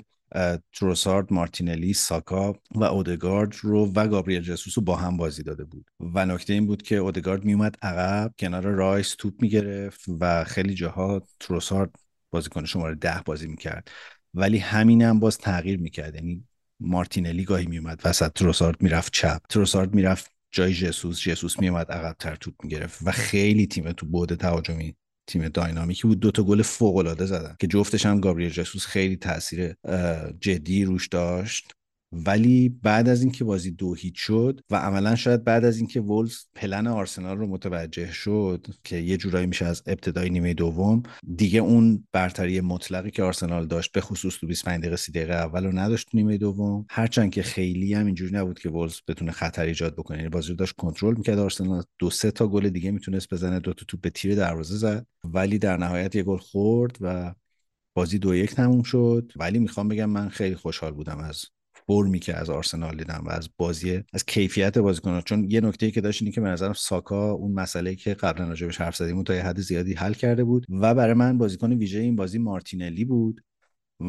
تروسارد 0.73 1.33
مارتینلی 1.33 1.93
ساکا 1.93 2.55
و 2.75 2.83
اودگارد 2.83 3.55
رو 3.61 3.91
و 3.95 4.07
گابریل 4.07 4.41
جسوس 4.41 4.77
رو 4.77 4.83
با 4.83 4.95
هم 4.95 5.17
بازی 5.17 5.43
داده 5.43 5.63
بود. 5.63 5.85
و 5.99 6.25
نکته 6.25 6.53
این 6.53 6.67
بود 6.67 6.81
که 6.81 6.95
اودگارد 6.95 7.45
میومد 7.45 7.75
عقب 7.81 8.33
کنار 8.39 8.63
رایس 8.63 9.15
توپ 9.15 9.41
می‌گرفت 9.41 10.01
و 10.19 10.43
خیلی 10.43 10.73
جاها 10.73 11.27
تروسارد 11.39 11.95
بازیکن 12.31 12.65
شماره 12.65 12.95
ده 12.95 13.21
بازی 13.25 13.47
می‌کرد. 13.47 13.91
ولی 14.33 14.57
همین 14.57 15.01
هم 15.01 15.19
باز 15.19 15.37
تغییر 15.37 15.79
می‌کرد. 15.79 16.15
یعنی 16.15 16.43
مارتینلی 16.79 17.43
گاهی 17.43 17.65
میومد 17.65 18.01
وسط 18.05 18.31
تروسارد 18.31 18.83
می‌رفت 18.83 19.13
چپ. 19.13 19.41
تروسارد 19.49 19.95
می‌رفت 19.95 20.31
جای 20.53 20.73
جسوس 20.73 21.21
جسوس 21.21 21.59
میومد 21.59 21.91
عقب 21.91 22.15
تر 22.19 22.35
توپ 22.35 22.53
می‌گرفت 22.63 22.99
و 23.05 23.11
خیلی 23.11 23.67
تیم 23.67 23.91
تو 23.91 24.05
بعد 24.05 24.35
تهاجمی 24.35 24.95
تیم 25.27 25.49
dynamic 25.49 26.00
ی 26.00 26.07
بود. 26.07 26.19
دو 26.19 26.31
تا 26.31 26.43
گل 26.43 26.61
فوق 26.61 26.97
العاده 26.97 27.25
زدن 27.25 27.55
که 27.59 27.67
جفتش 27.67 28.05
هم 28.05 28.19
گابریل 28.19 28.49
جسوس 28.49 28.85
خیلی 28.85 29.17
تاثیر 29.17 29.75
جدی 30.41 30.85
روش 30.85 31.07
داشت. 31.07 31.71
ولی 32.25 32.69
بعد 32.69 33.09
از 33.09 33.21
اینکه 33.21 33.43
بازی 33.43 33.71
دو 33.71 33.93
هیچ 33.93 34.17
شد 34.17 34.61
و 34.69 34.75
عملا 34.75 35.15
شاید 35.15 35.43
بعد 35.43 35.65
از 35.65 35.77
اینکه 35.77 36.01
وولز 36.01 36.37
پلن 36.55 36.87
آرسنال 36.87 37.37
رو 37.37 37.47
متوجه 37.47 38.11
شد 38.11 38.67
که 38.83 38.97
یه 38.97 39.17
جورایی 39.17 39.45
میشه 39.45 39.65
از 39.65 39.83
ابتدای 39.85 40.29
نیمه 40.29 40.53
دوم 40.53 41.03
دیگه 41.35 41.59
اون 41.59 42.07
برتری 42.11 42.61
مطلقی 42.61 43.11
که 43.11 43.23
آرسنال 43.23 43.67
داشت 43.67 43.91
به 43.91 44.01
خصوص 44.01 44.37
تو 44.37 44.47
25 44.47 44.79
دقیقه 44.79 44.95
30 44.95 45.11
دقیقه 45.11 45.33
اول 45.33 45.65
رو 45.65 45.79
نداشت 45.79 46.09
نیمه 46.13 46.37
دوم. 46.37 46.85
هرچند 46.89 47.31
که 47.31 47.43
خیلی 47.43 47.93
هم 47.93 48.05
اینجوری 48.05 48.35
نبود 48.35 48.59
که 48.59 48.69
وولز 48.69 48.99
بتونه 49.07 49.31
خطر 49.31 49.65
ایجاد 49.65 49.95
بکنه. 49.95 50.17
یعنی 50.17 50.29
بازی 50.29 50.49
رو 50.49 50.55
داشت 50.55 50.75
کنترل 50.75 51.15
می‌کرد 51.17 51.39
آرسنال. 51.39 51.83
دو 51.99 52.09
سه 52.09 52.31
تا 52.31 52.47
گل 52.47 52.69
دیگه 52.69 52.91
می‌تونست 52.91 53.33
بزنه 53.33 53.59
دو 53.59 53.73
تا 53.73 53.85
توپ 53.87 54.01
به 54.01 54.09
تیر 54.09 54.35
دروازه 54.35 54.77
زد. 54.77 55.07
ولی 55.23 55.59
در 55.59 55.77
نهایت 55.77 56.15
یه 56.15 56.23
گل 56.23 56.37
خورد 56.37 56.97
و 57.01 57.33
بازی 57.95 58.19
دو 58.19 58.35
یک 58.35 58.55
تموم 58.55 58.83
شد. 58.83 59.31
ولی 59.35 59.59
می‌خوام 59.59 59.87
بگم 59.87 60.09
من 60.09 60.29
خیلی 60.29 60.55
خوشحال 60.55 60.91
بودم 60.91 61.17
از 61.17 61.45
فرمی 61.87 62.19
که 62.19 62.35
از 62.35 62.49
آرسنال 62.49 62.97
دیدم 62.97 63.23
و 63.25 63.29
از 63.29 63.49
بازی 63.57 64.03
از 64.13 64.25
کیفیت 64.25 64.77
بازیکن‌ها. 64.77 65.21
چون 65.21 65.51
یه 65.51 65.61
نکته 65.61 65.91
که 65.91 66.01
داشت 66.01 66.21
اینه 66.21 66.31
که 66.31 66.41
به 66.41 66.47
نظرم 66.47 66.73
ساکا 66.73 67.31
اون 67.31 67.51
مسئله 67.51 67.95
که 67.95 68.13
قبلا 68.13 68.47
راجبش 68.47 68.81
حرف 68.81 68.95
زدیم 68.95 69.23
تا 69.23 69.35
یه 69.35 69.43
حد 69.43 69.59
زیادی 69.59 69.93
حل 69.93 70.13
کرده 70.13 70.43
بود 70.43 70.65
و 70.69 70.95
برای 70.95 71.13
من 71.13 71.37
بازیکن 71.37 71.73
ویژه 71.73 71.99
این 71.99 72.15
بازی 72.15 72.37
مارتینلی 72.37 73.05
بود 73.05 73.43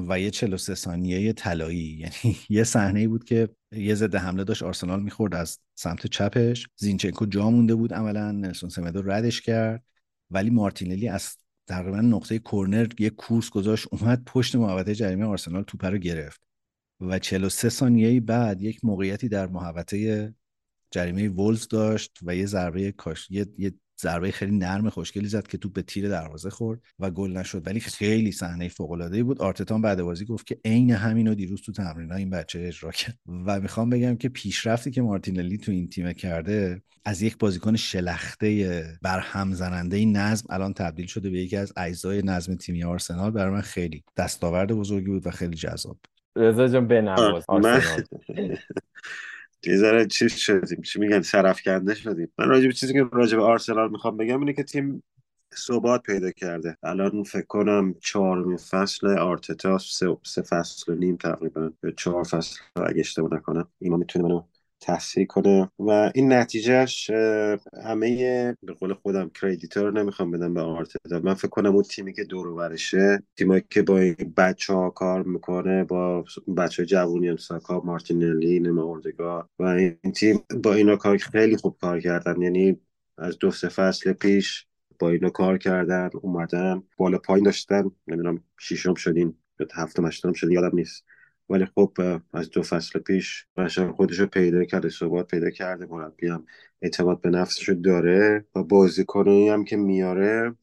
و 0.09 0.21
یه 0.21 0.31
43 0.31 0.75
ثانیه 0.75 1.33
طلایی. 1.33 1.99
یعنی 2.25 2.37
یه 2.49 2.65
صحنه 2.65 3.09
بود 3.09 3.25
که 3.25 3.49
یه 3.73 3.95
ضد 3.95 4.15
حمله 4.15 4.45
داشت 4.45 4.63
آرسنال 4.63 5.03
می‌خورد 5.03 5.35
از 5.35 5.59
سمت 5.75 6.07
چپش. 6.07 6.67
زینچنکو 6.77 7.27
جا 7.27 7.51
مونده 7.51 7.75
بود 7.75 7.95
عملا 7.95 8.33
نلسون 8.33 8.71
سمدو 8.71 9.03
ردش 9.03 9.41
کرد. 9.41 9.85
ولی 10.31 10.51
مارتینلی 10.51 11.09
از 11.09 11.37
تقریبا 11.67 12.01
نقطه 12.01 12.39
کرنر 12.39 12.87
یه 12.99 13.11
کورس 13.11 13.51
گذاشت 13.51 13.89
اومد 13.93 14.23
پشت 14.27 14.57
محوطه 14.57 14.95
جریمه 14.95 15.25
آرسنال 15.25 15.63
توپ 15.63 15.85
رو 15.85 15.99
گرفت. 15.99 16.41
و 17.01 17.19
43 17.19 17.69
ثانیه 17.69 18.21
بعد 18.21 18.63
یک 18.63 18.85
موقعیتی 18.85 19.29
در 19.29 19.47
محوطه 19.47 20.35
جریمه 20.91 21.29
وولز 21.29 21.69
داشت 21.69 22.19
و 22.23 22.37
یه 22.37 22.47
ضربه 22.47 22.93
کاش 22.93 23.31
یه, 23.31 23.47
یه 23.59 23.73
ضربه 24.03 24.31
خیلی 24.31 24.57
نرم 24.57 24.91
خوشگلی 24.91 25.29
زد 25.29 25.47
که 25.47 25.59
تو 25.59 25.69
به 25.69 25.83
تیر 25.83 26.09
دروازه 26.09 26.51
خورد 26.51 26.81
و 26.99 27.11
گل 27.11 27.33
نشد. 27.33 27.67
ولی 27.67 27.81
خیلی 27.81 28.33
صحنه 28.33 28.69
فوق 28.69 28.91
العاده 28.91 29.23
بود 29.23 29.43
آرتتان 29.43 29.83
بعد 29.83 30.03
بازی 30.03 30.25
گفت 30.25 30.47
که 30.47 30.61
عین 30.65 30.91
همینو 30.91 31.35
دیروز 31.35 31.63
تو 31.63 31.73
تمرین 31.73 32.13
این 32.13 32.31
بچه 32.31 32.61
اجرا 32.67 32.91
کرد. 32.91 33.19
و 33.47 33.61
می‌خوام 33.61 33.91
بگم 33.91 34.17
که 34.17 34.29
پیشرفتی 34.29 34.91
که 34.91 35.03
مارتینلی 35.03 35.59
تو 35.59 35.73
این 35.73 35.89
تیم 35.89 36.13
کرده 36.13 36.83
از 37.05 37.23
یک 37.23 37.39
بازیکن 37.39 37.77
شلخته 37.77 38.99
برهم 39.03 39.53
زننده 39.53 40.05
نظم 40.05 40.47
الان 40.51 40.73
تبدیل 40.73 41.07
شده 41.07 41.31
به 41.31 41.41
یکی 41.43 41.57
از 41.57 41.73
اجزای 41.77 42.23
نظم 42.23 42.55
تیمی 42.55 42.85
آرسنال. 42.85 43.31
برای 43.31 43.53
من 43.53 43.61
خیلی 43.61 44.05
دستاورد 44.17 44.73
بزرگی 44.73 45.07
بود 45.07 45.27
و 45.27 45.31
خیلی 45.31 45.57
جذاب 45.57 45.99
رضا 46.37 46.69
جان 46.69 46.89
بنواز 46.89 47.45
من 47.51 47.83
یه 49.67 49.77
ذره 49.77 50.07
چیز 50.07 50.35
شدیم. 50.35 50.83
چی 50.83 51.01
میگن؟ 51.01 51.23
سرفکنده 51.23 51.95
شدیم. 51.95 52.33
من 52.39 52.49
راجع 52.49 52.67
به 52.67 52.73
چیزی 52.73 52.93
که 52.93 53.07
راجع 53.13 53.37
به 53.37 53.43
آرسنال 53.43 53.91
می‌خوام 53.91 54.17
بگم 54.17 54.41
اینه 54.41 54.53
که 54.53 54.63
تیم 54.63 55.03
ثبات 55.57 56.03
پیدا 56.03 56.31
کرده. 56.31 56.77
الان 56.83 57.23
فکر 57.23 57.47
کنم 57.47 57.95
چهارمین 58.01 58.57
فصل 58.57 59.07
آرتتا 59.07 59.79
سه, 59.79 60.17
سه 60.23 60.43
فصل 60.43 60.93
و 60.93 60.95
نیم 60.95 61.17
تقریبا. 61.17 61.71
چهار 61.97 62.25
فصل 62.25 62.61
اگه 62.77 63.01
اشتباه 63.01 63.35
نکنم. 63.35 63.69
اینا 63.79 63.97
می‌تونه 63.97 64.25
منو 64.25 64.43
تصحیح 64.85 65.27
کنه. 65.27 65.71
و 65.79 65.91
این 66.15 66.33
نتیجهش 66.33 67.11
همه 67.85 68.57
به 68.63 68.73
قول 68.73 68.95
خودم 68.95 69.31
کردیتور 69.41 69.85
رو 69.85 69.91
نمی‌خوام 69.91 70.31
بدم 70.31 70.55
به 70.55 70.61
آرتتا 70.61 71.21
من 71.21 71.35
فکر 71.35 71.49
کنم 71.49 71.75
اون 71.75 71.83
تیمی 71.83 72.13
که 72.13 72.25
دور 72.25 72.55
برشه 72.55 73.23
تیمایی 73.37 73.63
که 73.71 73.83
با 73.83 73.99
این 73.99 74.35
بچه 74.37 74.73
ها 74.75 74.91
کار 74.91 75.23
می‌کنه 75.23 75.85
با 75.85 76.25
بچه 76.57 76.87
جوونی 76.87 77.29
هم 77.29 77.37
ساکا 77.37 77.81
مارتینلی 77.81 78.61
نما 78.61 79.01
و 79.59 79.63
این 79.63 80.13
تیم 80.15 80.41
با 80.63 80.75
اینا 80.75 80.97
کار 80.97 81.17
خیلی 81.17 81.57
خوب 81.57 81.77
کار 81.81 82.01
کردن. 82.01 82.43
یعنی 82.43 82.81
از 83.19 83.39
دو 83.39 83.51
سه 83.51 83.69
فصل 83.69 84.13
پیش 84.13 84.67
با 84.99 85.11
اینا 85.11 85.31
کار 85.31 85.59
کردن 85.59 86.11
اومدن 86.23 86.83
بالا 86.97 87.19
پایین 87.19 87.45
داشتن. 87.45 87.91
نمی‌دونم 88.07 88.45
شیشم 88.61 88.95
شدین 88.95 89.35
یا 89.61 89.67
هفتم 89.75 90.07
هشتم 90.07 90.33
شدین 90.33 90.53
یادم 90.53 90.77
نیست. 90.77 91.05
ولی 91.49 91.67
خب 91.67 91.93
از 92.33 92.51
دو 92.51 92.63
فصل 92.63 92.99
پیش 92.99 93.47
قشنگ 93.57 93.91
خودش 93.91 94.19
رو 94.19 94.27
پیدا 94.27 94.65
کرده 94.65 94.89
ثبات 94.89 95.31
پیدا 95.31 95.51
کرده 95.51 95.87
مربی 95.87 96.29
هم 96.29 96.47
اعتماد 96.83 97.21
به 97.21 97.31
نفسش 97.31 97.69
رو 97.69 97.75
داره 97.75 98.45
و 98.55 98.63
بازیکنایی 98.63 99.49
هم 99.49 99.65
که 99.65 99.77
میاره 99.77 100.55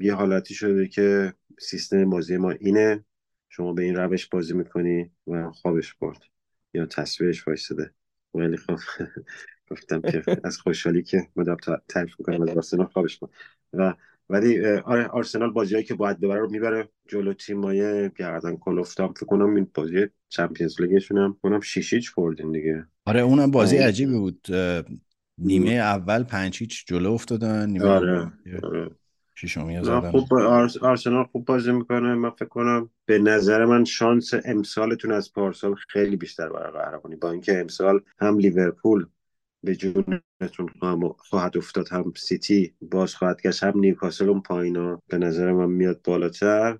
یه 0.00 0.14
حالتی 0.14 0.54
شده 0.54 0.88
که 0.88 1.34
سیستم 1.58 2.10
بازی 2.10 2.36
ما 2.36 2.50
اینه. 2.50 3.04
شما 3.48 3.72
به 3.72 3.82
این 3.82 3.94
روش 3.96 4.26
بازی 4.26 4.54
می‌کنی 4.54 5.10
و 5.26 5.50
خوابش 5.50 5.94
برد 5.94 6.22
یا 6.74 6.86
تصویرش 6.86 7.46
وایستده 7.46 7.94
ولی 8.34 8.56
خب 8.56 8.78
گفتم 9.70 10.00
که 10.00 10.22
از 10.44 10.58
خوشحالی 10.58 11.02
که 11.02 11.28
مدام 11.36 11.56
تعریف 11.88 12.14
می‌کنم 12.18 12.58
از 12.58 12.74
خوابش 12.92 13.18
برد. 13.18 13.30
و 13.72 13.94
ولی 14.30 14.66
آره 14.66 15.06
آرسنال 15.06 15.50
بازیایی 15.50 15.84
که 15.84 15.94
باید 15.94 16.20
ببره 16.20 16.40
رو 16.40 16.50
می‌بره 16.50 16.88
جلو 17.08 17.32
تیمای 17.32 18.10
گردن 18.10 18.56
کلفتم 18.56 19.08
فکر 19.08 19.26
کنم 19.26 19.54
این 19.54 19.70
بازی 19.74 20.06
چمپیونز 20.28 20.80
لیگشون 20.80 21.18
هم 21.18 21.36
کنم 21.42 21.60
شیشیچ 21.60 22.14
بردین 22.14 22.52
دیگه. 22.52 22.86
آره 23.04 23.20
اونم 23.20 23.50
بازی 23.50 23.76
عجیبی 23.76 24.18
بود. 24.18 24.46
نیمه 25.38 25.70
اول 25.70 26.22
پنج 26.22 26.58
هیچ 26.58 26.86
جلو 26.86 27.12
افتادن 27.12 27.70
نیمه 27.70 27.86
آره, 27.86 28.32
آره. 28.62 28.90
شیشمی 29.34 29.82
زدن. 29.82 30.10
خوب 30.10 30.34
آرسنال 30.82 31.24
خوب 31.24 31.44
بازی 31.44 31.72
می‌کنه. 31.72 32.14
من 32.14 32.30
فکر 32.30 32.48
کنم 32.48 32.90
به 33.06 33.18
نظر 33.18 33.64
من 33.64 33.84
شانس 33.84 34.30
امسالتون 34.44 35.12
از 35.12 35.32
پارسال 35.32 35.74
خیلی 35.88 36.16
بیشتر 36.16 36.48
برای 36.48 36.72
قهرمانی 36.72 37.16
با 37.16 37.30
اینکه 37.30 37.60
امسال 37.60 38.00
هم 38.18 38.38
لیورپول 38.38 39.06
به 39.66 39.76
جونتون 39.76 40.70
خواهد 41.18 41.56
افتاد. 41.56 41.88
هم 41.88 42.12
سیتی 42.16 42.74
باز 42.80 43.14
خواهد 43.14 43.42
گشت 43.42 43.62
هم 43.62 43.78
نیوکاسل 43.78 44.28
اون 44.28 44.40
پایینا. 44.40 45.02
به 45.08 45.18
نظر 45.18 45.52
من 45.52 45.70
میاد 45.70 46.00
بالاتر. 46.04 46.78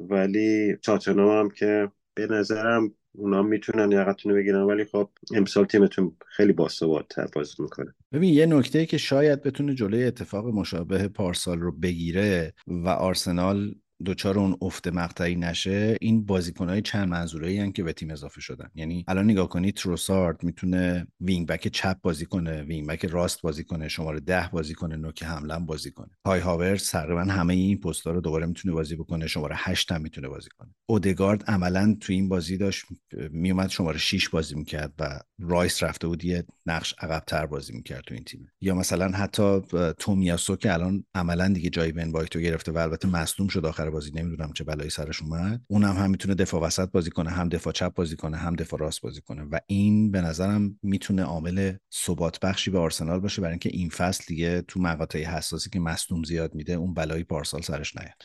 ولی 0.00 0.76
تاتنهام 0.76 1.38
هم 1.44 1.50
که 1.50 1.90
به 2.14 2.26
نظرم 2.26 2.94
اونا 3.12 3.42
می‌تونن 3.42 3.92
یقتونو 3.92 4.34
بگیرن. 4.34 4.62
ولی 4.62 4.84
خب 4.84 5.10
امسال 5.34 5.64
تیمتون 5.64 6.16
خیلی 6.26 6.52
باثبات‌تر 6.52 7.26
بازی 7.34 7.62
می‌کنه. 7.62 7.94
ببین 8.12 8.34
یه 8.34 8.46
نکته 8.46 8.86
که 8.86 8.98
شاید 8.98 9.42
بتونه 9.42 9.74
جلوی 9.74 10.04
اتفاق 10.04 10.46
مشابه 10.46 11.08
پارسال 11.08 11.60
رو 11.60 11.72
بگیره 11.72 12.54
و 12.66 12.88
آرسنال 12.88 13.74
دوچار 14.04 14.38
اون 14.38 14.56
افت 14.62 14.88
مقطعی 14.88 15.36
نشه 15.36 15.96
این 16.00 16.26
بازیکنهای 16.26 16.82
چند 16.82 17.08
منظوره 17.08 17.48
ای 17.48 17.72
که 17.72 17.82
به 17.82 17.92
تیم 17.92 18.10
اضافه 18.10 18.40
شدن. 18.40 18.70
یعنی 18.74 19.04
الان 19.08 19.24
نگاه 19.24 19.48
کنید 19.48 19.74
تروسارد 19.74 20.44
می‌تونه 20.44 21.06
wing 21.20 21.46
back 21.46 21.68
چپ 21.68 22.00
بازی 22.00 22.26
کنه 22.26 22.62
wing 22.62 22.88
back 22.88 23.04
راست 23.04 23.42
بازی 23.42 23.64
کنه 23.64 23.88
شماره 23.88 24.20
ده 24.20 24.48
بازی 24.52 24.74
کنه 24.74 24.96
نوک 24.96 25.22
حمله 25.22 25.58
بازی 25.58 25.90
کنه. 25.90 26.10
کای 26.26 26.40
هاورتز 26.40 26.90
تقریبا 26.90 27.20
همه 27.20 27.54
این 27.54 27.80
پست‌ها 27.80 28.12
رو 28.12 28.20
دوباره 28.20 28.46
می‌تونه 28.46 28.74
بازی 28.74 28.96
بکنه 28.96 29.26
شماره 29.26 29.54
8 29.58 29.92
هم 29.92 30.00
می‌تونه 30.00 30.28
بازی 30.28 30.48
کنه. 30.58 30.74
اودگارد 30.86 31.44
عملا 31.44 31.96
تو 32.00 32.12
این 32.12 32.28
بازی 32.28 32.56
داشت 32.56 32.84
میومد 33.30 33.68
شماره 33.68 33.98
6 33.98 34.28
بازی 34.28 34.54
می‌کرد 34.54 34.92
و 34.98 35.20
رایس 35.38 35.82
رفته 35.82 36.06
بود 36.06 36.24
یه 36.24 36.44
نقش 36.66 36.94
عقبتر 36.98 37.46
بازی 37.46 37.72
می‌کرد 37.72 38.04
تو 38.06 38.14
این 38.14 38.24
تیم. 38.24 38.48
یا 38.60 38.74
مثلا 38.74 39.08
حتی 39.08 39.60
تومیاسو 39.98 40.56
که 40.56 40.72
الان 40.72 41.04
عملا 41.14 41.48
دیگه 41.48 41.70
جای 41.70 41.92
بن 41.92 42.10
وایتو 42.10 42.40
گرفته 42.40 42.72
و 42.72 42.78
البته 42.78 43.08
مصدوم 43.08 43.48
شد 43.48 43.66
آخر 43.66 43.87
بازی 43.90 44.10
نمی‌دونم 44.14 44.52
چه 44.52 44.64
بلایی 44.64 44.90
سرش 44.90 45.22
اومد. 45.22 45.60
اونم 45.66 45.96
هم 45.96 46.10
می‌تونه 46.10 46.34
دفاع 46.34 46.62
وسط 46.62 46.90
بازی 46.90 47.10
کنه 47.10 47.30
هم 47.30 47.48
دفاع 47.48 47.72
چپ 47.72 47.94
بازی 47.94 48.16
کنه 48.16 48.36
هم 48.36 48.56
دفاع 48.56 48.80
راست 48.80 49.00
بازی 49.00 49.20
کنه. 49.20 49.42
و 49.42 49.58
این 49.66 50.10
به 50.10 50.20
نظرم 50.20 50.78
می‌تونه 50.82 51.22
عامل 51.22 51.72
ثبات 51.94 52.40
بخشی 52.40 52.70
به 52.70 52.78
آرسنال 52.78 53.20
باشه 53.20 53.42
برای 53.42 53.52
اینکه 53.52 53.70
این 53.72 53.88
فصل 53.88 54.24
دیگه 54.28 54.62
تو 54.62 54.80
مقاطع 54.80 55.22
حساسی 55.22 55.70
که 55.70 55.80
مصدوم 55.80 56.22
زیاد 56.22 56.54
میده 56.54 56.72
اون 56.72 56.94
بلایی 56.94 57.24
پارسال 57.24 57.60
سرش 57.60 57.96
نیاد. 57.96 58.22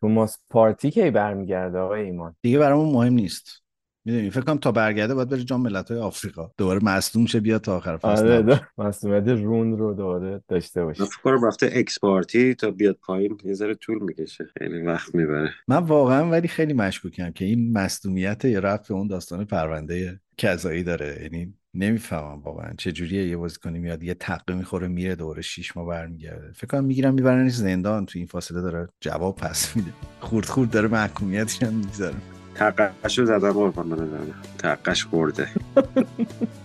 توماس 0.00 0.38
پارتی 0.50 0.90
کی 0.90 1.10
برمیگرده 1.10 1.78
آقای 1.78 2.02
ایمان؟ 2.02 2.36
دیگه 2.42 2.58
برامون 2.58 2.94
مهم 2.94 3.12
نیست. 3.12 3.62
می‌دونی 4.08 4.30
فکر 4.30 4.40
کنم 4.40 4.58
تا 4.58 4.72
برگرده 4.72 5.14
باید 5.14 5.28
بره 5.28 5.44
جام 5.44 5.62
ملت‌های 5.62 6.00
آفریقا. 6.00 6.50
دوباره 6.56 6.84
مصدوم 6.84 7.26
شه 7.26 7.40
بیاد 7.40 7.60
تا 7.60 7.76
آخر 7.76 7.96
فصل 7.96 8.32
آره 8.32 8.60
مصدومیت 8.78 9.28
رون 9.28 9.78
رو 9.78 9.94
دوباره 9.94 10.42
داشته 10.48 10.84
باشه. 10.84 11.04
فکر 11.04 11.22
کنم 11.22 11.44
رفته 11.44 11.70
اکسپارتی 11.72 12.54
تا 12.54 12.70
بیاد 12.70 12.96
پایین 13.02 13.38
یه 13.44 13.54
ذره 13.54 13.74
طول 13.74 14.02
می‌کشه. 14.02 14.46
خیلی 14.58 14.82
وقت 14.82 15.14
می‌بره. 15.14 15.50
من 15.68 15.76
واقعا 15.76 16.30
ولی 16.30 16.48
خیلی 16.48 16.72
مشکوکم 16.72 17.30
که 17.30 17.44
این 17.44 17.72
مصدومیت 17.72 18.44
یه 18.44 18.60
رفت 18.60 18.88
به 18.88 18.94
اون 18.94 19.06
داستان 19.06 19.44
پرونده 19.44 20.20
کذایی 20.36 20.82
داره. 20.82 21.18
یعنی 21.22 21.54
نمی‌فهمم 21.74 22.42
واقعا 22.42 22.72
چه 22.78 22.92
جوریه 22.92 23.28
یه 23.28 23.36
بازیکنی 23.36 23.78
میاد 23.78 24.02
یه 24.02 24.14
تقه 24.14 24.54
می‌خوره 24.54 24.88
میره 24.88 25.14
دوره 25.14 25.42
شیش 25.42 25.76
ماه 25.76 25.86
برمیگرده. 25.86 26.52
فکر 26.52 26.66
کنم 26.66 26.84
می‌گیرم 26.84 27.14
میبرنش 27.14 27.52
زندان. 27.52 28.06
تو 28.06 28.18
این 28.18 28.26
فاصله 28.26 28.60
داره 28.60 28.88
جواب 29.00 29.36
پس 29.36 29.76
میده. 29.76 29.90
خورد 30.20 30.46
خورد 30.46 30.70
داره 30.70 30.88
محکومیتی 30.88 31.66
هم 31.66 31.74
می‌ذاره 31.74 32.16
تقش 32.58 33.18
رو 33.18 33.26
زدم 33.26 33.52
قربان 33.52 33.88
بنظرم 33.88 34.34
تقش 34.58 35.04
خورده 35.04 35.48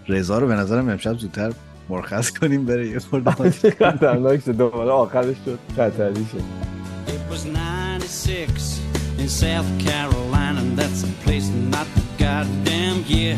رضا 0.08 0.40
رو 0.40 0.48
به 0.48 0.56
نظرم 0.56 0.90
امشب 0.90 1.18
زودتر 1.18 1.54
مرخص 1.90 2.32
کنیم 2.32 2.66
بره 2.66 2.88
یه 2.88 3.00
خورده 3.00 3.32
خطرناک 3.80 4.40
شد 4.40 4.52
دوباره 4.52 4.92
آخرش 4.92 5.36
شد 5.46 5.60
خطری 5.76 6.26
شد 6.32 6.44
It 7.08 7.32
was 7.32 7.46
96 7.46 8.80
in 9.20 9.28
South 9.28 9.70
Carolina 9.86 10.60
and 10.62 10.78
that's 10.78 11.04
a 11.04 11.12
place 11.24 11.48
not 11.74 11.88
go 11.96 12.04
goddamn 12.24 13.04
year. 13.08 13.38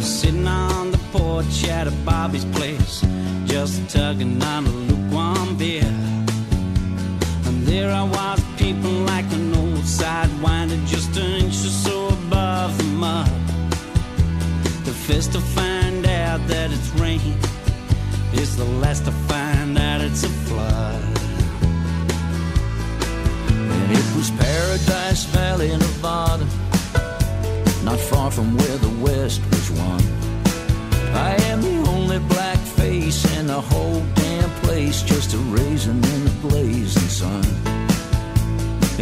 Sitting 0.00 0.46
on 0.46 0.90
the 0.90 0.98
porch 1.12 1.68
at 1.68 1.86
a 1.86 1.94
Bobby's 2.04 2.44
place, 2.56 3.04
just 3.46 3.88
tugging 3.88 4.42
on 4.42 4.66
a 4.66 4.74
lukewarm 4.88 5.56
beer. 5.56 5.92
And 7.46 7.56
there 7.66 7.90
I 8.02 8.04
was, 8.16 8.38
peeping 8.58 9.06
like 9.06 9.28
an 9.32 9.47
old 9.98 10.06
sidewinder, 10.06 10.86
just 10.86 11.16
an 11.16 11.42
inch 11.42 11.54
or 11.54 11.70
so 11.70 12.08
above 12.08 12.76
the 12.78 12.84
mud. 12.84 13.30
The 14.84 14.92
first 14.92 15.32
to 15.32 15.40
find 15.40 16.06
out 16.06 16.46
that 16.48 16.70
it's 16.70 16.90
rain 17.00 17.36
is 18.32 18.56
the 18.56 18.64
last 18.64 19.04
to 19.04 19.12
find 19.12 19.78
out 19.78 20.00
it's 20.00 20.24
a 20.24 20.28
flood. 20.28 21.02
And 23.50 23.92
it 23.92 24.16
was 24.16 24.30
Paradise 24.30 25.24
Valley, 25.24 25.68
Nevada, 25.68 26.46
not 27.84 27.98
far 27.98 28.30
from 28.30 28.56
where 28.56 28.78
the 28.78 28.94
West 29.00 29.40
was 29.50 29.70
won. 29.72 30.02
I 31.14 31.34
am 31.50 31.62
the 31.62 31.90
only 31.90 32.18
black 32.18 32.58
face 32.58 33.24
in 33.38 33.46
the 33.46 33.60
whole 33.60 34.02
damn 34.14 34.50
place, 34.62 35.02
just 35.02 35.34
a 35.34 35.38
raisin 35.38 35.96
in 35.96 36.24
the 36.24 36.36
blazing 36.42 37.08
sun. 37.08 37.77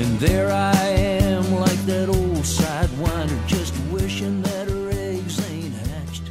And 0.03 0.21
there 0.21 0.53
I 0.53 0.89
am, 1.25 1.45
like 1.65 1.83
that 1.93 2.09
old 2.11 2.45
sidewinder, 2.59 3.39
just 3.47 3.75
wishing 3.91 4.43
that 4.43 4.65
her 4.69 4.89
eggs 4.91 5.37
ain't 5.51 5.75
hatched. 5.89 6.27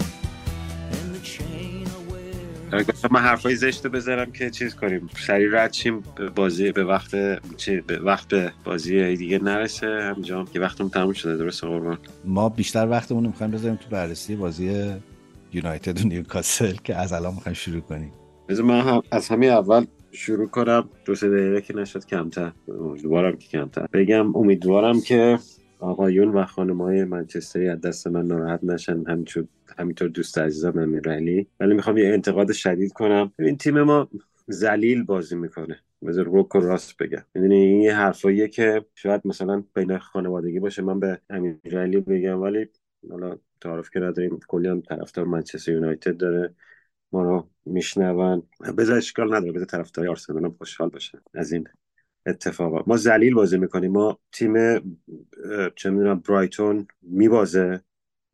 And 0.97 1.07
the 1.16 1.22
chain 1.34 1.88
I. 1.88 2.74
آره، 2.74 2.86
من 3.11 3.20
حرفای 3.20 3.55
زشت 3.55 3.86
رو 3.86 3.91
بذارم 3.91 4.32
که 4.32 4.49
چیز 4.49 4.76
کنیم 4.76 5.09
سریع 5.28 5.49
رد 5.51 5.74
شیم 5.74 6.03
بازی 6.36 6.72
به 6.72 6.84
وقت 6.84 7.16
چی 7.57 7.82
به 7.82 7.99
وقت 7.99 8.28
به 8.28 8.51
بازی 8.63 9.16
دیگه 9.16 9.39
نرسه 9.43 9.88
همینجا 9.88 10.45
که 10.53 10.59
وقتمون 10.59 10.89
تموم 10.89 11.13
شده 11.13 11.38
درسته 11.38 11.68
قربان 11.68 11.97
ما 12.26 12.49
بیشتر 12.49 12.88
وقتمون 12.88 13.24
رو 13.24 13.30
می‌خوایم 13.30 13.51
بذاریم 13.51 13.76
تو 13.76 13.89
بررسی 13.89 14.36
بازی 14.36 14.93
یونایتد 15.53 16.05
و 16.05 16.07
نیوکاسل 16.07 16.76
که 16.84 16.95
از 16.95 17.13
الان 17.13 17.34
می‌خوایم 17.34 17.53
شروع 17.53 17.82
کنیم 17.82 18.11
بذار 18.49 18.66
من 18.66 18.82
هم 18.82 19.01
از 19.11 19.28
همین 19.28 19.49
اول 19.49 19.86
شروع 20.16 20.47
کنم. 20.47 20.89
دو 21.05 21.16
سه 21.16 21.30
دقیقه 21.30 21.61
که 21.61 21.76
نشد 21.76 22.05
کمتر. 22.05 22.51
امیدوارم 22.68 23.38
که 23.38 23.47
کمتر. 23.47 23.88
بگم 23.93 24.36
امیدوارم 24.36 25.01
که 25.01 25.39
آقایون 25.80 26.28
و 26.28 26.45
خانمای 26.45 27.03
منچستری 27.03 27.70
از 27.70 27.82
دست 27.82 28.07
من 28.07 28.28
ناراحت 28.28 28.63
نشن. 28.63 29.03
همینطور 29.07 29.45
همینطور 29.78 30.07
دوست 30.07 30.38
عزیزم 30.38 30.80
امیرعلی. 30.80 31.47
ولی 31.59 31.74
می‌خوام 31.74 31.97
یه 31.97 32.07
انتقاد 32.07 32.51
شدید 32.51 32.93
کنم. 32.93 33.32
ببین 33.39 33.57
تیم 33.57 33.82
ما 33.82 34.09
زلیل 34.47 35.03
بازی 35.03 35.36
می‌کنه. 35.36 35.80
بذار 36.05 36.26
روک 36.26 36.55
و 36.55 36.59
راست 36.59 36.97
بگم. 36.97 37.26
می‌دونی 37.34 37.55
این 37.55 37.82
یه 37.82 37.95
حرفاییه 37.95 38.47
که 38.47 38.86
شاید 38.95 39.22
مثلا 39.26 39.63
بین 39.76 39.97
خانوادگی 39.97 40.59
باشه. 40.59 40.82
من 40.82 40.99
به 40.99 41.20
امیرعلی 41.30 42.01
بگم. 42.01 42.41
ولی 42.41 42.68
حالا 43.11 43.38
تعارف 43.61 43.89
که 43.89 43.99
نداریم. 43.99 44.39
کلی 44.47 44.68
هم 44.68 44.82
طرفدار 44.82 45.26
منچستر 45.26 45.72
یونایتد 45.72 46.18
داره. 46.18 46.53
ما 47.12 47.24
رو 47.24 47.49
میشنون. 47.66 48.43
بذار 48.78 48.97
اشکال 48.97 49.36
نداره 49.36 49.51
بذار 49.51 49.66
طرفدار 49.66 50.08
آرسنال 50.08 50.49
خوشحال 50.49 50.89
باشه 50.89 51.22
از 51.34 51.51
این 51.51 51.68
اتفاقا. 52.26 52.84
ما 52.88 52.97
زلیل 52.97 53.34
بازی 53.34 53.58
می‌کنیم. 53.58 53.91
ما 53.91 54.20
تیم 54.32 54.53
چه 55.76 55.89
می‌دونم 55.89 56.20
برایتون 56.20 56.88
میبازه. 57.01 57.82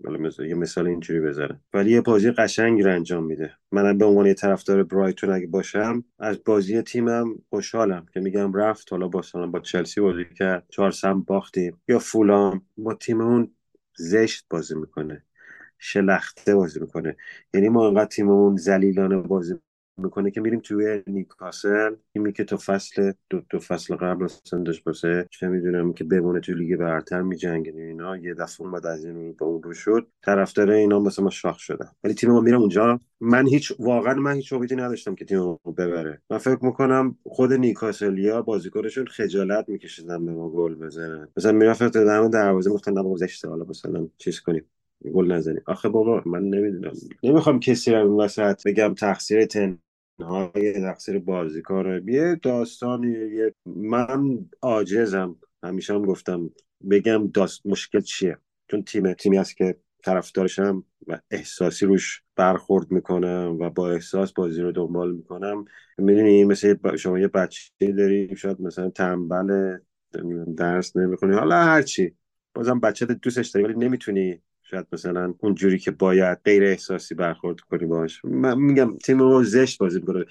مثلا 0.03 0.45
یه 0.45 0.55
مثال 0.55 0.87
اینجوری 0.87 1.19
بذارم. 1.19 1.61
ولی 1.73 1.91
یه 1.91 2.01
بازی 2.01 2.31
قشنگی 2.31 2.83
رو 2.83 2.91
انجام 2.91 3.23
میده. 3.23 3.53
منم 3.71 3.97
به 3.97 4.05
عنوان 4.05 4.25
یه 4.25 4.33
طرفدار 4.33 4.83
برایتون 4.83 5.29
اگه 5.29 5.47
باشم 5.47 6.03
از 6.19 6.43
بازی 6.45 6.81
تیمم 6.81 7.35
خوشحالم 7.49 8.05
که 8.13 8.19
میگم 8.19 8.53
رفت. 8.53 8.91
حالا 8.91 9.07
با 9.07 9.23
با 9.51 9.59
چلسی 9.59 10.01
بازی 10.01 10.25
کرد. 10.37 10.65
چهار 10.69 10.91
سم 10.91 11.21
باختیم. 11.21 11.81
یا 11.87 11.99
فولام. 11.99 12.61
ما 12.77 12.93
تیممون 12.93 13.51
زشت 13.97 14.45
بازی 14.49 14.75
می‌کنه. 14.75 15.23
شلخته 15.81 16.55
بازی 16.55 16.79
می‌کنه. 16.79 17.15
یعنی 17.53 17.69
ما 17.69 17.87
انقدر 17.87 18.05
تیممون 18.05 18.57
ذلیلانه 18.57 19.17
بازی 19.17 19.55
می‌کنه 19.97 20.31
که 20.31 20.41
میریم 20.41 20.59
توی 20.59 21.03
نیوکاسل 21.07 21.95
تیمی 22.13 22.33
که 22.33 22.43
تو 22.43 22.57
فصل 22.57 23.13
دو, 23.29 23.41
دو 23.49 23.59
فصل 23.59 23.95
قبل 23.95 24.23
اصلا 24.23 24.59
داشت 24.63 24.83
باسه 24.83 25.27
چه 25.29 25.47
می‌دونم 25.47 25.93
که 25.93 26.03
بمونه 26.03 26.39
تو 26.39 26.53
لیگ 26.53 26.75
برتر 26.75 27.21
میجنگه 27.21 27.71
اینا 27.71 28.17
یه 28.17 28.33
دفعه 28.33 28.67
اومد 28.67 28.85
از 28.85 29.05
این 29.05 29.33
به 29.33 29.45
اون 29.45 29.63
رو 29.63 29.73
شد. 29.73 30.07
طرفدار 30.21 30.71
اینا 30.71 30.99
مثلا 30.99 31.23
ما 31.23 31.29
شاخ 31.31 31.59
شدن. 31.59 31.91
ولی 32.03 32.13
تیم 32.13 32.31
ما 32.31 32.41
میرم 32.41 32.59
اونجا. 32.59 32.99
من 33.19 33.47
هیچ 33.47 33.73
واقعا 33.79 34.13
من 34.13 34.33
هیچ 34.33 34.53
امیدی 34.53 34.75
نداشتم 34.75 35.15
که 35.15 35.25
تیم 35.25 35.59
ببره. 35.77 36.21
من 36.29 36.37
فکر 36.37 36.65
می‌کنم 36.65 37.17
خود 37.25 37.53
نیوکاسلیا 37.53 38.41
بازیکنشون 38.41 39.05
خجالت 39.05 39.69
میکشیدن 39.69 40.25
به 40.25 40.31
ما 40.31 40.49
گل 40.49 40.75
بزنن. 40.75 41.27
مثلا 41.37 41.51
می‌رفت 41.51 41.97
دم 41.97 42.27
دروازه 42.27 42.69
گفتن 42.69 42.93
نه 42.93 43.03
بابا 43.03 43.17
زشته 43.17 43.49
حالا 43.49 43.65
مثلا 43.65 44.07
چیز 44.17 44.39
کنیم. 44.39 44.65
گل 45.13 45.31
نزنیم 45.31 45.61
آخه 45.65 45.89
بابا 45.89 46.23
من 46.25 46.43
نمی‌دونم. 46.43 46.93
نمی‌خوام 47.23 47.59
کسی 47.59 47.91
رو 47.91 47.97
این 47.97 48.21
وسط 48.21 48.67
بگم 48.67 48.93
تقصیر 48.93 49.45
تن 49.45 49.79
های 50.19 50.73
تقصیر 50.73 51.19
بازیکن. 51.19 52.01
یه 52.07 52.39
داستانی 52.43 53.11
یه 53.11 53.53
من 53.65 54.39
عاجزم. 54.61 55.35
همیشه 55.63 55.93
هم 55.93 56.05
گفتم 56.05 56.49
بگم 56.91 57.27
داست 57.27 57.65
مشکل 57.65 57.99
چیه؟ 57.99 58.37
چون 58.71 58.83
تیم 58.83 59.13
تیمی 59.13 59.37
هست 59.37 59.57
که 59.57 59.75
طرفدارشم 60.03 60.83
و 61.07 61.19
احساسی 61.31 61.85
روش 61.85 62.23
برخورد 62.35 62.91
می‌کنم 62.91 63.57
و 63.59 63.69
با 63.69 63.91
احساس 63.91 64.33
بازی 64.33 64.61
رو 64.61 64.71
دنبال 64.71 65.11
می‌کنم. 65.11 65.65
می‌دونی 65.97 66.43
مثل 66.43 66.97
شما 66.97 67.19
یه 67.19 67.27
بچه 67.27 67.71
داری 67.79 68.35
شاید 68.35 68.61
مثلا 68.61 68.89
تنبل 68.89 69.77
درس 70.57 70.95
نمی‌خونی 70.97 71.35
حالا 71.35 71.55
هرچی 71.55 72.15
بازم 72.55 72.79
بچه 72.79 73.05
دوستش 73.05 73.47
داری 73.49 73.65
ولی 73.65 73.85
نمی‌تونی 73.85 74.41
شاید 74.71 74.87
مثلا 74.91 75.33
اونجوری 75.39 75.79
که 75.79 75.91
باید 75.91 76.37
غیر 76.45 76.63
احساسی 76.63 77.15
برخورد 77.15 77.59
کنی 77.59 77.85
باش 77.85 78.25
من 78.25 78.57
میگم 78.57 78.97
تیم 78.97 79.17
ما 79.17 79.43
زشت 79.43 79.79
بازی 79.79 79.99
می‌کنه. 79.99 80.25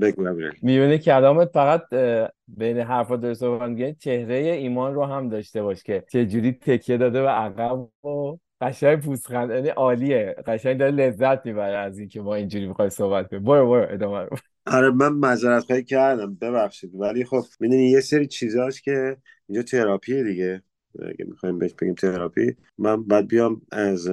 بگو. 0.00 0.34
میونه 0.62 0.98
کلامت 0.98 1.50
فقط 1.54 1.82
بین 2.48 2.78
حرفا 2.78 3.16
داره 3.16 3.34
صحبت 3.34 3.68
میگه 3.70 3.96
چهره 3.98 4.34
ایمان 4.34 4.94
رو 4.94 5.04
هم 5.04 5.28
داشته 5.28 5.62
باش 5.62 5.82
که 5.82 6.04
چه 6.12 6.26
جوری 6.26 6.52
تکیه 6.52 6.96
داده 6.96 7.22
به 7.22 7.28
عقب 7.28 7.78
و 8.04 8.36
قشنگ 8.60 9.00
پوزخند. 9.00 9.50
یعنی 9.50 9.68
عالیه. 9.68 10.34
قشنگ 10.46 10.78
داره 10.78 10.90
لذت 10.90 11.46
می‌بره 11.46 11.76
از 11.76 11.98
اینکه 11.98 12.20
ما 12.20 12.34
اینجوری 12.34 12.66
می‌خوایم 12.66 12.88
صحبت 12.88 13.28
کنیم. 13.30 13.44
برو 13.44 13.68
برو 13.70 13.86
ادامه 13.90 14.18
رو. 14.18 14.36
آره 14.66 14.90
من 14.90 15.12
معذرت 15.12 15.64
خواهی 15.64 15.84
کردم. 15.84 16.34
ببخشید. 16.34 16.90
ولی 16.94 17.24
خب 17.24 17.42
می‌دونی 17.60 17.90
یه 17.90 18.00
سری 18.00 18.26
چیزاست 18.26 18.82
که 18.82 19.16
اینجا 19.48 19.62
تراپیه 19.62 20.24
دیگه. 20.24 20.62
اگه 21.08 21.24
می‌خوایم 21.28 21.58
بهش 21.58 21.74
بگیم 21.74 21.94
تراپی 21.94 22.56
من 22.78 23.02
بعد 23.04 23.28
بیام 23.28 23.62
از 23.72 24.10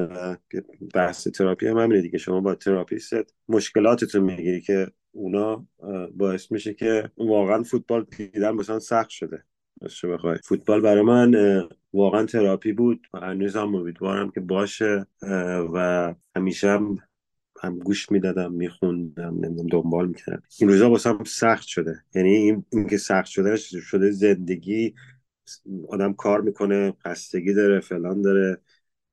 بحث 0.93 1.27
تراپی 1.27 1.67
هم 1.67 1.77
همینه 1.77 2.01
دیگه. 2.01 2.17
شما 2.17 2.41
با 2.41 2.55
therapist 2.55 3.13
مشکلاتتون 3.49 4.23
می‌گیری 4.23 4.61
که 4.61 4.87
اونا 5.11 5.67
باعث 6.13 6.51
میشه 6.51 6.73
که 6.73 7.11
واقعا 7.17 7.63
فوتبال 7.63 8.05
دیدن 8.17 8.51
مثلا 8.51 8.79
سخت 8.79 9.09
شده. 9.09 9.43
بخوای. 10.03 10.37
فوتبال 10.43 10.81
برای 10.81 11.03
من 11.03 11.61
واقعا 11.93 12.25
تراپی 12.25 12.73
بود. 12.73 13.07
و 13.13 13.19
هنوز 13.19 13.55
هم 13.55 13.75
امیدوارم 13.75 14.31
که 14.31 14.39
باشه. 14.39 15.05
و 15.73 16.13
همیشه 16.35 16.67
هم 16.69 16.97
هم 17.61 17.79
گوش 17.79 18.11
می‌دادم 18.11 18.51
میخوندم 18.51 19.33
نمی‌دونم 19.33 19.67
دنبال 19.67 20.07
می‌کردم. 20.07 20.43
این 20.59 20.69
روزا 20.69 20.89
واسم 20.89 21.23
سخت 21.25 21.67
شده. 21.67 22.03
یعنی 22.15 22.29
این, 22.29 22.65
این 22.69 22.87
که 22.87 22.97
سخت 22.97 23.25
شده 23.25 23.55
شده؟ 23.57 24.11
زندگی 24.11 24.93
آدم 25.89 26.13
کار 26.13 26.41
می‌کنه 26.41 26.93
خستگی 27.07 27.53
داره 27.53 27.79
فلان 27.79 28.21
داره. 28.21 28.57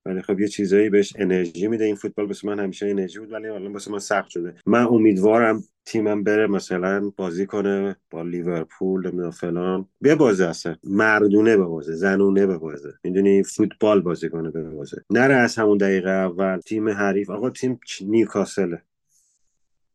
ولی 0.07 0.23
خب 0.23 0.41
یه 0.41 0.49
چیزایی 0.49 0.91
بهش 0.91 1.13
انرژی 1.17 1.69
میده. 1.69 1.85
این 1.85 1.95
فوتبال 1.95 2.27
واسه 2.27 2.49
من 2.49 2.61
همیشه 2.61 2.87
انرژی 2.87 3.19
بود 3.19 3.33
ولی 3.33 3.49
الان 3.49 3.73
واسه 3.73 3.91
من 3.91 3.99
سخت 3.99 4.31
شده. 4.31 4.55
من 4.67 4.85
امیدوارم 4.85 5.65
تیمم 5.85 6.25
بره 6.25 6.47
مثلا 6.47 7.13
بازی 7.17 7.47
کنه 7.47 7.97
با 8.11 8.23
لیورپول 8.23 9.07
نمی‌دونم 9.07 9.31
فلان. 9.31 9.89
ببازه 10.03 10.47
اصلا. 10.47 10.77
مردونه 10.85 11.57
ببازه 11.57 11.93
زنونه 11.95 12.47
ببازه 12.47 12.95
می‌دونی 13.05 13.43
فوتبال 13.43 14.01
بازی 14.01 14.29
کنه 14.29 14.51
ببازه 14.51 15.05
نره 15.11 15.35
از 15.35 15.57
همون 15.57 15.79
دقیقه 15.79 16.11
اول. 16.11 16.59
تیم 16.59 16.89
حریف. 16.89 17.31
آقا 17.31 17.51
تیم 17.51 17.81
نیوکاسله. 18.01 18.83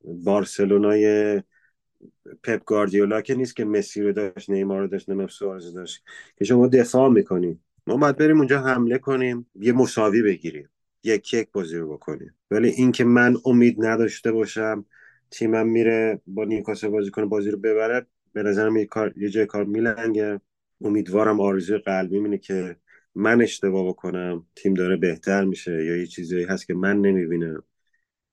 بارسلونای 0.04 1.42
پپ 2.44 2.64
گاردیولا 2.66 3.22
که 3.22 3.36
نیست 3.36 3.56
که 3.56 3.66
مسی 3.66 4.02
رو 4.02 4.12
داشت 4.12 4.50
نیمار 4.50 4.82
رو 4.82 4.88
داشت 4.88 5.10
نمی‌دونم 5.10 5.28
سوارز 5.28 5.74
داشت. 5.74 6.04
که 6.38 6.46
شما 6.46 6.68
دفاع 6.68 7.10
می‌کنیم 7.10 7.64
ما 7.88 7.98
باید 7.98 8.18
بریم 8.18 8.38
اونجا 8.38 8.62
حمله 8.62 8.98
کنیم 8.98 9.50
یه 9.56 9.74
مساوی 9.74 10.22
بگیریم. 10.22 10.70
یک 11.04 11.34
یک 11.34 11.48
بازی 11.52 11.78
رو 11.78 11.94
بکنیم. 11.94 12.34
ولی 12.52 12.70
اینکه 12.70 13.04
من 13.04 13.36
امید 13.46 13.86
نداشته 13.86 14.32
باشم 14.32 14.86
تیمم 15.32 15.68
میره 15.68 16.22
با 16.28 16.46
نیوکاسل 16.46 16.88
بازی 16.88 17.12
کنه 17.12 17.26
بازی 17.26 17.52
رو 17.52 17.58
ببره 17.58 18.06
به 18.34 18.44
نظرم 18.44 18.78
یه 18.78 18.86
کار 18.86 19.14
یه 19.18 19.30
جای 19.30 19.46
کار 19.46 19.64
میلنگه. 19.66 20.42
امیدوارم 20.82 21.40
آرزوی 21.40 21.78
قلبی 21.78 22.18
اینه 22.18 22.38
که 22.38 22.76
من 23.16 23.42
اشتباه 23.42 23.88
بکنم 23.88 24.46
تیم 24.56 24.74
داره 24.74 24.96
بهتر 24.98 25.46
میشه 25.46 25.86
یا 25.86 25.98
یه 25.98 26.06
چیزایی 26.06 26.44
هست 26.44 26.68
که 26.68 26.74
من 26.74 27.02
نمی‌بینم. 27.02 27.64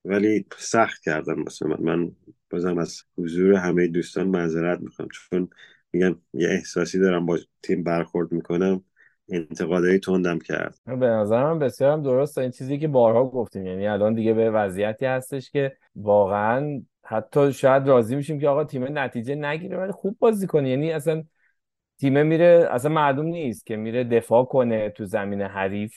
ولی 0.04 0.46
سخت 0.58 1.02
کردم 1.02 1.42
واسه 1.42 1.66
من 1.66 2.12
بازم 2.55 2.78
از 2.78 3.02
حضور 3.18 3.55
همه 3.55 3.86
دوستان 3.86 4.26
معذرت 4.26 4.80
می‌خوام 4.80 5.09
چون 5.12 5.48
میگم 5.92 6.16
یه 6.34 6.48
احساسی 6.48 6.98
دارم 6.98 7.26
با 7.26 7.38
تیم 7.62 7.82
برخورد 7.82 8.32
می‌کنم. 8.32 8.84
انتقادهای 9.28 9.98
تندم 9.98 10.38
کرد. 10.38 10.78
به 10.86 11.07
نظر 11.07 11.44
من 11.44 11.59
بسیار 11.59 11.92
هم 11.92 12.02
درست 12.02 12.38
این 12.38 12.50
چیزی 12.50 12.78
که 12.78 12.88
بارها 12.88 13.24
گفتیم 13.24 13.66
یعنی 13.66 13.86
الان 13.86 14.14
دیگه 14.14 14.34
به 14.34 14.50
وضعیتی 14.50 15.07
هستش 15.07 15.50
که 15.50 15.76
واقعا 15.96 16.82
حتی 17.05 17.52
شاید 17.52 17.88
راضی 17.88 18.16
میشیم 18.16 18.40
که 18.40 18.48
آقا 18.48 18.64
تیم 18.64 18.98
نتیجه 18.98 19.34
نگیره 19.34 19.76
ولی 19.76 19.92
خوب 19.92 20.16
بازی 20.18 20.46
کنه. 20.46 20.70
یعنی 20.70 20.92
اصلا 20.92 21.24
تیم 22.00 22.26
میره 22.26 22.68
اصلا 22.70 22.90
معلوم 22.90 23.26
نیست 23.26 23.66
که 23.66 23.76
میره 23.76 24.05
دفاع 24.05 24.44
کنه 24.44 24.90
تو 24.90 25.05
زمین 25.05 25.42
حریف. 25.42 25.94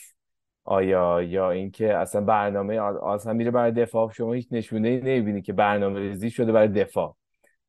آیا 0.70 1.22
یا 1.22 1.50
اینکه 1.50 1.96
اصلا 1.96 2.20
برنامه 2.20 2.80
اصلا 3.04 3.32
میره 3.32 3.50
برای 3.50 3.72
دفاع 3.72 4.12
شما 4.12 4.32
هیچ 4.32 4.48
نشونه 4.50 4.88
ای 4.88 4.96
نمی‌بینی 5.00 5.42
که 5.42 5.52
برنامه 5.52 6.00
ریزی 6.00 6.30
شده 6.30 6.52
برای 6.52 6.68
دفاع 6.68 7.16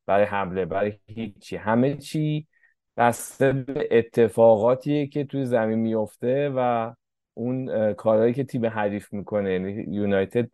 برای 0.06 0.24
حمله 0.24 0.64
برای 0.64 0.92
هیچی. 1.06 1.56
همه 1.56 1.96
چی 1.96 2.46
بسته 2.96 3.52
به 3.52 3.88
اتفاقاتیه 3.90 5.06
که 5.06 5.24
توی 5.24 5.44
زمین 5.44 5.78
میفته 5.78 6.52
و 6.56 6.92
اون 7.34 7.92
کارهایی 7.92 8.34
که 8.34 8.44
تیم 8.44 8.66
حریف 8.66 9.12
می‌کنه. 9.12 9.52
یعنی 9.52 9.84
یونایتد 9.88 10.50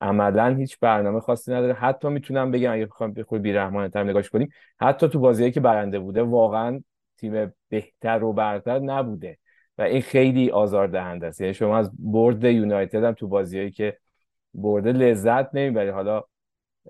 عملا 0.00 0.54
هیچ 0.54 0.78
برنامه 0.80 1.20
خاصی 1.20 1.52
نداره. 1.52 1.74
حتی 1.74 2.08
می‌تونم 2.08 2.50
بگم 2.50 2.72
اگه 2.72 2.86
بخوام 2.86 3.12
به 3.12 3.24
خود 3.24 3.42
بیرحمانه 3.42 4.02
نگاش 4.02 4.30
کنیم 4.30 4.48
حتی 4.80 5.08
تو 5.08 5.18
بازیایی 5.18 5.52
که 5.52 5.60
برنده 5.60 5.98
بوده 5.98 6.22
واقعا 6.22 6.82
تیم 7.16 7.52
بهتر 7.68 8.24
و 8.24 8.32
برتر 8.32 8.78
نبوده. 8.78 9.38
و 9.78 9.82
این 9.82 10.02
خیلی 10.02 10.50
آزار 10.50 10.86
دهنده 10.86 11.26
است. 11.26 11.40
یعنی 11.40 11.54
شما 11.54 11.78
از 11.78 11.90
برد 11.98 12.44
یونایتد 12.44 13.04
هم 13.04 13.12
تو 13.12 13.28
بازیایی 13.28 13.70
که 13.70 13.98
برده 14.54 14.92
لذت 14.92 15.54
نمی‌بری 15.54 15.88
حالا 15.88 16.22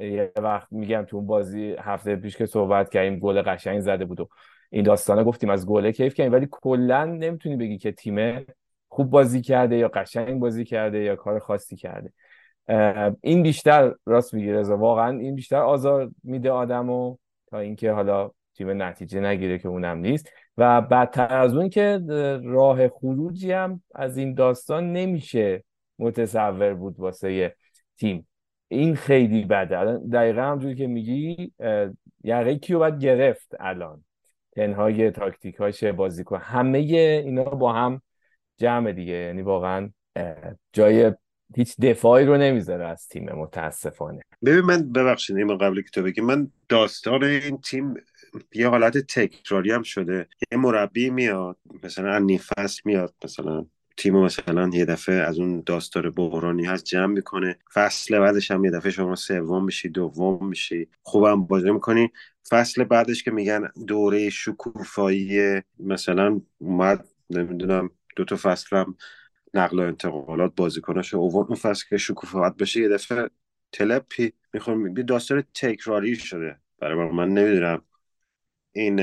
یه 0.00 0.32
وقت 0.36 0.72
میگم 0.72 1.04
تو 1.08 1.16
اون 1.16 1.26
بازی 1.26 1.76
هفته 1.78 2.16
پیش 2.16 2.36
که 2.36 2.46
صحبت 2.46 2.90
کردیم 2.90 3.18
گل 3.18 3.42
قشنگ 3.42 3.80
زده 3.80 4.04
بود 4.04 4.20
و 4.20 4.28
این 4.70 4.84
داستانه 4.84 5.24
گفتیم 5.24 5.50
از 5.50 5.66
گله 5.66 5.92
کیف 5.92 6.14
کردیم. 6.14 6.32
ولی 6.32 6.48
کلا 6.50 7.04
نمی‌تونی 7.04 7.56
بگی 7.56 7.78
که 7.78 7.92
تیم 7.92 8.46
خوب 8.88 9.10
بازی 9.10 9.40
کرده 9.40 9.76
یا 9.76 9.88
قشنگ 9.88 10.40
بازی 10.40 10.64
کرده 10.64 10.98
یا 10.98 11.16
کار 11.16 11.38
خاصی 11.38 11.76
کرده. 11.76 12.12
این 13.20 13.42
بیشتر 13.42 13.94
راست 14.06 14.34
میگی 14.34 14.52
رضا. 14.52 14.76
واقعا 14.76 15.18
این 15.18 15.34
بیشتر 15.34 15.56
آزار 15.56 16.10
میده 16.24 16.50
آدمو 16.50 17.16
تا 17.46 17.58
اینکه 17.58 17.92
حالا 17.92 18.30
تیم 18.54 18.82
نتیجه 18.82 19.20
نگیره 19.20 19.58
که 19.58 19.68
اونم 19.68 19.98
نیست. 19.98 20.32
و 20.58 20.80
بدتر 20.80 21.34
از 21.34 21.54
اون 21.54 21.68
که 21.68 22.00
راه 22.44 22.88
خروجی 22.88 23.52
هم 23.52 23.82
از 23.94 24.18
این 24.18 24.34
داستان 24.34 24.92
نمیشه 24.92 25.64
متصور 25.98 26.74
بود 26.74 27.00
واسه 27.00 27.54
تیم. 27.98 28.28
این 28.68 28.96
خیلی 28.96 29.44
بده. 29.44 29.98
دقیقا 30.12 30.42
همجوری 30.42 30.74
که 30.74 30.86
میگی 30.86 31.52
یقه 32.24 32.56
کیو 32.56 32.78
باید 32.78 32.98
گرفت 32.98 33.54
الان؟ 33.60 34.04
تنهای 34.56 35.10
تاکتیک 35.10 35.56
هاش 35.56 35.84
بازیکن. 35.84 36.38
همه 36.38 36.78
اینا 36.78 37.44
با 37.44 37.72
هم 37.72 38.02
جمع 38.56 38.92
دیگه. 38.92 39.12
یعنی 39.12 39.42
واقعا 39.42 39.90
جای 40.72 41.12
هیچ 41.56 41.80
دفاعی 41.80 42.26
رو 42.26 42.36
نمی‌ذاره 42.36 42.86
از 42.86 43.08
تیم 43.08 43.32
متاسفانه. 43.32 44.20
ببین 44.44 44.60
من 44.60 44.92
ببخشید 44.92 45.36
این 45.36 45.58
قبل 45.58 45.82
که 45.82 45.90
تو 45.90 46.02
بگی 46.02 46.20
من 46.20 46.50
داستان 46.68 47.24
این 47.24 47.60
تیم 47.60 47.94
یه 48.54 48.68
حالت 48.68 48.98
تکراری 48.98 49.72
هم 49.72 49.82
شده. 49.82 50.28
یه 50.52 50.58
مربی 50.58 51.10
میاد 51.10 51.56
مثلا 51.82 52.18
نیفست 52.18 52.86
میاد 52.86 53.14
مثلا 53.24 53.66
تیم 53.96 54.16
مثلا 54.16 54.70
یه 54.72 54.84
دفعه 54.84 55.14
از 55.14 55.38
اون 55.38 55.62
داستار 55.66 56.10
بحرانی 56.10 56.64
هست 56.64 56.84
جمع 56.84 57.06
می‌کنه. 57.06 57.58
فصل 57.74 58.18
بعدش 58.18 58.50
هم 58.50 58.64
یه 58.64 58.70
دفعه 58.70 58.92
شما 58.92 59.16
سوم 59.16 59.64
میشی 59.64 59.88
دوم 59.88 60.48
میشی. 60.48 60.88
خوبم 61.02 61.46
بازی 61.46 61.70
می‌کنی. 61.70 62.12
فصل 62.50 62.84
بعدش 62.84 63.22
که 63.22 63.30
میگن 63.30 63.68
دوره 63.86 64.30
شکوفایی 64.30 65.60
مثلا 65.80 66.40
اومد 66.58 67.08
نمی‌دونم 67.30 67.90
دو 68.16 68.24
تا 68.24 68.36
فصل 68.36 68.76
هم 68.76 68.96
نقل 69.54 69.78
و 69.78 69.82
انتقالات 69.82 70.52
بازیکناش 70.56 71.14
اوورد. 71.14 71.46
اون 71.48 71.56
فصل 71.56 71.84
که 71.90 71.96
شکوفات 71.96 72.56
بشه 72.56 72.80
یه 72.80 72.88
دفعه 72.88 73.30
تلپی 73.72 74.32
می‌خوام. 74.52 74.94
داستان 74.94 75.44
تکراری 75.54 76.16
شده. 76.16 76.56
برای 76.78 77.10
من 77.10 77.28
نمی‌دونم. 77.28 77.82
این 78.78 79.00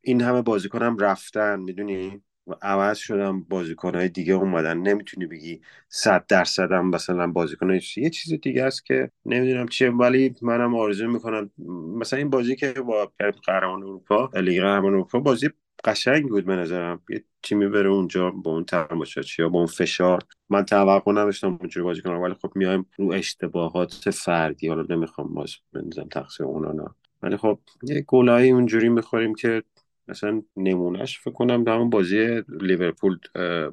این 0.00 0.20
همه 0.20 0.42
بازیکن 0.42 0.82
هم 0.82 0.98
رفتن 0.98 1.60
می‌دونی؟ 1.60 2.22
و 2.46 2.54
عوض 2.62 2.98
شدن 2.98 3.42
بازیکن 3.42 3.94
های 3.94 4.08
دیگه 4.08 4.34
اومدن. 4.34 4.78
نمی‌تونی 4.78 5.26
بگی 5.26 5.60
صد 5.88 6.26
درصد 6.28 6.72
هم 6.72 6.90
مثلا 6.90 7.26
بازیکن 7.26 7.70
یه 7.96 8.10
چیز 8.10 8.40
دیگه 8.42 8.64
است 8.64 8.86
که 8.86 9.10
نمی‌دونم 9.26 9.68
چیه 9.68 9.90
ولی 9.90 10.34
منم 10.42 10.74
آرزو 10.74 11.08
می‌کنم. 11.08 11.50
مثلا 11.98 12.18
این 12.18 12.30
بازی 12.30 12.56
که 12.56 12.72
با 12.72 13.12
قهرمان 13.46 13.82
اروپا 13.82 14.30
لیگ 14.34 14.62
قهرمان 14.62 14.92
اروپا 14.92 15.20
بازی 15.20 15.48
قشنگ 15.84 16.28
بود 16.28 16.46
به 16.46 16.56
نظرم. 16.56 17.02
یه 17.10 17.24
تیمی 17.42 17.68
بره 17.68 17.88
اونجا 17.88 18.30
با 18.30 18.50
اون 18.50 18.64
تماشاچی 18.64 19.42
یا 19.42 19.48
با 19.48 19.58
اون 19.58 19.66
فشار. 19.66 20.22
من 20.48 20.64
توقع 20.64 21.12
نداشتم 21.12 21.58
اونجوری 21.60 21.84
بازی 21.84 22.02
کنم 22.02 22.20
ولی 22.20 22.34
خب 22.34 22.52
میایم 22.54 22.86
رو 22.98 23.12
اشتباهات 23.12 24.10
فردی. 24.10 24.68
حالا 24.68 24.86
نمی‌خوام 24.90 25.34
باز 25.34 25.50
بنظرم 25.72 26.08
تقصیر 26.08 26.46
اونا 26.46 26.72
نه 26.72 26.88
ولی 27.22 27.36
خب 27.36 27.58
یه 27.82 28.04
گلایی 28.08 28.50
اونجوری 28.50 28.88
می‌خوریم 28.88 29.34
که 29.34 29.62
مثلا 30.08 30.42
نمونهش 30.56 31.18
فکر 31.18 31.34
کنم 31.34 31.68
همون 31.68 31.90
بازی 31.90 32.42
لیورپول 32.48 33.18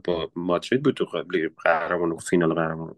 با 0.04 0.32
مادرید 0.36 0.84
بود 0.84 0.96
تو 0.96 1.06
قهرمان 1.64 2.18
فینال 2.18 2.54
قهرمان 2.54 2.96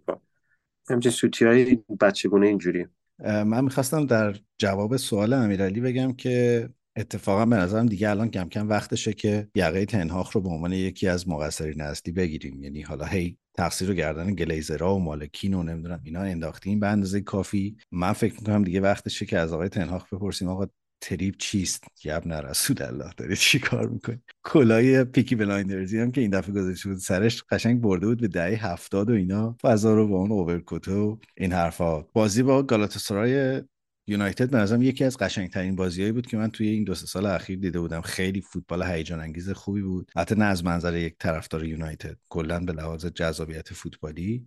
همچه 0.89 1.09
سوتی 1.09 1.45
های 1.45 1.79
بچگونه 2.01 2.47
اینجوری. 2.47 2.87
من 3.19 3.63
می‌خواستم 3.63 4.05
در 4.05 4.35
جواب 4.57 4.97
سوال 4.97 5.33
امیرعلی 5.33 5.81
بگم 5.81 6.13
که 6.13 6.69
اتفاقا 6.95 7.45
به 7.45 7.55
نظرم 7.55 7.85
دیگه 7.85 8.09
الان 8.09 8.29
کم 8.29 8.49
کم 8.49 8.69
وقتشه 8.69 9.13
که 9.13 9.47
یقه 9.55 9.85
تنهاخ 9.85 10.31
رو 10.31 10.41
به 10.41 10.49
عنوان 10.49 10.73
یکی 10.73 11.07
از 11.07 11.29
مقصرین 11.29 11.81
اصلی 11.81 12.13
بگیریم. 12.13 12.63
یعنی 12.63 12.81
حالا 12.81 13.05
هی 13.05 13.37
تقصیر 13.53 13.87
رو 13.87 13.93
گردن 13.93 14.35
گلیزرها 14.35 14.95
و 14.95 14.99
مالکین 14.99 15.53
و 15.53 15.63
نمی‌دونم 15.63 16.01
اینا 16.03 16.21
انداختیم 16.21 16.79
به 16.79 16.87
اندازه 16.87 17.21
کافی. 17.21 17.77
من 17.91 18.13
فکر 18.13 18.33
می‌کنم 18.33 18.63
دیگه 18.63 18.81
وقتشه 18.81 19.25
که 19.25 19.39
از 19.39 19.53
آقای 19.53 19.69
تنهاخ 19.69 20.13
بپرسیم 20.13 20.47
آقا 20.47 20.65
تریپ 21.03 21.35
چیست؟ 21.37 21.83
یب 22.03 22.27
نرسود 22.27 22.81
الله 22.81 23.11
داری 23.17 23.35
چی 23.35 23.59
کار 23.59 23.87
می‌کنی؟ 23.87 24.19
کلای 24.43 25.03
پیکی 25.03 25.35
بلایندرزی 25.35 25.99
هم 25.99 26.11
که 26.11 26.21
این 26.21 26.29
دفعه 26.29 26.53
گذاشته 26.53 26.89
بود 26.89 26.97
سرش 26.97 27.43
قشنگ 27.43 27.81
برده 27.81 28.07
بود 28.07 28.21
به 28.21 28.27
دهه 28.27 28.71
هفتاد 28.71 29.09
و 29.09 29.13
اینا. 29.13 29.55
فضا 29.61 29.93
رو 29.93 30.07
با 30.07 30.17
اون 30.17 30.31
اوورکوت 30.31 30.87
و 30.87 31.19
این 31.37 31.51
حرفا. 31.53 32.01
بازی 32.01 32.43
با 32.43 32.63
گالاتاسرای 32.63 33.61
یونایتد 34.07 34.49
به 34.49 34.57
نظرم 34.57 34.81
یکی 34.81 35.03
از 35.03 35.17
قشنگترین 35.17 35.75
بازیهایی 35.75 36.11
بود 36.11 36.27
که 36.27 36.37
من 36.37 36.51
توی 36.51 36.67
این 36.67 36.83
دو 36.83 36.95
سال 36.95 37.25
اخیر 37.25 37.59
دیده 37.59 37.79
بودم. 37.79 38.01
خیلی 38.01 38.41
فوتبال 38.41 38.83
هیجان 38.83 39.19
انگیز 39.19 39.49
خوبی 39.49 39.81
بود. 39.81 40.11
حتی 40.15 40.35
نه 40.35 40.45
از 40.45 40.65
منظر 40.65 40.97
یک 40.97 41.15
طرفدار 41.19 41.65
یونایتد. 41.65 42.17
کلا 42.29 42.59
به 42.59 42.73
لحاظ 42.73 43.05
جذابیت 43.05 43.73
فوتبالی 43.73 44.45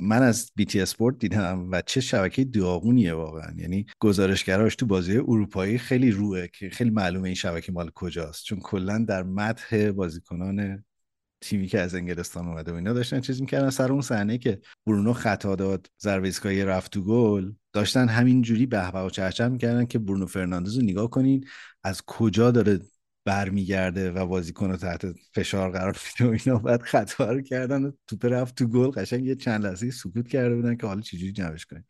من 0.00 0.22
از 0.22 0.50
بی 0.56 0.64
تی 0.64 0.80
اسپورت 0.80 1.18
دیدم 1.18 1.68
و 1.70 1.82
چه 1.86 2.00
شبکه 2.00 2.44
داغونیه 2.44 3.14
واقعا. 3.14 3.54
یعنی 3.56 3.86
گزارشگراش 4.00 4.76
تو 4.76 4.86
بازی 4.86 5.16
اروپایی 5.16 5.78
خیلی 5.78 6.10
روه 6.10 6.46
که 6.46 6.70
خیلی 6.70 6.90
معلومه 6.90 7.28
این 7.28 7.34
شبکه 7.34 7.72
مال 7.72 7.90
کجاست. 7.94 8.44
چون 8.44 8.60
کلا 8.60 9.04
در 9.08 9.22
مدح 9.22 9.90
بازیکنان 9.90 10.84
تیمی 11.42 11.66
که 11.66 11.80
از 11.80 11.94
انگلستان 11.94 12.48
اومده 12.48 12.72
و 12.72 12.74
اینا 12.74 12.92
داشتن 12.92 13.20
چیز 13.20 13.40
می‌کردن. 13.40 13.70
سر 13.70 13.92
اون 13.92 14.00
صحنه 14.00 14.38
که 14.38 14.60
برونو 14.86 15.12
خطا 15.12 15.56
داد 15.56 15.86
ایستگاهی 16.04 16.64
رفت 16.64 16.92
تو 16.92 17.02
گل 17.02 17.52
داشتن 17.72 18.08
همین 18.08 18.42
جوری 18.42 18.66
به 18.66 18.86
و 18.90 19.10
چهچه 19.10 19.48
می‌کردن 19.48 19.86
که 19.86 19.98
برونو 19.98 20.26
فرناندز 20.26 20.76
رو 20.76 20.82
نگاه 20.82 21.10
کنین 21.10 21.44
از 21.84 22.02
کجا 22.06 22.50
داره 22.50 22.80
برمیگرده 23.24 24.10
و 24.10 24.26
بازیکن 24.26 24.70
رو 24.70 24.76
تحت 24.76 25.06
فشار 25.34 25.70
قرار 25.70 25.98
میده 26.20 26.30
و 26.30 26.38
اینا. 26.44 26.58
بعد 26.58 26.82
خطا 26.82 27.32
رو 27.32 27.40
کردن 27.40 27.84
و 27.84 27.90
توپ 28.06 28.24
رفت 28.24 28.54
تو 28.54 28.66
گل. 28.66 28.90
قشنگ 28.90 29.26
یه 29.26 29.34
چند 29.34 29.66
لحظه 29.66 29.90
سکوت 29.90 30.28
کرده 30.28 30.54
بودن 30.54 30.76
که 30.76 30.86
حالا 30.86 31.00
چجوری 31.00 31.32
جمعش 31.32 31.66
کنیم. 31.66 31.84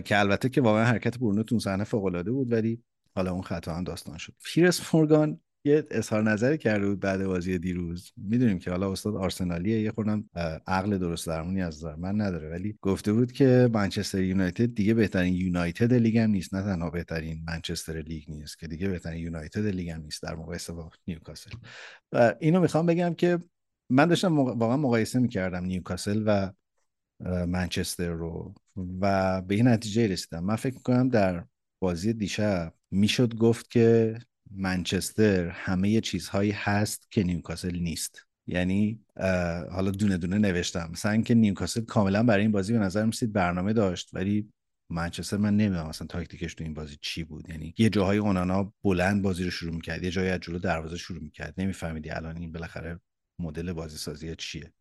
که 0.00 0.18
البته 0.18 0.48
که 0.48 0.60
واقعا 0.60 0.84
حرکت 0.84 1.18
برونو 1.18 1.42
تو 1.42 1.58
صحنه 1.58 1.84
فوق 1.84 2.04
العاده 2.04 2.30
بود 2.30 2.52
ولی 2.52 2.82
حالا 3.16 3.32
اون 3.32 3.42
خطا 3.42 3.74
هم 3.74 3.84
داستان 3.84 4.18
شد. 4.18 4.32
پیرس 4.44 4.94
مورگان 4.94 5.40
یه 5.66 5.84
اظهار 5.90 6.22
نظری 6.22 6.58
کرده 6.58 6.88
بود 6.88 7.00
بعد 7.00 7.26
بازی 7.26 7.58
دیروز. 7.58 8.12
می‌دونیم 8.16 8.58
که 8.58 8.70
حالا 8.70 8.92
استاد 8.92 9.16
آرسنالیه 9.16 9.80
یه 9.80 9.90
خوردم 9.90 10.30
عقل 10.66 10.98
درست 10.98 11.26
درمونی 11.26 11.62
از 11.62 11.76
نظر 11.76 11.94
من 11.94 12.20
نداره. 12.20 12.50
ولی 12.50 12.78
گفته 12.82 13.12
بود 13.12 13.32
که 13.32 13.70
منچستر 13.72 14.22
یونایتد 14.22 14.74
دیگه 14.74 14.94
بهترین 14.94 15.34
یونایتد 15.34 15.92
لیگ 15.92 16.18
هم 16.18 16.30
نیست. 16.30 16.54
نه 16.54 16.62
تنها 16.62 16.90
بهترین 16.90 17.44
منچستر 17.46 18.00
لیگ 18.00 18.24
نیست 18.28 18.58
که 18.58 18.66
دیگه 18.66 18.88
بهترین 18.88 19.24
یونایتد 19.24 19.66
لیگ 19.66 19.88
هم 19.88 20.00
نیست 20.00 20.22
در 20.22 20.34
مقایسه 20.34 20.72
با 20.72 20.90
نیوکاسل. 21.06 21.50
و 22.12 22.34
اینو 22.40 22.60
می‌خوام 22.60 22.86
بگم 22.86 23.14
که 23.14 23.38
من 23.90 24.06
داشتم 24.06 24.38
واقعا 24.38 24.76
مقایسه 24.76 25.18
می‌کردم 25.18 25.64
نیوکاسل 25.64 26.22
و 26.26 26.52
منچستر 27.46 28.10
رو 28.10 28.54
و 29.00 29.42
به 29.42 29.54
این 29.54 29.68
نتیجه 29.68 30.06
رسیدم. 30.06 30.44
من 30.44 30.56
فکر 30.56 30.74
می‌کنم 30.74 31.08
در 31.08 31.44
بازی 31.82 32.12
دیشب 32.12 32.74
می‌شد 32.90 33.34
گفت 33.34 33.70
که 33.70 34.18
منچستر 34.50 35.48
همه 35.48 36.00
چیزهایی 36.00 36.50
هست 36.50 37.10
که 37.10 37.22
نیوکاسل 37.22 37.78
نیست. 37.78 38.26
یعنی 38.46 39.00
حالا 39.70 39.90
دونه 39.90 40.16
دونه 40.16 40.38
نوشتم. 40.38 40.88
مثلا 40.92 41.12
اینکه 41.12 41.34
نیوکاسل 41.34 41.80
کاملا 41.80 42.22
برای 42.22 42.42
این 42.42 42.52
بازی 42.52 42.72
به 42.72 42.78
نظر 42.78 43.04
میسید 43.04 43.32
برنامه 43.32 43.72
داشت 43.72 44.10
ولی 44.12 44.48
منچستر 44.90 45.36
من 45.36 45.56
نمی‌دونم 45.56 45.86
اصلا 45.86 46.06
تاکتیکش 46.06 46.54
تو 46.54 46.64
این 46.64 46.74
بازی 46.74 46.96
چی 47.00 47.24
بود. 47.24 47.48
یعنی 47.48 47.74
یه 47.78 47.88
جاهای 47.88 48.18
اونانا 48.18 48.72
بلند 48.84 49.22
بازی 49.22 49.44
رو 49.44 49.50
شروع 49.50 49.74
می‌کرد 49.74 50.02
یه 50.02 50.10
جایی 50.10 50.28
از 50.28 50.40
جلو 50.40 50.58
دروازه 50.58 50.96
شروع 50.96 51.22
می‌کرد. 51.22 51.54
نمیفهمیدی 51.58 52.10
الان 52.10 52.36
این 52.36 52.52
بالاخره 52.52 53.00
مدل 53.38 53.72
بازی 53.72 53.96
سازی 53.96 54.34
چیه 54.36 54.72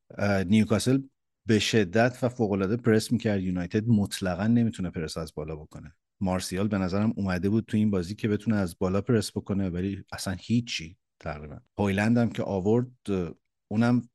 نیوکاسل 0.48 1.02
به 1.48 1.60
شدت 1.60 2.20
و 2.22 2.30
فوق 2.30 2.52
العاده 2.52 2.78
پرس 2.78 3.12
می‌کرد. 3.12 3.42
یونایتد 3.42 3.88
مطلقا 3.88 4.48
نمی‌تونه 4.48 4.90
پرس 4.90 5.18
از 5.18 5.34
بالا 5.36 5.56
بکنه. 5.56 5.96
مارسیال 6.22 6.68
به 6.68 6.78
نظرم 6.78 7.14
اومده 7.16 7.50
بود 7.50 7.66
تو 7.66 7.78
این 7.78 7.92
بازی 7.92 8.16
که 8.16 8.28
بتونه 8.28 8.56
از 8.56 8.76
بالا 8.80 9.02
پرس 9.02 9.32
بکنه 9.32 9.70
ولی 9.70 10.04
اصلا 10.12 10.36
هیچی 10.40 10.98
تقریبا. 11.20 11.60
هویلند 11.78 12.18
هم 12.18 12.30
که 12.30 12.44
آورد 12.44 12.92
اونم 13.72 14.10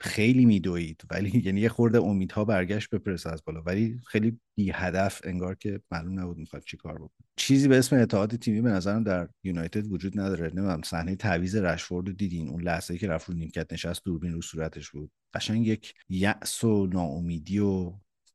خیلی 0.00 0.44
میدوید 0.44 1.02
ولی 1.10 1.42
یعنی 1.46 1.60
یه 1.60 1.68
خورده 1.68 1.98
امیدها 1.98 2.44
برگشت 2.44 2.90
به 2.90 2.98
پرس 2.98 3.26
از 3.26 3.42
بالا. 3.44 3.62
ولی 3.62 4.00
خیلی 4.06 4.40
بی 4.56 4.70
هدف 4.70 5.20
انگار 5.24 5.54
که 5.54 5.80
معلوم 5.90 6.20
نبود 6.20 6.38
می‌خواد 6.38 6.62
چی 6.62 6.76
کار 6.76 6.94
بکنه. 6.94 7.26
چیزی 7.36 7.68
به 7.68 7.78
اسم 7.78 7.96
اتحاد 7.96 8.36
تیمی 8.36 8.60
به 8.60 8.70
نظرم 8.70 9.02
در 9.02 9.28
یونایتد 9.44 9.86
وجود 9.86 10.20
نداره. 10.20 10.46
نمی‌دونم 10.46 10.82
صحنه 10.82 11.16
تعویض 11.16 11.56
رشفورد 11.56 12.06
رو 12.06 12.12
دیدین؟ 12.12 12.48
اون 12.48 12.62
لحظه 12.62 12.98
که 12.98 13.08
رفت 13.08 13.28
رو 13.28 13.34
نیمکت 13.34 13.72
نشست 13.72 14.04
دوربین 14.04 14.32
رو 14.32 14.42
صورتش 14.42 14.90
بود. 14.90 15.10
قشنگ 15.34 15.66
یک 15.66 15.94
یأس 16.08 16.64
و 16.64 16.86
ناامیدی 16.86 17.58
و 17.58 17.92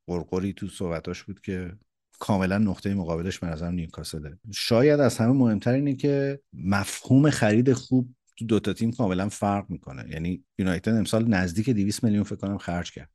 قرقری 0.07 0.53
تو 0.53 0.67
صحبتاش 0.67 1.23
بود 1.23 1.41
که 1.41 1.77
کاملا 2.23 2.57
نقطه 2.57 2.93
مقابلش 2.93 3.39
به 3.39 3.47
نظرم 3.47 3.73
نیوکاسله 3.73 4.37
شاید 4.51 4.99
از 4.99 5.17
همه 5.17 5.33
مهمتر 5.33 5.73
اینه 5.73 5.95
که 5.95 6.39
مفهوم 6.53 7.29
خرید 7.29 7.73
خوب 7.73 8.09
تو 8.37 8.45
دوتا 8.45 8.73
تیم 8.73 8.91
کاملا 8.91 9.29
فرق 9.29 9.69
می‌کنه. 9.69 10.05
یعنی 10.09 10.43
یونایتد 10.57 10.93
امسال 10.93 11.27
نزدیک 11.27 11.69
200 11.69 12.03
میلیون 12.03 12.23
فکر 12.23 12.35
کنم 12.35 12.57
خرج 12.57 12.91
کرد 12.91 13.09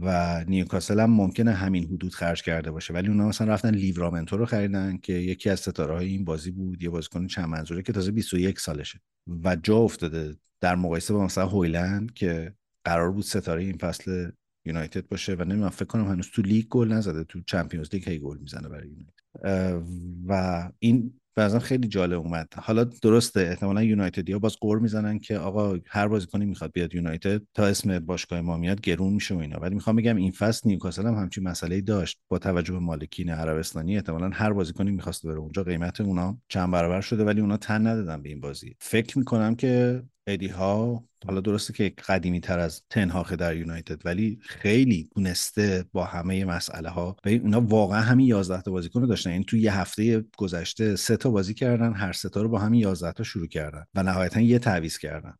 و 0.00 0.44
نیوکاسل 0.48 1.00
هم 1.00 1.10
ممکنه 1.10 1.52
همین 1.52 1.84
حدود 1.84 2.14
خرج 2.14 2.42
کرده 2.42 2.70
باشه. 2.70 2.94
ولی 2.94 3.08
اونا 3.08 3.28
مثلا 3.28 3.52
رفتن 3.52 3.74
لیورامنتو 3.74 4.36
رو 4.36 4.46
خریدن 4.46 4.96
که 4.96 5.12
یکی 5.12 5.50
از 5.50 5.60
ستاره 5.60 5.94
های 5.94 6.08
این 6.08 6.24
بازی 6.24 6.50
بود 6.50 6.82
یه 6.82 6.90
بازیکن 6.90 7.26
چند 7.26 7.48
منظوره 7.48 7.82
که 7.82 7.92
تازه 7.92 8.10
21 8.10 8.60
سالشه. 8.60 9.00
و 9.44 9.56
جا 9.56 9.76
افتاده 9.76 10.36
در 10.60 10.76
مقایسه 10.76 11.14
با 11.14 11.24
مثلا 11.24 11.46
هویلند 11.46 12.14
که 12.14 12.54
قرار 12.84 13.12
بود 13.12 13.24
ستاره 13.24 13.62
این 13.62 13.78
فصل 13.78 14.30
یونایتد 14.64 15.08
باشه 15.08 15.34
و 15.34 15.44
نمی‌دونم 15.44 15.68
فکر 15.68 15.84
کنم 15.84 16.08
هنوز 16.08 16.30
تو 16.30 16.42
لیگ 16.42 16.66
گل 16.68 16.92
نزده 16.92 17.24
تو 17.24 17.40
Champions 17.46 17.88
League 17.92 18.08
هی 18.08 18.18
گل 18.18 18.38
می‌زنه 18.38 18.68
برای 18.68 18.88
یونایتد. 18.88 19.86
و 20.28 20.70
این 20.78 21.12
بعضا 21.36 21.58
خیلی 21.58 21.88
جالب 21.88 22.18
اومد. 22.18 22.48
حالا 22.56 22.84
درسته 22.84 23.40
احتمالا 23.40 23.82
یونایتدیا 23.82 24.38
باز 24.38 24.56
قور 24.60 24.78
می‌زنن 24.78 25.18
که 25.18 25.38
آقا 25.38 25.78
هر 25.86 26.08
بازیکنی 26.08 26.46
می‌خواد 26.46 26.72
بیاد 26.72 26.94
یونایتد 26.94 27.42
تا 27.54 27.66
اسم 27.66 27.98
باشگاه 27.98 28.40
ما 28.40 28.56
میاد 28.56 28.80
گرون 28.80 29.12
میشه 29.12 29.34
و 29.34 29.38
اینا. 29.38 29.58
ولی 29.58 29.74
می‌خوام 29.74 29.96
بگم 29.96 30.16
این 30.16 30.30
فصل 30.30 30.68
نیوکاسل 30.68 31.06
هم 31.06 31.14
همچین 31.14 31.44
مسئله 31.44 31.80
داشت. 31.80 32.20
با 32.28 32.38
توجه 32.38 32.72
به 32.72 32.78
مالکین 32.78 33.30
عربستانی 33.30 33.96
احتمالا 33.96 34.30
هر 34.32 34.52
بازیکنی 34.52 34.90
می‌خواست 34.90 35.26
بره 35.26 35.38
اونجا 35.38 35.62
قیمت 35.62 36.00
اونا 36.00 36.38
چند 36.48 36.70
برابر 36.70 37.00
شده 37.00 37.24
ولی 37.24 37.40
اونا 37.40 37.56
تن 37.56 37.86
ندادن 37.86 38.22
به 38.22 38.28
این 38.28 38.40
بازی. 38.40 38.76
فکر 38.78 39.18
می‌کنم 39.18 39.54
که 39.54 40.02
ادی 40.26 40.48
ها 40.48 41.04
حالا 41.26 41.40
درسته 41.40 41.72
که 41.72 42.02
قدیمی 42.08 42.40
تر 42.40 42.58
از 42.58 42.82
تنهاخه 42.90 43.36
در 43.36 43.56
یونایتد 43.56 44.06
ولی 44.06 44.38
خیلی 44.42 45.08
تونسته 45.14 45.84
با 45.92 46.04
همه 46.04 46.44
مسئله 46.44 46.88
ها 46.88 47.16
و 47.24 47.28
اونا 47.28 47.60
واقعا 47.60 48.00
همین 48.00 48.26
11 48.26 48.62
تا 48.62 48.70
بازیکن 48.70 49.00
رو 49.00 49.06
داشتن. 49.06 49.30
این 49.30 49.34
یعنی 49.34 49.44
تو 49.44 49.56
یه 49.56 49.78
هفته 49.78 50.24
گذشته 50.36 50.96
سه 50.96 51.16
تا 51.16 51.30
بازی 51.30 51.54
کردن 51.54 51.92
هر 51.92 52.12
سه 52.12 52.28
تا 52.28 52.42
رو 52.42 52.48
با 52.48 52.58
همین 52.58 52.80
11 52.80 53.12
تا 53.12 53.22
شروع 53.22 53.46
کردن 53.46 53.84
و 53.94 54.02
نهایتا 54.02 54.40
یه 54.40 54.58
تعویض 54.58 54.98
کردن 54.98 55.34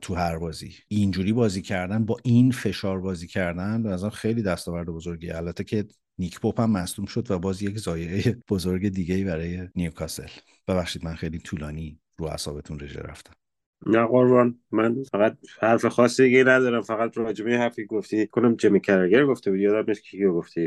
تو 0.00 0.14
هر 0.14 0.38
بازی. 0.38 0.74
اینجوری 0.88 1.32
بازی 1.32 1.62
کردن 1.62 2.04
با 2.04 2.16
این 2.24 2.50
فشار 2.50 3.00
بازی 3.00 3.26
کردن 3.26 3.80
نظر 3.80 4.10
خیلی 4.10 4.42
دستاورد 4.42 4.86
بزرگی 4.86 5.30
البته 5.30 5.64
که 5.64 5.84
نیک 6.18 6.40
پاپ 6.40 6.60
هم 6.60 6.70
مصدوم 6.70 7.06
شد 7.06 7.30
و 7.30 7.38
باز 7.38 7.62
یک 7.62 7.78
زایعه 7.78 8.36
بزرگ 8.48 8.88
دیگه 8.88 9.24
برای 9.24 9.68
نیوکاسل. 9.74 10.28
ببخشید 10.68 11.04
من 11.04 11.14
خیلی 11.14 11.38
طولانی 11.38 12.00
رو 12.16 12.26
اعصابتون 12.26 12.80
رژه 12.80 13.00
رفتم. 13.00 13.32
نه 13.86 14.06
قربان 14.06 14.58
من 14.70 15.02
فقط 15.02 15.36
حرف 15.60 15.86
خاصی 15.86 16.24
دیگه 16.24 16.44
ندارم 16.44 16.82
فقط 16.82 17.18
راجبه 17.18 17.58
حرفی 17.58 17.86
گفتی. 17.86 18.26
کنم 18.26 18.54
جمی 18.56 18.80
کرگر 18.80 19.26
گفته 19.26 19.50
بود 19.50 19.60
یادم 19.60 19.84
نیست 19.88 20.02
کی 20.02 20.24
گفتی. 20.24 20.66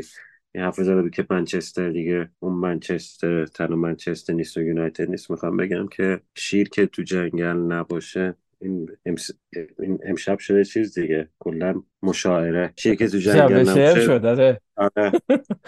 این 0.54 0.64
حرف 0.64 0.74
زده 0.74 1.02
بود 1.02 1.14
که 1.14 1.26
منچستر 1.30 1.90
دیگه 1.90 2.28
اون 2.38 2.52
منچستر 2.52 3.46
تنها 3.46 3.76
منچستر 3.76 4.32
نیست 4.32 4.56
و 4.56 4.62
یونایتد 4.62 5.10
نیست. 5.10 5.30
می‌خوام 5.30 5.56
بگم 5.56 5.88
که 5.88 6.20
شیر 6.34 6.68
که 6.68 6.86
تو 6.86 7.02
جنگل 7.02 7.56
نباشه 7.56 8.34
این, 8.62 8.88
امس... 9.06 9.30
این 9.78 9.98
امشب 10.04 10.38
شده 10.38 10.64
چیز 10.64 10.98
دیگه. 10.98 11.28
کلا 11.38 11.82
مشاعره. 12.02 12.72
شیر 12.76 12.94
که 12.94 13.08
تو 13.08 13.18
جنگل 13.18 13.60
نباشه 13.60 14.00
شده 14.00 14.60
آره. 14.76 15.12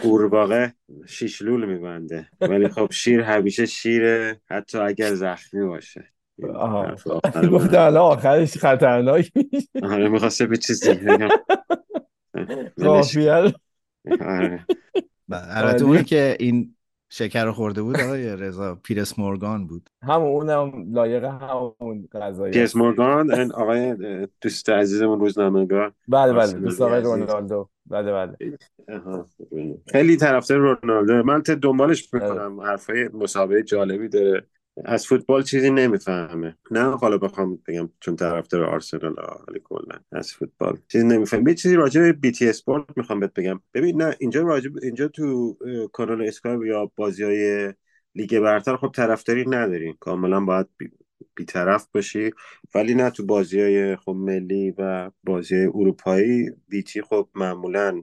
قورباغه 0.03 0.74
شیشلول 1.07 1.64
میبنده. 1.64 2.28
ولی 2.40 2.68
خب 2.68 2.88
شیر 2.90 3.20
همیشه 3.20 3.66
شیره 3.66 4.40
حتی 4.51 4.78
اگر 4.78 5.14
زخمی 5.14 5.66
باشه. 5.66 6.11
آها. 6.51 6.97
گفته 7.53 7.80
الان 7.80 8.03
آخرش 8.03 8.57
خطرناک 8.57 9.32
میشه. 9.34 9.68
آره 9.82 10.09
می‌خواسته 10.09 10.47
به 10.47 10.57
چیزی 10.57 10.95
بگم. 10.95 11.28
قافیل 12.84 13.53
آره. 14.20 14.66
البته 15.30 15.84
اونی 15.84 16.05
که 16.05 16.36
این 16.40 16.74
شکر 17.14 17.45
رو 17.45 17.53
خورده 17.53 17.82
بود 17.82 18.01
آقای 18.01 18.36
رضا 18.36 18.74
پیرس 18.74 19.18
مورگان 19.18 19.66
بود. 19.66 19.90
همون 20.03 20.28
اونم 20.28 20.95
لایق 20.95 21.24
همون 21.24 22.09
غذایی 22.12 22.53
پیرس 22.53 22.76
مورگان 22.76 23.34
این 23.34 23.53
آقای 23.53 23.97
دوست 24.40 24.68
عزیزمون 24.70 25.20
روزنامه‌نگار. 25.20 25.93
بله 26.09 26.32
بله 26.32 26.53
دوست 26.53 26.80
آقای 26.80 27.01
رونالدو. 27.01 27.68
بله 27.86 28.12
بله. 28.12 28.59
خیلی 29.93 30.16
طرفدار 30.16 30.59
رونالدو. 30.59 31.22
من 31.22 31.43
ته 31.43 31.55
دنبالش 31.55 32.14
می‌کنم. 32.14 32.61
حرفای 32.61 33.09
مسابقه 33.09 33.62
جالبی 33.62 34.09
داره. 34.09 34.47
از 34.84 35.06
فوتبال 35.06 35.42
چیزی 35.42 35.70
نمی‌فهمه. 35.70 36.56
نه 36.70 36.96
حالا 36.96 37.18
بخوام 37.18 37.58
بگم 37.66 37.90
چون 38.00 38.16
طرفدار 38.16 38.64
آرسنال 38.64 39.14
ولی 39.48 39.60
کلا 39.64 39.98
از 40.12 40.32
فوتبال 40.32 40.78
چیزی 40.88 41.06
نمی‌فهمه. 41.06 41.50
یه 41.50 41.54
چیزی 41.54 41.74
راجع 41.74 42.00
به 42.00 42.12
بی 42.12 42.30
تی 42.30 42.48
اسپورت 42.48 42.84
می‌خوام 42.96 43.20
بهت 43.20 43.34
بگم. 43.34 43.60
ببین 43.74 44.02
نه 44.02 44.16
اینجا 44.20 44.42
راجع 44.42 44.70
اینجا 44.82 45.08
تو 45.08 45.56
کانال 45.92 46.22
اسکای 46.22 46.68
یا 46.68 46.90
بازی 46.96 47.22
های 47.24 47.72
لیگ 48.14 48.38
برتر 48.38 48.76
خب 48.76 48.92
طرفداری 48.94 49.44
نداریم 49.48 49.96
کاملا 50.00 50.40
باید 50.40 50.66
بی... 50.78 50.90
بیطرف 51.34 51.86
باشی. 51.94 52.30
ولی 52.74 52.94
نه 52.94 53.10
تو 53.10 53.26
بازی 53.26 53.60
های 53.60 53.96
خب 53.96 54.12
ملی 54.12 54.74
و 54.78 55.10
بازی 55.24 55.56
های 55.56 55.66
اروپایی 55.66 56.50
بیتی 56.68 57.02
خب 57.02 57.28
معمولا 57.34 58.02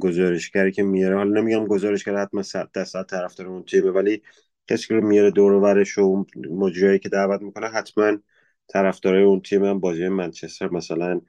گزارشگری 0.00 0.72
که 0.72 0.82
میاره. 0.82 1.16
حالا 1.16 1.40
نمیگم 1.40 1.66
گزارشگر 1.66 2.16
حتما 2.16 2.42
صد 2.42 2.70
درصد 2.72 3.06
طرفدار 3.06 3.46
اون 3.46 3.64
تیمه 3.64 3.90
ولی 3.90 4.22
کسی 4.72 4.86
که 4.86 4.94
رو 4.94 5.06
میاره 5.06 5.30
دور 5.30 5.52
و 5.52 6.24
مجریایی 6.50 6.98
که 6.98 7.08
دعوت 7.08 7.42
می‌کنه 7.42 7.66
حتما 7.68 8.18
طرفدارای 8.68 9.22
اون 9.22 9.40
تیم 9.40 9.64
هم 9.64 9.80
بازی 9.80 10.08
منچستر 10.08 10.68
مثلا 10.68 11.20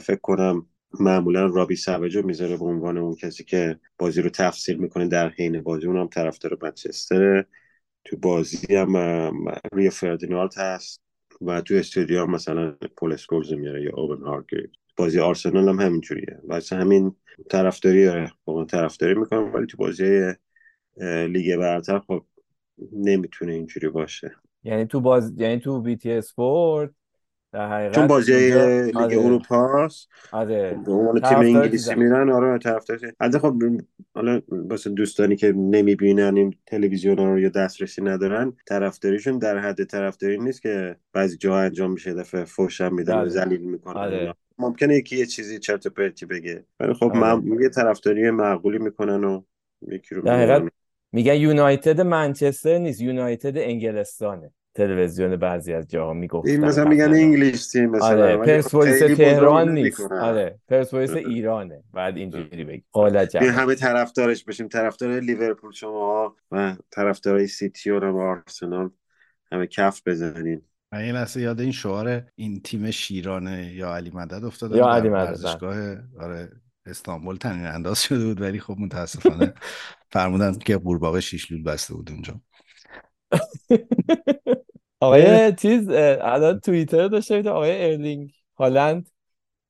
فکر 0.00 0.20
کنم 0.20 0.66
معمولا 1.00 1.46
رابی 1.46 1.76
سوجو 1.76 2.22
می‌ذاره 2.22 2.56
به 2.56 2.64
عنوان 2.64 2.98
اون 2.98 3.14
کسی 3.14 3.44
که 3.44 3.78
بازی 3.98 4.22
رو 4.22 4.30
تفسیر 4.30 4.78
می‌کنه 4.78 5.08
در 5.08 5.28
حین 5.28 5.62
بازی. 5.62 5.86
اون 5.86 5.96
هم 5.96 6.08
طرفدار 6.08 6.58
منچستر 6.62 7.44
تو 8.04 8.16
بازی 8.16 8.74
هم 8.76 8.96
ریو 9.72 9.90
فردینالد 9.90 10.54
هست 10.56 11.02
و 11.40 11.60
تو 11.60 11.74
استودیو 11.74 12.26
مثلا 12.26 12.76
پول 12.96 13.12
اسکولز 13.12 13.52
میاره 13.52 13.82
یا 13.82 13.90
اوون 13.94 14.22
هارگریوز 14.26 14.66
بازی 14.96 15.20
آرسنال 15.20 15.68
هم 15.68 15.80
همینجوریه. 15.80 16.38
واسه 16.44 16.76
همین 16.76 17.16
طرفداری 17.50 18.04
داره. 18.04 18.32
با 18.44 18.64
طرفداری 18.64 19.14
می‌کنه 19.14 19.40
ولی 19.40 19.66
تو 19.66 19.76
بازی 19.76 20.32
لیگ 21.28 21.56
برتر 21.56 21.98
خب 21.98 22.24
نمی‌تونه 22.92 23.52
اینجوری 23.52 23.88
باشه 23.88 24.32
یعنی 24.64 24.86
تو 24.86 25.00
باز 25.00 25.32
یعنی 25.36 25.60
تو 25.60 25.80
BT 25.80 26.12
Sport 26.12 26.90
در 27.52 27.68
حقیقت 27.68 27.94
چون 27.94 28.06
بازی 28.06 28.32
لیگ 28.32 28.96
آره. 28.96 29.18
اروپا 29.18 29.84
هست 29.84 30.08
آره 30.32 30.80
به 30.86 30.92
عنوان 30.92 31.20
تیم 31.20 31.38
انگلیسی. 31.38 31.94
میرن 31.94 32.30
آره 32.30 32.58
طرفدار 32.58 32.98
البته 33.20 33.38
خب 33.38 33.62
حالا 34.14 34.40
واسه 34.48 34.90
دوستانی 34.90 35.36
که 35.36 35.52
نمی‌بینن 35.52 36.36
این 36.36 36.54
تلویزیون 36.66 37.16
رو 37.16 37.38
یا 37.38 37.48
دسترسی 37.48 38.02
ندارن 38.02 38.52
طرفداریشون 38.66 39.38
در 39.38 39.58
حد 39.58 39.84
طرفداری 39.84 40.38
نیست 40.38 40.62
که 40.62 40.96
بعضی 41.12 41.36
جاها 41.36 41.60
انجام 41.60 41.90
میشه 41.90 42.14
دفعه 42.14 42.44
فوشم 42.44 42.94
میدن 42.94 43.14
و 43.14 43.20
بله. 43.20 43.28
ذلیل 43.28 43.60
می‌کنن 43.60 43.96
آره. 43.96 44.34
ممکنه 44.58 44.96
یکی 44.96 45.16
یه 45.16 45.26
چیزی 45.26 45.58
چرت 45.58 45.86
و 45.86 45.90
پرتی 45.90 46.26
بگه 46.26 46.64
ولی 46.80 46.94
خب 46.94 47.04
آره. 47.04 47.18
معمولی 47.18 47.62
یه 47.62 47.70
طرفداری 47.70 48.30
معقولی 48.30 48.78
می‌کنن 48.78 49.24
و 49.24 49.42
یکی 49.88 50.14
رو 50.14 50.22
میگن 51.16 51.34
یونایتد 51.34 52.00
منچستر 52.00 52.78
نیست 52.78 53.00
یونایتد 53.00 53.58
انگلستانه. 53.58 54.50
تلویزیون 54.74 55.36
بعضی 55.36 55.72
از 55.72 55.88
جاها 55.88 56.12
می‌گفتن 56.12 56.50
این 56.50 56.64
مثلا 56.64 56.84
میگن. 56.84 57.14
انگلیش 57.14 57.66
تیم 57.66 57.90
مثلا 57.90 58.06
آره 58.06 58.36
ولی 58.36 58.36
خب 58.36 58.44
پرسپولیس 58.44 59.02
خیلی 59.02 59.14
تهران 59.14 59.72
نیست. 59.72 60.12
آره 60.12 60.58
پرسپولیس 60.68 61.10
ایرانه. 61.10 61.82
بعد 61.92 62.16
اینجوری 62.16 62.64
بگی. 62.64 62.82
قالت 62.92 63.34
این 63.34 63.50
همه 63.50 63.74
طرفدارش 63.74 64.44
بشیم. 64.44 64.68
طرفدار 64.68 65.20
لیورپول 65.20 65.72
شما 65.72 66.36
و 66.50 66.76
طرفدارای 66.90 67.46
سیتی 67.46 67.90
و 67.90 68.16
آرسنال. 68.16 68.90
همه 69.52 69.66
کف 69.66 70.02
بزنین. 70.06 70.62
من 70.92 71.04
یه 71.04 71.12
لحظه 71.12 71.40
یاد 71.40 71.60
این 71.60 71.72
شعار 71.72 72.22
این 72.34 72.60
تیم 72.60 72.90
شیرانه 72.90 73.72
یا 73.74 73.94
علی 73.94 74.10
مدد 74.14 74.44
افتادم 74.44 74.76
یا 74.76 74.88
علی 74.88 75.08
مدد، 75.08 75.28
ورزشگاه. 75.28 75.76
آره. 76.20 76.48
استانبول 76.86 77.36
تنگ 77.36 77.64
انداز 77.64 78.02
شده 78.02 78.24
بود 78.24 78.40
ولی 78.40 78.60
خب 78.60 78.76
متاسفانه 78.78 79.54
فرمودن 80.12 80.58
که 80.58 80.76
قورباغه 80.76 81.20
شیش 81.20 81.52
لول 81.52 81.62
بسته 81.62 81.94
بود 81.94 82.10
اونجا. 82.10 82.40
آقای 85.00 85.52
چیز 85.52 85.88
الان 86.20 86.60
توییتر 86.60 87.08
داشته 87.08 87.50
آقای 87.50 87.84
ارلینگ 87.84 88.32
هالند 88.58 89.10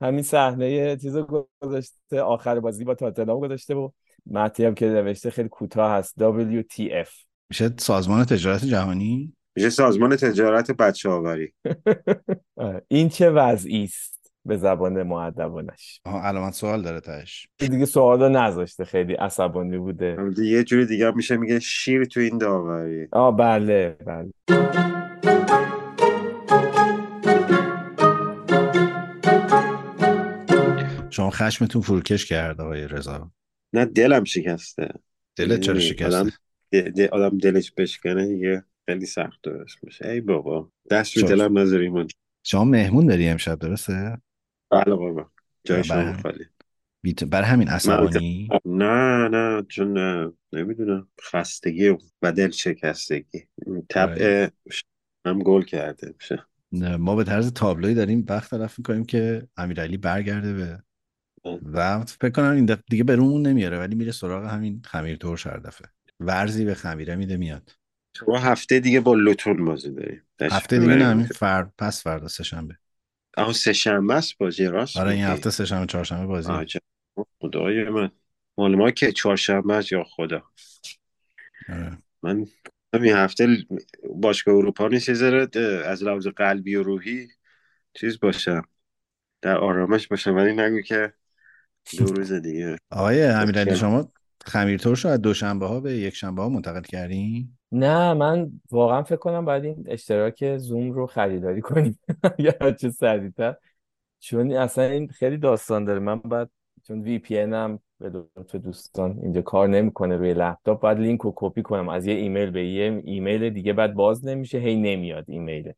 همین 0.01 0.23
صحنه 0.23 0.97
چیز 0.97 1.17
رو 1.17 1.49
گذاشته 1.61 2.21
آخر 2.21 2.61
بازی 2.61 2.85
با 2.85 2.95
تاتنهام 2.95 3.41
گذاشته 3.41 3.75
و 3.75 3.91
متنی 4.27 4.67
هم 4.67 4.75
که 4.75 4.87
نوشته 4.87 5.31
خیلی 5.31 5.49
کوتاه 5.49 5.93
هست 5.93 6.15
WTF 6.19 7.27
میشه 7.51 7.71
سازمان 7.79 8.25
تجارت 8.25 8.65
جهانی؟ 8.65 9.37
میشه 9.57 9.71
سازمان 9.71 10.17
تجارت 10.17 10.71
بچه 10.71 11.09
آوری 11.09 11.53
آره. 12.57 12.83
این 12.89 13.09
چه 13.09 13.31
وضعی 13.31 13.85
است؟ 13.85 14.26
به 14.47 14.57
زبان 14.57 15.03
معدبانش 15.03 16.01
آها 16.05 16.23
علامت 16.23 16.53
سوال 16.55 16.83
داره 16.83 17.01
تهش. 17.01 17.49
دیگه 17.59 17.85
سوالا 17.85 18.29
نذاشته 18.29 18.85
خیلی 18.85 19.15
عصبانی 19.15 19.79
بوده. 19.79 20.17
یه 20.39 20.65
جوری 20.65 20.87
دیگه 20.87 21.11
میشه 21.11 21.37
میگه 21.37 21.59
شیر 21.61 22.05
تو 22.05 22.21
این 22.21 22.39
داوری. 22.39 23.09
آه 23.13 23.37
بله 23.37 23.97
بله. 24.07 24.31
شما 31.11 31.31
خشمتون 31.31 31.83
فروکش 31.83 32.27
کرد 32.27 32.61
آقای 32.61 32.89
رضا. 32.89 33.31
نه 33.73 33.85
دلم 33.85 34.25
شکسته. 34.25 34.89
دلت 35.37 35.61
چرا 35.61 35.75
می‌دونی، 35.75 35.81
شکسته؟ 35.81 36.19
آدم 36.19 36.31
د- 36.75 36.93
د- 36.97 37.13
آدم 37.13 37.39
دلش 37.39 37.73
بشکنه 37.73 38.27
دیگه 38.27 38.65
خیلی 38.87 39.07
سخت 39.07 39.41
درست 39.43 39.77
میشه. 39.83 40.09
ای 40.09 40.21
بابا 40.21 40.71
دست 40.91 41.17
رو. 41.17 41.29
دلم 41.29 41.59
نذاری 41.59 41.89
من 41.89 42.07
شما 42.45 42.65
مهمون 42.65 43.07
داری 43.07 43.29
امشب 43.29 43.59
درسته؟ 43.59 44.19
بله 44.71 44.95
بابا 44.95 45.31
جای 45.65 45.77
بله. 45.77 45.83
شما 45.83 46.13
خالی 46.23 46.45
بیت... 47.03 47.25
بر 47.25 47.43
همین 47.43 47.69
عصبانی؟ 47.69 48.49
نه 48.65 49.29
نه 49.29 49.63
چون 49.69 49.99
نمی‌دونم. 50.53 51.09
خستگی 51.23 51.89
و- 51.89 51.99
دل 52.23 52.51
شکستگی. 52.51 53.49
طبع 53.89 54.49
هم 55.27 55.39
گل 55.39 55.63
کرده. 55.63 56.15
میشه 56.21 56.47
نه، 56.73 56.97
ما 56.97 57.17
به 57.17 57.25
طرز 57.25 57.53
تابلوی 57.53 57.95
داریم 57.95 58.25
وقت 58.29 58.51
تلف 58.51 58.79
می‌کنیم 58.79 59.05
که 59.05 59.49
امیرعلی 59.57 59.97
برگرده 59.97 60.53
به 60.53 60.83
و 61.73 62.05
فکر 62.05 62.31
کنم 62.31 62.51
این 62.51 62.67
دفعه 62.67 62.85
دیگه 62.91 63.05
به 63.05 63.17
رومون 63.17 63.47
نمیاره 63.47 63.79
ولی 63.79 63.95
میره 63.95 64.13
سراغ 64.13 64.45
همین 64.45 64.83
خمیر 64.85 65.17
ترش 65.17 65.47
هر 65.47 65.57
دفعه. 65.57 65.89
ورزی 66.21 66.65
به 66.65 66.75
خمیره 66.75 67.17
میده 67.17 67.37
میاد. 67.37 67.73
شما 68.17 68.39
هفته 68.39 68.81
دیگه 68.81 69.01
با 69.01 69.15
لوتون 69.15 69.65
بازی 69.65 69.91
داریم. 69.91 70.23
هفته 70.41 70.79
دیگه. 70.79 70.95
نه 70.95 71.05
همین 71.05 71.27
فر... 71.27 71.67
پس 71.79 72.03
فردا 72.03 72.29
سه 72.29 72.45
آها 73.37 73.53
سه 73.53 73.73
شنبه 73.73 74.15
است 74.15 74.39
بازی 74.39 74.65
راست 74.67 74.97
آره 74.97 75.11
این. 75.11 75.25
هفته 75.25 75.51
سه 75.51 75.65
شنبه 75.65 75.87
چهارشنبه 75.87 76.27
بازی. 76.27 76.79
خدای 77.41 77.85
من 77.85 78.11
مال 78.59 78.75
ما 78.75 78.91
که 78.91 79.13
چهارشنبه 79.13 79.75
است 79.75 79.93
یا 79.93 80.05
خدا 80.05 80.43
آره. 81.69 81.99
من 82.23 82.47
همین 82.95 83.13
هفته 83.13 83.49
باشگاه 84.15 84.55
اروپا 84.55 84.89
نیست 84.89 85.15
ذره 85.15 85.49
از 85.85 86.03
لحاظ 86.03 86.27
قلبی 86.27 86.75
و 86.75 86.83
روحی 86.83 87.29
چیز 87.95 88.21
باشم 88.21 88.63
در 89.43 89.57
آرامش 89.59 90.09
باشم 90.09 90.35
ولی 90.35 90.53
نگو 90.53 90.81
که 90.81 91.13
دو 91.99 92.05
روز 92.05 92.33
دیگه 92.33 92.77
آقای 92.91 93.23
امیرعلی. 93.23 93.77
شما 93.77 94.13
خمیر 94.45 94.79
ترش 94.79 95.05
رو 95.05 95.11
از 95.11 95.21
دوشنبه 95.21 95.67
ها 95.67 95.81
به 95.81 95.93
یک 95.93 96.15
شنبه 96.15 96.43
ها 96.43 96.49
منتقل 96.49 96.83
کردین 96.83 97.59
نه 97.77 98.15
من 98.15 98.53
واقعا 98.71 99.03
فکر 99.03 99.17
کنم 99.17 99.45
باید 99.45 99.65
این 99.65 99.85
اشتراک 99.89 100.57
زوم 100.59 100.91
رو 100.93 101.07
خریداری 101.07 101.61
کنیم. 101.61 101.99
یا 102.39 102.73
چه 102.73 102.91
سریعتر. 102.91 103.57
چون 104.21 104.53
اصلا 104.53 104.85
این 104.85 105.09
خیلی 105.09 105.39
داستان 105.39 105.85
داره. 105.85 105.99
من 105.99 106.19
بعد 106.19 106.51
چون 106.87 107.03
VPN 107.03 107.39
هم 107.39 107.79
به 107.99 108.09
لطف 108.09 108.55
دوستان 108.55 109.19
اینجا 109.23 109.43
کار 109.43 109.69
نمی‌کنه 109.69 110.17
روی 110.17 110.35
لپتاپ 110.35 110.81
باید 110.81 110.99
لینک 110.99 111.21
رو 111.21 111.33
کپی 111.37 111.63
کنم. 111.63 111.89
از 111.89 112.07
یه 112.07 112.15
ایمیل 112.15 112.51
به 112.51 112.67
یه 112.67 113.03
ایمیل 113.05 113.51
دیگه 113.51 113.73
بعد 113.73 113.95
باز 113.95 114.27
نمیشه 114.27 114.59
هی 114.59 114.77
نمیاد 114.77 115.25
ایمیل. 115.29 115.73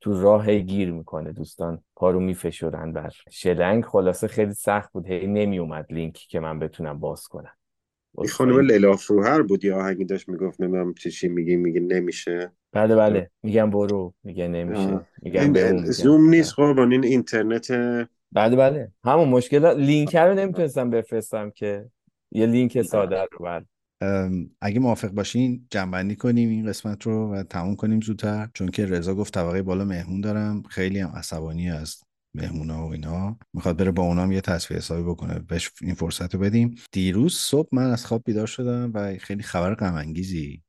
تو 0.00 0.20
راه 0.22 0.58
گیر 0.58 0.92
می‌کنه 0.92 1.32
دوستان. 1.32 1.82
پارو 1.96 2.20
میفشورن 2.20 2.92
بر 2.92 3.10
شلنگ. 3.30 3.84
خلاصه 3.84 4.28
خیلی 4.28 4.54
سخت 4.54 4.92
بود. 4.92 5.06
هی 5.06 5.26
نمیومد 5.26 5.86
لینک 5.92 6.14
که 6.14 6.40
من 6.40 6.58
بتونم 6.58 6.98
باز 7.00 7.28
کنم. 7.28 7.52
این 8.18 8.28
خانم 8.28 8.60
لیلا 8.60 8.96
فروهر 8.96 9.42
بود 9.42 9.64
یا 9.64 9.78
آهنگی 9.78 10.04
داشت 10.04 10.28
می‌گفت 10.28 10.60
نمیم 10.60 10.94
چی 10.94 11.10
چی 11.10 11.28
میگی 11.28 11.56
میگه 11.56 11.80
نمیشه. 11.80 12.52
بله 12.72 12.96
بله. 12.96 13.30
میگم 13.42 13.70
برو 13.70 14.14
میگه 14.24 14.48
نمیشه. 14.48 15.00
میگم 15.22 15.76
زوم 15.84 16.28
نیست 16.28 16.52
خب 16.52 16.78
این 16.78 17.04
اینترنت 17.04 17.72
بله 18.32 18.56
بله. 18.56 18.92
همون 19.04 19.28
مشکل 19.28 19.80
لینک 19.80 20.16
رو 20.16 20.34
نمی‌تونستم 20.34 20.90
بفرستم 20.90 21.50
که. 21.50 21.90
یه 22.34 22.46
لینک 22.46 22.82
ساده 22.82 23.26
رو 23.32 23.44
بله. 23.44 23.66
اگه 24.60 24.80
موافق 24.80 25.08
باشین 25.08 25.66
جنبندی 25.70 26.16
کنیم 26.16 26.48
این 26.48 26.66
قسمت 26.66 27.06
رو 27.06 27.34
و 27.34 27.42
تموم 27.42 27.76
کنیم 27.76 28.00
زودتر 28.00 28.48
چون 28.54 28.68
که 28.68 28.86
رضا 28.86 29.14
گفت 29.14 29.34
طبقه 29.34 29.62
بالا 29.62 29.84
مهمون 29.84 30.20
دارم. 30.20 30.62
خیلی 30.68 30.98
هم 30.98 31.12
عصبانی 31.16 31.70
از 31.70 32.02
مهمونا 32.34 32.86
و 32.88 32.92
اینا. 32.92 33.38
می‌خواد 33.52 33.76
بره 33.76 33.90
با 33.90 34.02
اونام 34.02 34.32
یه 34.32 34.40
تصفیه 34.40 34.76
حسابی 34.76 35.02
بکنه. 35.02 35.38
بهش 35.38 35.70
این 35.82 35.94
فرصت 35.94 36.34
رو 36.34 36.40
بدیم. 36.40 36.74
دیروز 36.92 37.36
صبح 37.36 37.68
من 37.72 37.90
از 37.90 38.06
خواب 38.06 38.22
بیدار 38.24 38.46
شدم 38.46 38.90
و 38.94 39.16
خیلی 39.18 39.42
خبر 39.42 39.74
غم 39.74 39.94
انگیزی 39.94 40.62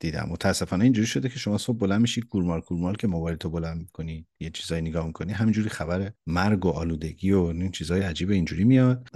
دیدم. 0.00 0.28
متاسفانه 0.30 0.84
اینجوری 0.84 1.06
شده 1.06 1.28
که 1.28 1.38
شما 1.38 1.58
صبح 1.58 1.78
بلند 1.78 2.00
میشی 2.00 2.20
کورمال 2.20 2.60
کورمال 2.60 2.96
که 2.96 3.06
موبایل 3.06 3.36
تو 3.36 3.50
بلند 3.50 3.78
می‌کنی 3.78 4.26
یه 4.40 4.50
چیزایی 4.50 4.82
نگاه 4.82 5.06
می‌کنی 5.06 5.32
همینجوری 5.32 5.68
خبر 5.68 6.12
مرگ 6.26 6.66
و 6.66 6.70
آلودگی 6.70 7.32
و 7.32 7.40
این 7.40 7.70
چیزای 7.70 8.00
عجیب 8.00 8.30
اینجوری 8.30 8.64
میاد. 8.64 9.08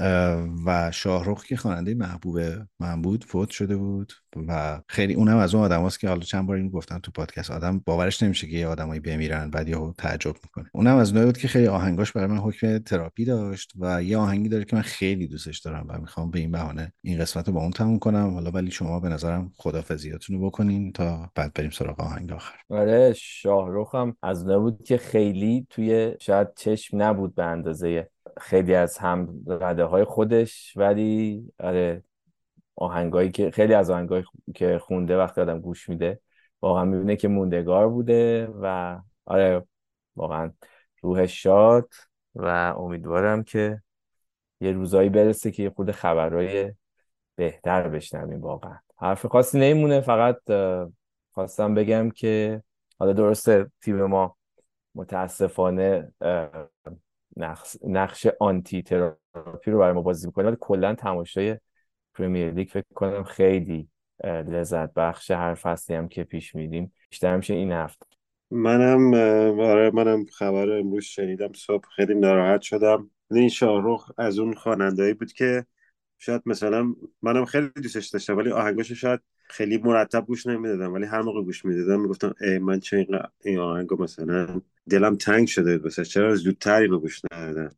و 0.66 0.90
شاهرخ 0.94 1.44
که 1.44 1.56
خواننده 1.56 1.94
محبوب 1.94 2.40
من 2.80 3.02
بود 3.02 3.24
فوت 3.24 3.50
شده 3.50 3.76
بود. 3.76 4.12
و 4.48 4.80
خیلی 4.88 5.14
اونم 5.14 5.36
از 5.36 5.54
اون 5.54 5.64
آدماست 5.64 6.00
که 6.00 6.08
حالا 6.08 6.20
چند 6.20 6.46
بار 6.46 6.56
اینو 6.56 6.70
گفتم 6.70 6.98
تو 6.98 7.10
پادکست. 7.10 7.50
آدم 7.50 7.78
باورش 7.86 8.22
نمیشه 8.22 8.46
که 8.46 8.56
یه 8.56 8.66
آدمایی 8.66 9.00
بمیرن 9.00 9.50
بعد 9.50 9.68
یهو 9.68 9.92
تعجب 9.98 10.34
می‌کنه. 10.44 10.70
اونم 10.74 10.96
از 10.96 11.08
اونایی 11.08 11.26
بود 11.26 11.38
که 11.38 11.48
خیلی 11.48 11.66
آهنگاش 11.66 12.12
برای 12.12 12.26
من 12.26 12.38
حکم 12.38 12.78
تراپی 12.78 13.24
داشت 13.24 13.72
و 13.80 14.02
یه 14.02 14.18
آهنگی 14.18 14.48
داره 14.48 14.64
که 14.64 14.76
من 14.76 14.82
خیلی 14.82 15.26
دوستش 15.26 15.58
دارم 15.58 15.86
و 15.88 15.98
می‌خوام 15.98 16.30
به 16.30 16.38
این 16.38 16.50
بهانه 16.50 16.92
این 17.02 17.18
قسمت 17.18 17.48
رو 17.48 17.54
با 17.54 17.60
اون 17.60 17.70
تموم 17.70 17.98
کنم. 17.98 18.34
حالا 18.34 18.50
ولی 18.50 18.70
شما 18.70 19.00
به 19.00 19.08
نظرم 19.08 19.52
خدافظیاتون 19.56 20.36
رو 20.36 20.46
بکنین 20.46 20.92
تا 20.92 21.30
بعد 21.34 21.52
بریم 21.54 21.70
سراغ 21.70 22.00
آهنگ 22.00 22.32
آخر. 22.32 22.54
آره 22.70 23.12
شاهرخ 23.16 23.94
هم 23.94 24.16
از 24.22 24.42
اونها 24.42 24.58
بود 24.58 24.84
که 24.84 24.96
خیلی 24.96 25.66
توی 25.70 26.14
شاید 26.20 26.48
چشم 26.56 27.02
نبود 27.02 27.34
به 27.34 27.44
اندازه 27.44 28.10
خیلی 28.40 28.74
از 28.74 28.98
هم 28.98 29.28
رده 29.46 29.84
های 29.84 30.04
خودش 30.04 30.72
ولی 30.76 31.42
آره 31.58 32.02
آهنگایی 32.76 33.30
که 33.30 33.50
خیلی 33.50 33.74
از 33.74 33.90
آهنگایی 33.90 34.24
که 34.54 34.78
خونده 34.78 35.16
وقتی 35.18 35.40
آدم 35.40 35.60
گوش 35.60 35.88
میده 35.88 36.20
واقعا 36.62 36.84
می‌بینه 36.84 37.16
که 37.16 37.28
موندگار 37.28 37.88
بوده 37.88 38.46
و 38.46 38.98
آره 39.24 39.62
واقعا 40.16 40.52
روحش 41.02 41.42
شاد 41.42 41.88
و 42.34 42.74
امیدوارم 42.78 43.42
که 43.44 43.82
یه 44.60 44.72
روزایی 44.72 45.08
برسه 45.08 45.50
که 45.50 45.62
یه 45.62 45.70
خود 45.70 45.90
خبرهای 45.90 46.72
بهتر 47.36 47.88
بشنویم 47.88 48.40
واقعا. 48.40 48.78
حرف 48.98 49.26
خاصی 49.26 49.58
نمیمونه 49.58 50.00
فقط 50.00 50.38
خواستم 51.32 51.74
بگم 51.74 52.10
که 52.10 52.62
حالا 52.98 53.12
درسته 53.12 53.70
تیم 53.80 54.04
ما 54.04 54.36
متاسفانه 54.94 56.12
نقش 57.82 58.26
آنتی 58.40 58.82
تراپی 58.82 59.70
رو 59.70 59.78
برای 59.78 59.92
ما 59.92 60.02
بازی 60.02 60.26
می‌کنه 60.26 60.46
ولی 60.46 60.56
کلا 60.60 60.94
تماشای 60.94 61.58
پرمیر 62.16 62.50
لیگ 62.50 62.68
فکر 62.68 62.84
کنم 62.94 63.24
خیلی 63.24 63.88
لذت 64.24 64.94
بخش 64.94 65.30
هر 65.30 65.54
فصلی 65.54 65.96
هم 65.96 66.08
که 66.08 66.24
پیش 66.24 66.54
میدیم 66.54 66.92
بیشتر 67.10 67.36
میشه 67.36 67.54
این 67.54 67.72
هفته 67.72 68.06
منم 68.50 69.14
آره 69.60 69.90
منم 69.90 70.24
خبر 70.24 70.70
امروز 70.70 71.04
شنیدم. 71.04 71.52
صبح 71.52 71.88
خیلی 71.96 72.14
ناراحت 72.14 72.60
شدم. 72.60 73.10
این 73.30 73.48
شاهرخ 73.48 74.12
از 74.18 74.38
اون 74.38 74.54
خوانندهایی 74.54 75.14
بود 75.14 75.32
که 75.32 75.66
شاید 76.18 76.42
مثلا 76.46 76.94
منم 77.22 77.44
خیلی 77.44 77.68
دوستش 77.82 78.06
داشتم 78.06 78.36
ولی 78.36 78.50
آهنگاشو 78.50 78.94
شاید 78.94 79.20
خیلی 79.48 79.78
مرتب 79.78 80.26
گوش 80.26 80.46
نمی‌دادم 80.46 80.92
ولی 80.92 81.06
هر 81.06 81.22
موقع 81.22 81.42
گوش 81.42 81.64
می‌دادم 81.64 82.00
می‌گفتم 82.00 82.34
ای 82.40 82.58
من 82.58 82.80
چه 82.80 83.06
این 83.44 83.58
آهنگو 83.58 84.02
مثلا 84.02 84.60
دلم 84.90 85.16
تنگ 85.16 85.48
شده 85.48 85.78
واسه 85.78 86.04
چرا 86.04 86.34
زودتر 86.34 86.80
اینو 86.80 86.98
گوش 86.98 87.20
ندادم؟ 87.32 87.76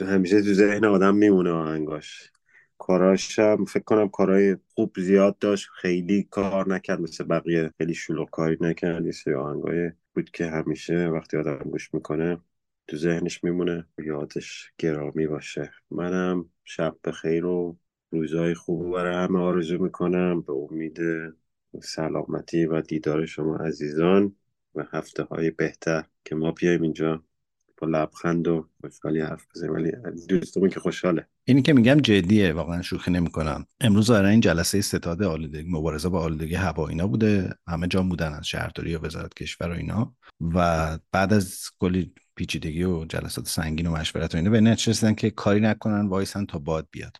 همیشه 0.00 0.42
تو 0.42 0.52
ذهن 0.52 0.84
آدم 0.84 1.14
میمونه 1.14 1.50
آهنگاش. 1.50 2.30
کاراش 2.86 3.38
هم 3.38 3.64
فکر 3.64 3.84
کنم 3.84 4.08
کارهای 4.08 4.56
خوب 4.74 5.00
زیاد 5.00 5.38
داشت. 5.38 5.68
خیلی 5.68 6.22
کار 6.30 6.68
نکرد 6.68 7.00
مثل 7.00 7.24
بقیه. 7.24 7.70
خیلی 7.78 7.94
شلوغ 7.94 8.30
کاری 8.30 8.58
نکرد. 8.60 9.04
یه 9.26 9.36
آهنگای 9.36 9.90
بود 10.14 10.30
که 10.30 10.46
همیشه 10.46 11.08
وقتی 11.08 11.36
آدم 11.36 11.56
گوش 11.58 11.94
می‌کنه 11.94 12.40
تو 12.88 12.96
ذهنش 12.96 13.44
میمونه. 13.44 13.86
یادش 13.98 14.72
گرامی 14.78 15.26
باشه. 15.26 15.70
منم 15.90 16.50
شب 16.64 16.96
بخیر 17.04 17.44
و 17.46 17.76
روزای 18.10 18.54
خوب 18.54 18.92
برای 18.92 19.14
همه 19.14 19.38
آرزو 19.38 19.78
می‌کنم. 19.78 20.40
به 20.42 20.52
امید 20.52 20.98
سلامتی 21.82 22.66
و 22.66 22.80
دیدار 22.80 23.26
شما 23.26 23.56
عزیزان 23.56 24.36
و 24.74 24.84
هفته 24.92 25.22
های 25.22 25.50
بهتر. 25.50 26.04
که 26.24 26.34
ما 26.34 26.52
بیایم 26.52 26.82
اینجا. 26.82 27.22
با 27.76 27.86
لبخند 27.86 28.48
و 28.48 28.68
خوشحالی 28.80 29.20
حرف 29.20 29.46
بزنیم 29.54 29.72
ولی 29.72 29.92
دوستمون 30.28 30.68
که 30.68 30.80
خوشحاله. 30.80 31.26
اینی 31.44 31.62
که 31.62 31.72
میگم 31.72 32.00
جدیه 32.00 32.52
واقعا 32.52 32.82
شوخی 32.82 33.10
نمی‌کنم. 33.10 33.66
امروز 33.80 34.06
ظاهرا 34.06 34.28
این 34.28 34.40
جلسه 34.40 34.80
ستاد 34.80 35.22
آلودگی 35.22 35.70
مبارزه 35.70 36.08
با 36.08 36.20
آلودگی 36.20 36.54
هوا 36.54 36.88
اینا 36.88 37.06
بوده. 37.06 37.54
همه 37.68 37.86
جا 37.86 38.02
بودن 38.02 38.32
از 38.32 38.46
شهرداری 38.46 38.96
و 38.96 39.06
وزارت 39.06 39.34
کشور 39.34 39.68
و 39.68 39.72
اینا. 39.72 40.14
و 40.40 40.98
بعد 41.12 41.32
از 41.32 41.70
کلی 41.80 42.12
پیچیدگی 42.36 42.84
و 42.84 43.04
جلسات 43.04 43.48
سنگین 43.48 43.86
و 43.86 43.92
مشورت 43.92 44.34
و 44.34 44.38
اینا 44.38 44.50
به 44.50 44.60
نتیجه 44.60 45.14
که 45.14 45.30
کاری 45.30 45.60
نکنن 45.60 46.06
وایسن 46.06 46.44
تا 46.46 46.58
باد 46.58 46.88
بیاد. 46.90 47.16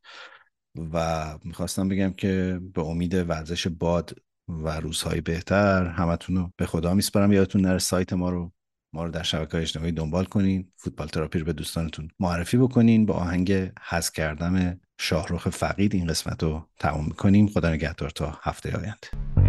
و 0.92 1.38
می‌خواستم 1.44 1.88
بگم 1.88 2.12
که 2.12 2.60
به 2.74 2.82
امید 2.82 3.14
ورزش 3.14 3.66
باد 3.66 4.14
و 4.48 4.80
روزهای 4.80 5.20
بهتر 5.20 5.86
همتون 5.86 6.36
رو 6.36 6.50
به 6.56 6.66
خدا 6.66 6.94
میسپارم. 6.94 7.32
یادتون 7.32 7.60
نره 7.60 7.78
سایت 7.78 8.12
ما 8.12 8.30
رو 8.30 8.52
ما 8.94 9.04
رو 9.04 9.10
در 9.10 9.22
شبکه 9.22 9.58
اجتماعی 9.58 9.92
دنبال 9.92 10.24
کنین 10.24 10.68
فوتبال 10.76 11.08
تراپی 11.08 11.38
رو 11.38 11.44
به 11.44 11.52
دوستانتون 11.52 12.08
معرفی 12.20 12.56
بکنین 12.56 13.06
با 13.06 13.14
آهنگ 13.14 13.52
حذف 13.88 14.12
کردن 14.12 14.80
شاهرخ 14.98 15.48
فقید 15.48 15.94
این 15.94 16.06
قسمت 16.06 16.42
رو 16.42 16.68
تموم 16.78 17.04
می‌کنیم. 17.04 17.46
خدا 17.46 17.70
نگهدار 17.70 18.10
تا 18.10 18.38
هفته 18.42 18.76
آینده. 18.76 19.43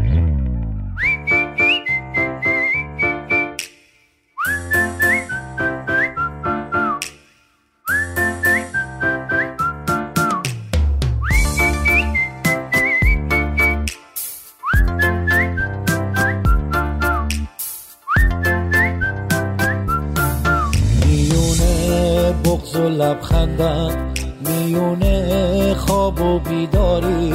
لبخندم. 22.95 24.13
میونه 24.47 25.73
خواب 25.73 26.21
و 26.21 26.39
بیداری 26.39 27.33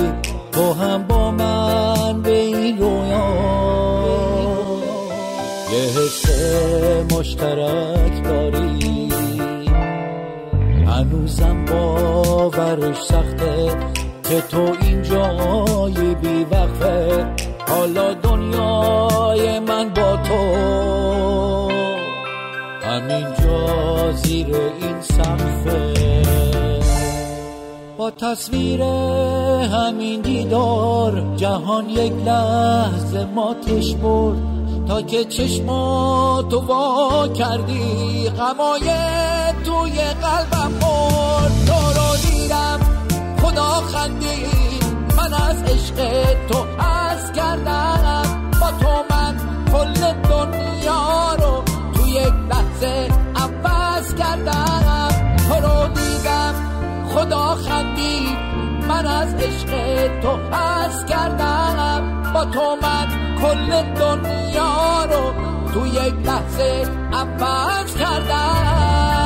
تو 0.52 0.72
هم 0.72 1.02
با 1.02 1.30
من 1.30 2.22
به 2.22 2.32
این 2.32 2.78
رویا. 2.78 3.30
یه 5.72 5.78
حس 5.78 6.24
مشترک 7.12 8.24
داری. 8.24 9.08
هنوزم 10.86 11.64
باورش 11.64 13.02
سخته 13.02 13.76
که 14.28 14.40
تو 14.40 14.72
اینجای 14.82 16.14
بی 16.14 16.46
وقفه 16.50 17.26
حالا 17.68 18.14
دنیای 18.14 19.58
من 19.58 19.88
با 19.88 20.16
تو. 20.16 21.19
همینجا 22.90 24.12
زیر 24.12 24.56
این 24.56 25.00
سقفه 25.00 25.94
با 27.98 28.10
تصویر 28.10 28.82
همین 28.82 30.20
دیدار 30.20 31.36
جهان 31.36 31.90
یک 31.90 32.12
لحظه 32.12 33.24
ماتش 33.24 33.94
برد. 33.94 34.38
تا 34.88 35.02
که 35.02 35.24
چشماتو 35.24 36.60
وا 36.60 37.28
کردی 37.28 38.28
غمای 38.28 38.90
توی 39.64 40.00
قلبم 40.00 40.72
برد 40.80 41.52
تو 41.66 42.00
رو 42.00 42.16
دیدم 42.30 42.80
خدا 43.42 43.70
خندید 43.70 44.84
من 45.16 45.34
از 45.34 45.62
عشق 45.62 45.96
تو 46.48 46.82
از 46.84 47.32
کردم 47.32 48.50
با 48.60 48.70
تو 48.70 49.14
من 49.14 49.36
کل 49.72 50.12
دنیا 50.28 51.39
لحظه 52.82 53.08
عوض 53.36 54.14
کردم. 54.14 55.08
تو 55.48 55.88
دیدم 55.88 56.54
خدا 57.14 57.54
خندید. 57.54 58.38
من 58.88 59.06
از 59.06 59.34
عشق 59.34 59.70
تو 60.20 60.28
از 60.56 61.06
کردم. 61.06 62.32
با 62.34 62.44
تو 62.44 62.76
من 62.82 63.06
کل 63.42 63.82
دنیا 63.82 65.04
رو 65.04 65.34
تو 65.74 65.86
یک 65.86 66.14
لحظه 66.26 66.86
عوض 67.12 67.96
کردم. 67.96 69.19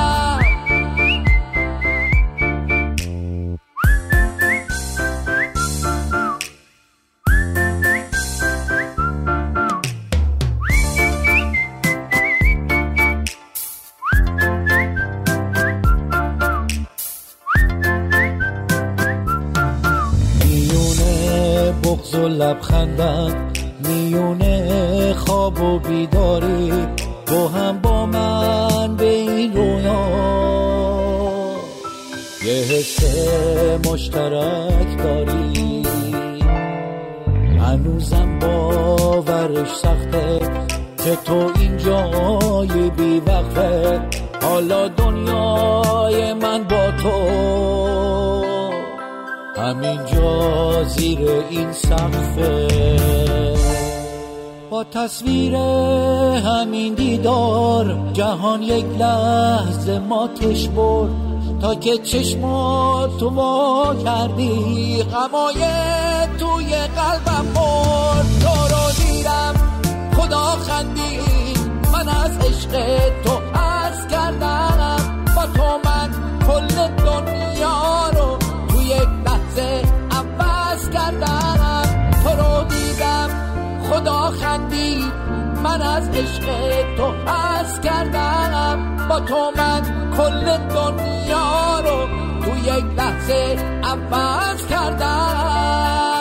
مشترک 34.15 34.99
داری 35.03 35.83
هنوزم 37.59 38.39
باورش 38.39 39.69
سخته 39.69 40.39
که 41.05 41.17
تو 41.25 41.51
اینجای 41.61 42.91
بی 42.91 43.21
وقفه. 43.21 44.01
حالا 44.43 44.89
دنیای 44.89 46.35
من 46.35 46.65
با 46.65 46.91
تو. 47.03 47.11
همینجا 49.57 50.85
زیر 50.85 51.31
این 51.51 51.73
سقفه. 51.73 52.69
با 54.71 54.85
تصویر 54.85 55.55
همین 55.55 56.95
دیدار 56.95 58.11
جهان 58.13 58.63
یک 58.63 58.87
لحظه 58.99 59.99
ماتش 59.99 60.69
برد. 60.69 61.24
که 61.73 61.99
چشماتو 61.99 63.29
وا 63.29 63.95
کردی 64.05 65.03
غمای 65.03 65.65
توی 66.39 66.75
قلبم 66.75 67.47
برد. 67.55 68.27
تو 68.41 68.75
رو 68.75 69.07
دیدم 69.07 69.55
خدا 70.17 70.45
خندید 70.45 71.59
من 71.93 72.09
از 72.09 72.39
عشق 72.39 72.73
تو 73.25 73.59
از 73.59 74.09
کردم 74.09 74.97
با 75.37 75.47
تو 75.47 75.89
من 75.89 76.11
کل 76.47 76.89
دنیا 77.05 78.11
رو 78.11 78.39
لحظه 79.27 79.83
عوض 80.11 80.91
کردم 80.91 82.13
تو 82.25 82.29
رو 82.29 82.65
دیدم 82.65 83.29
خدا 83.91 84.31
خندید 84.31 85.13
من 85.65 85.83
از 85.83 86.09
عشق 86.09 86.47
تو 86.97 87.31
از 87.31 87.81
کردم 87.81 88.94
با 89.09 89.21
تو 89.21 89.53
من 89.57 89.83
کل 90.17 90.57
دنیا 90.57 91.81
رو 91.81 92.09
تو 92.45 92.57
یک 92.57 92.85
لحظه 92.97 93.57
عوض 93.83 94.67
کردم. 94.67 96.14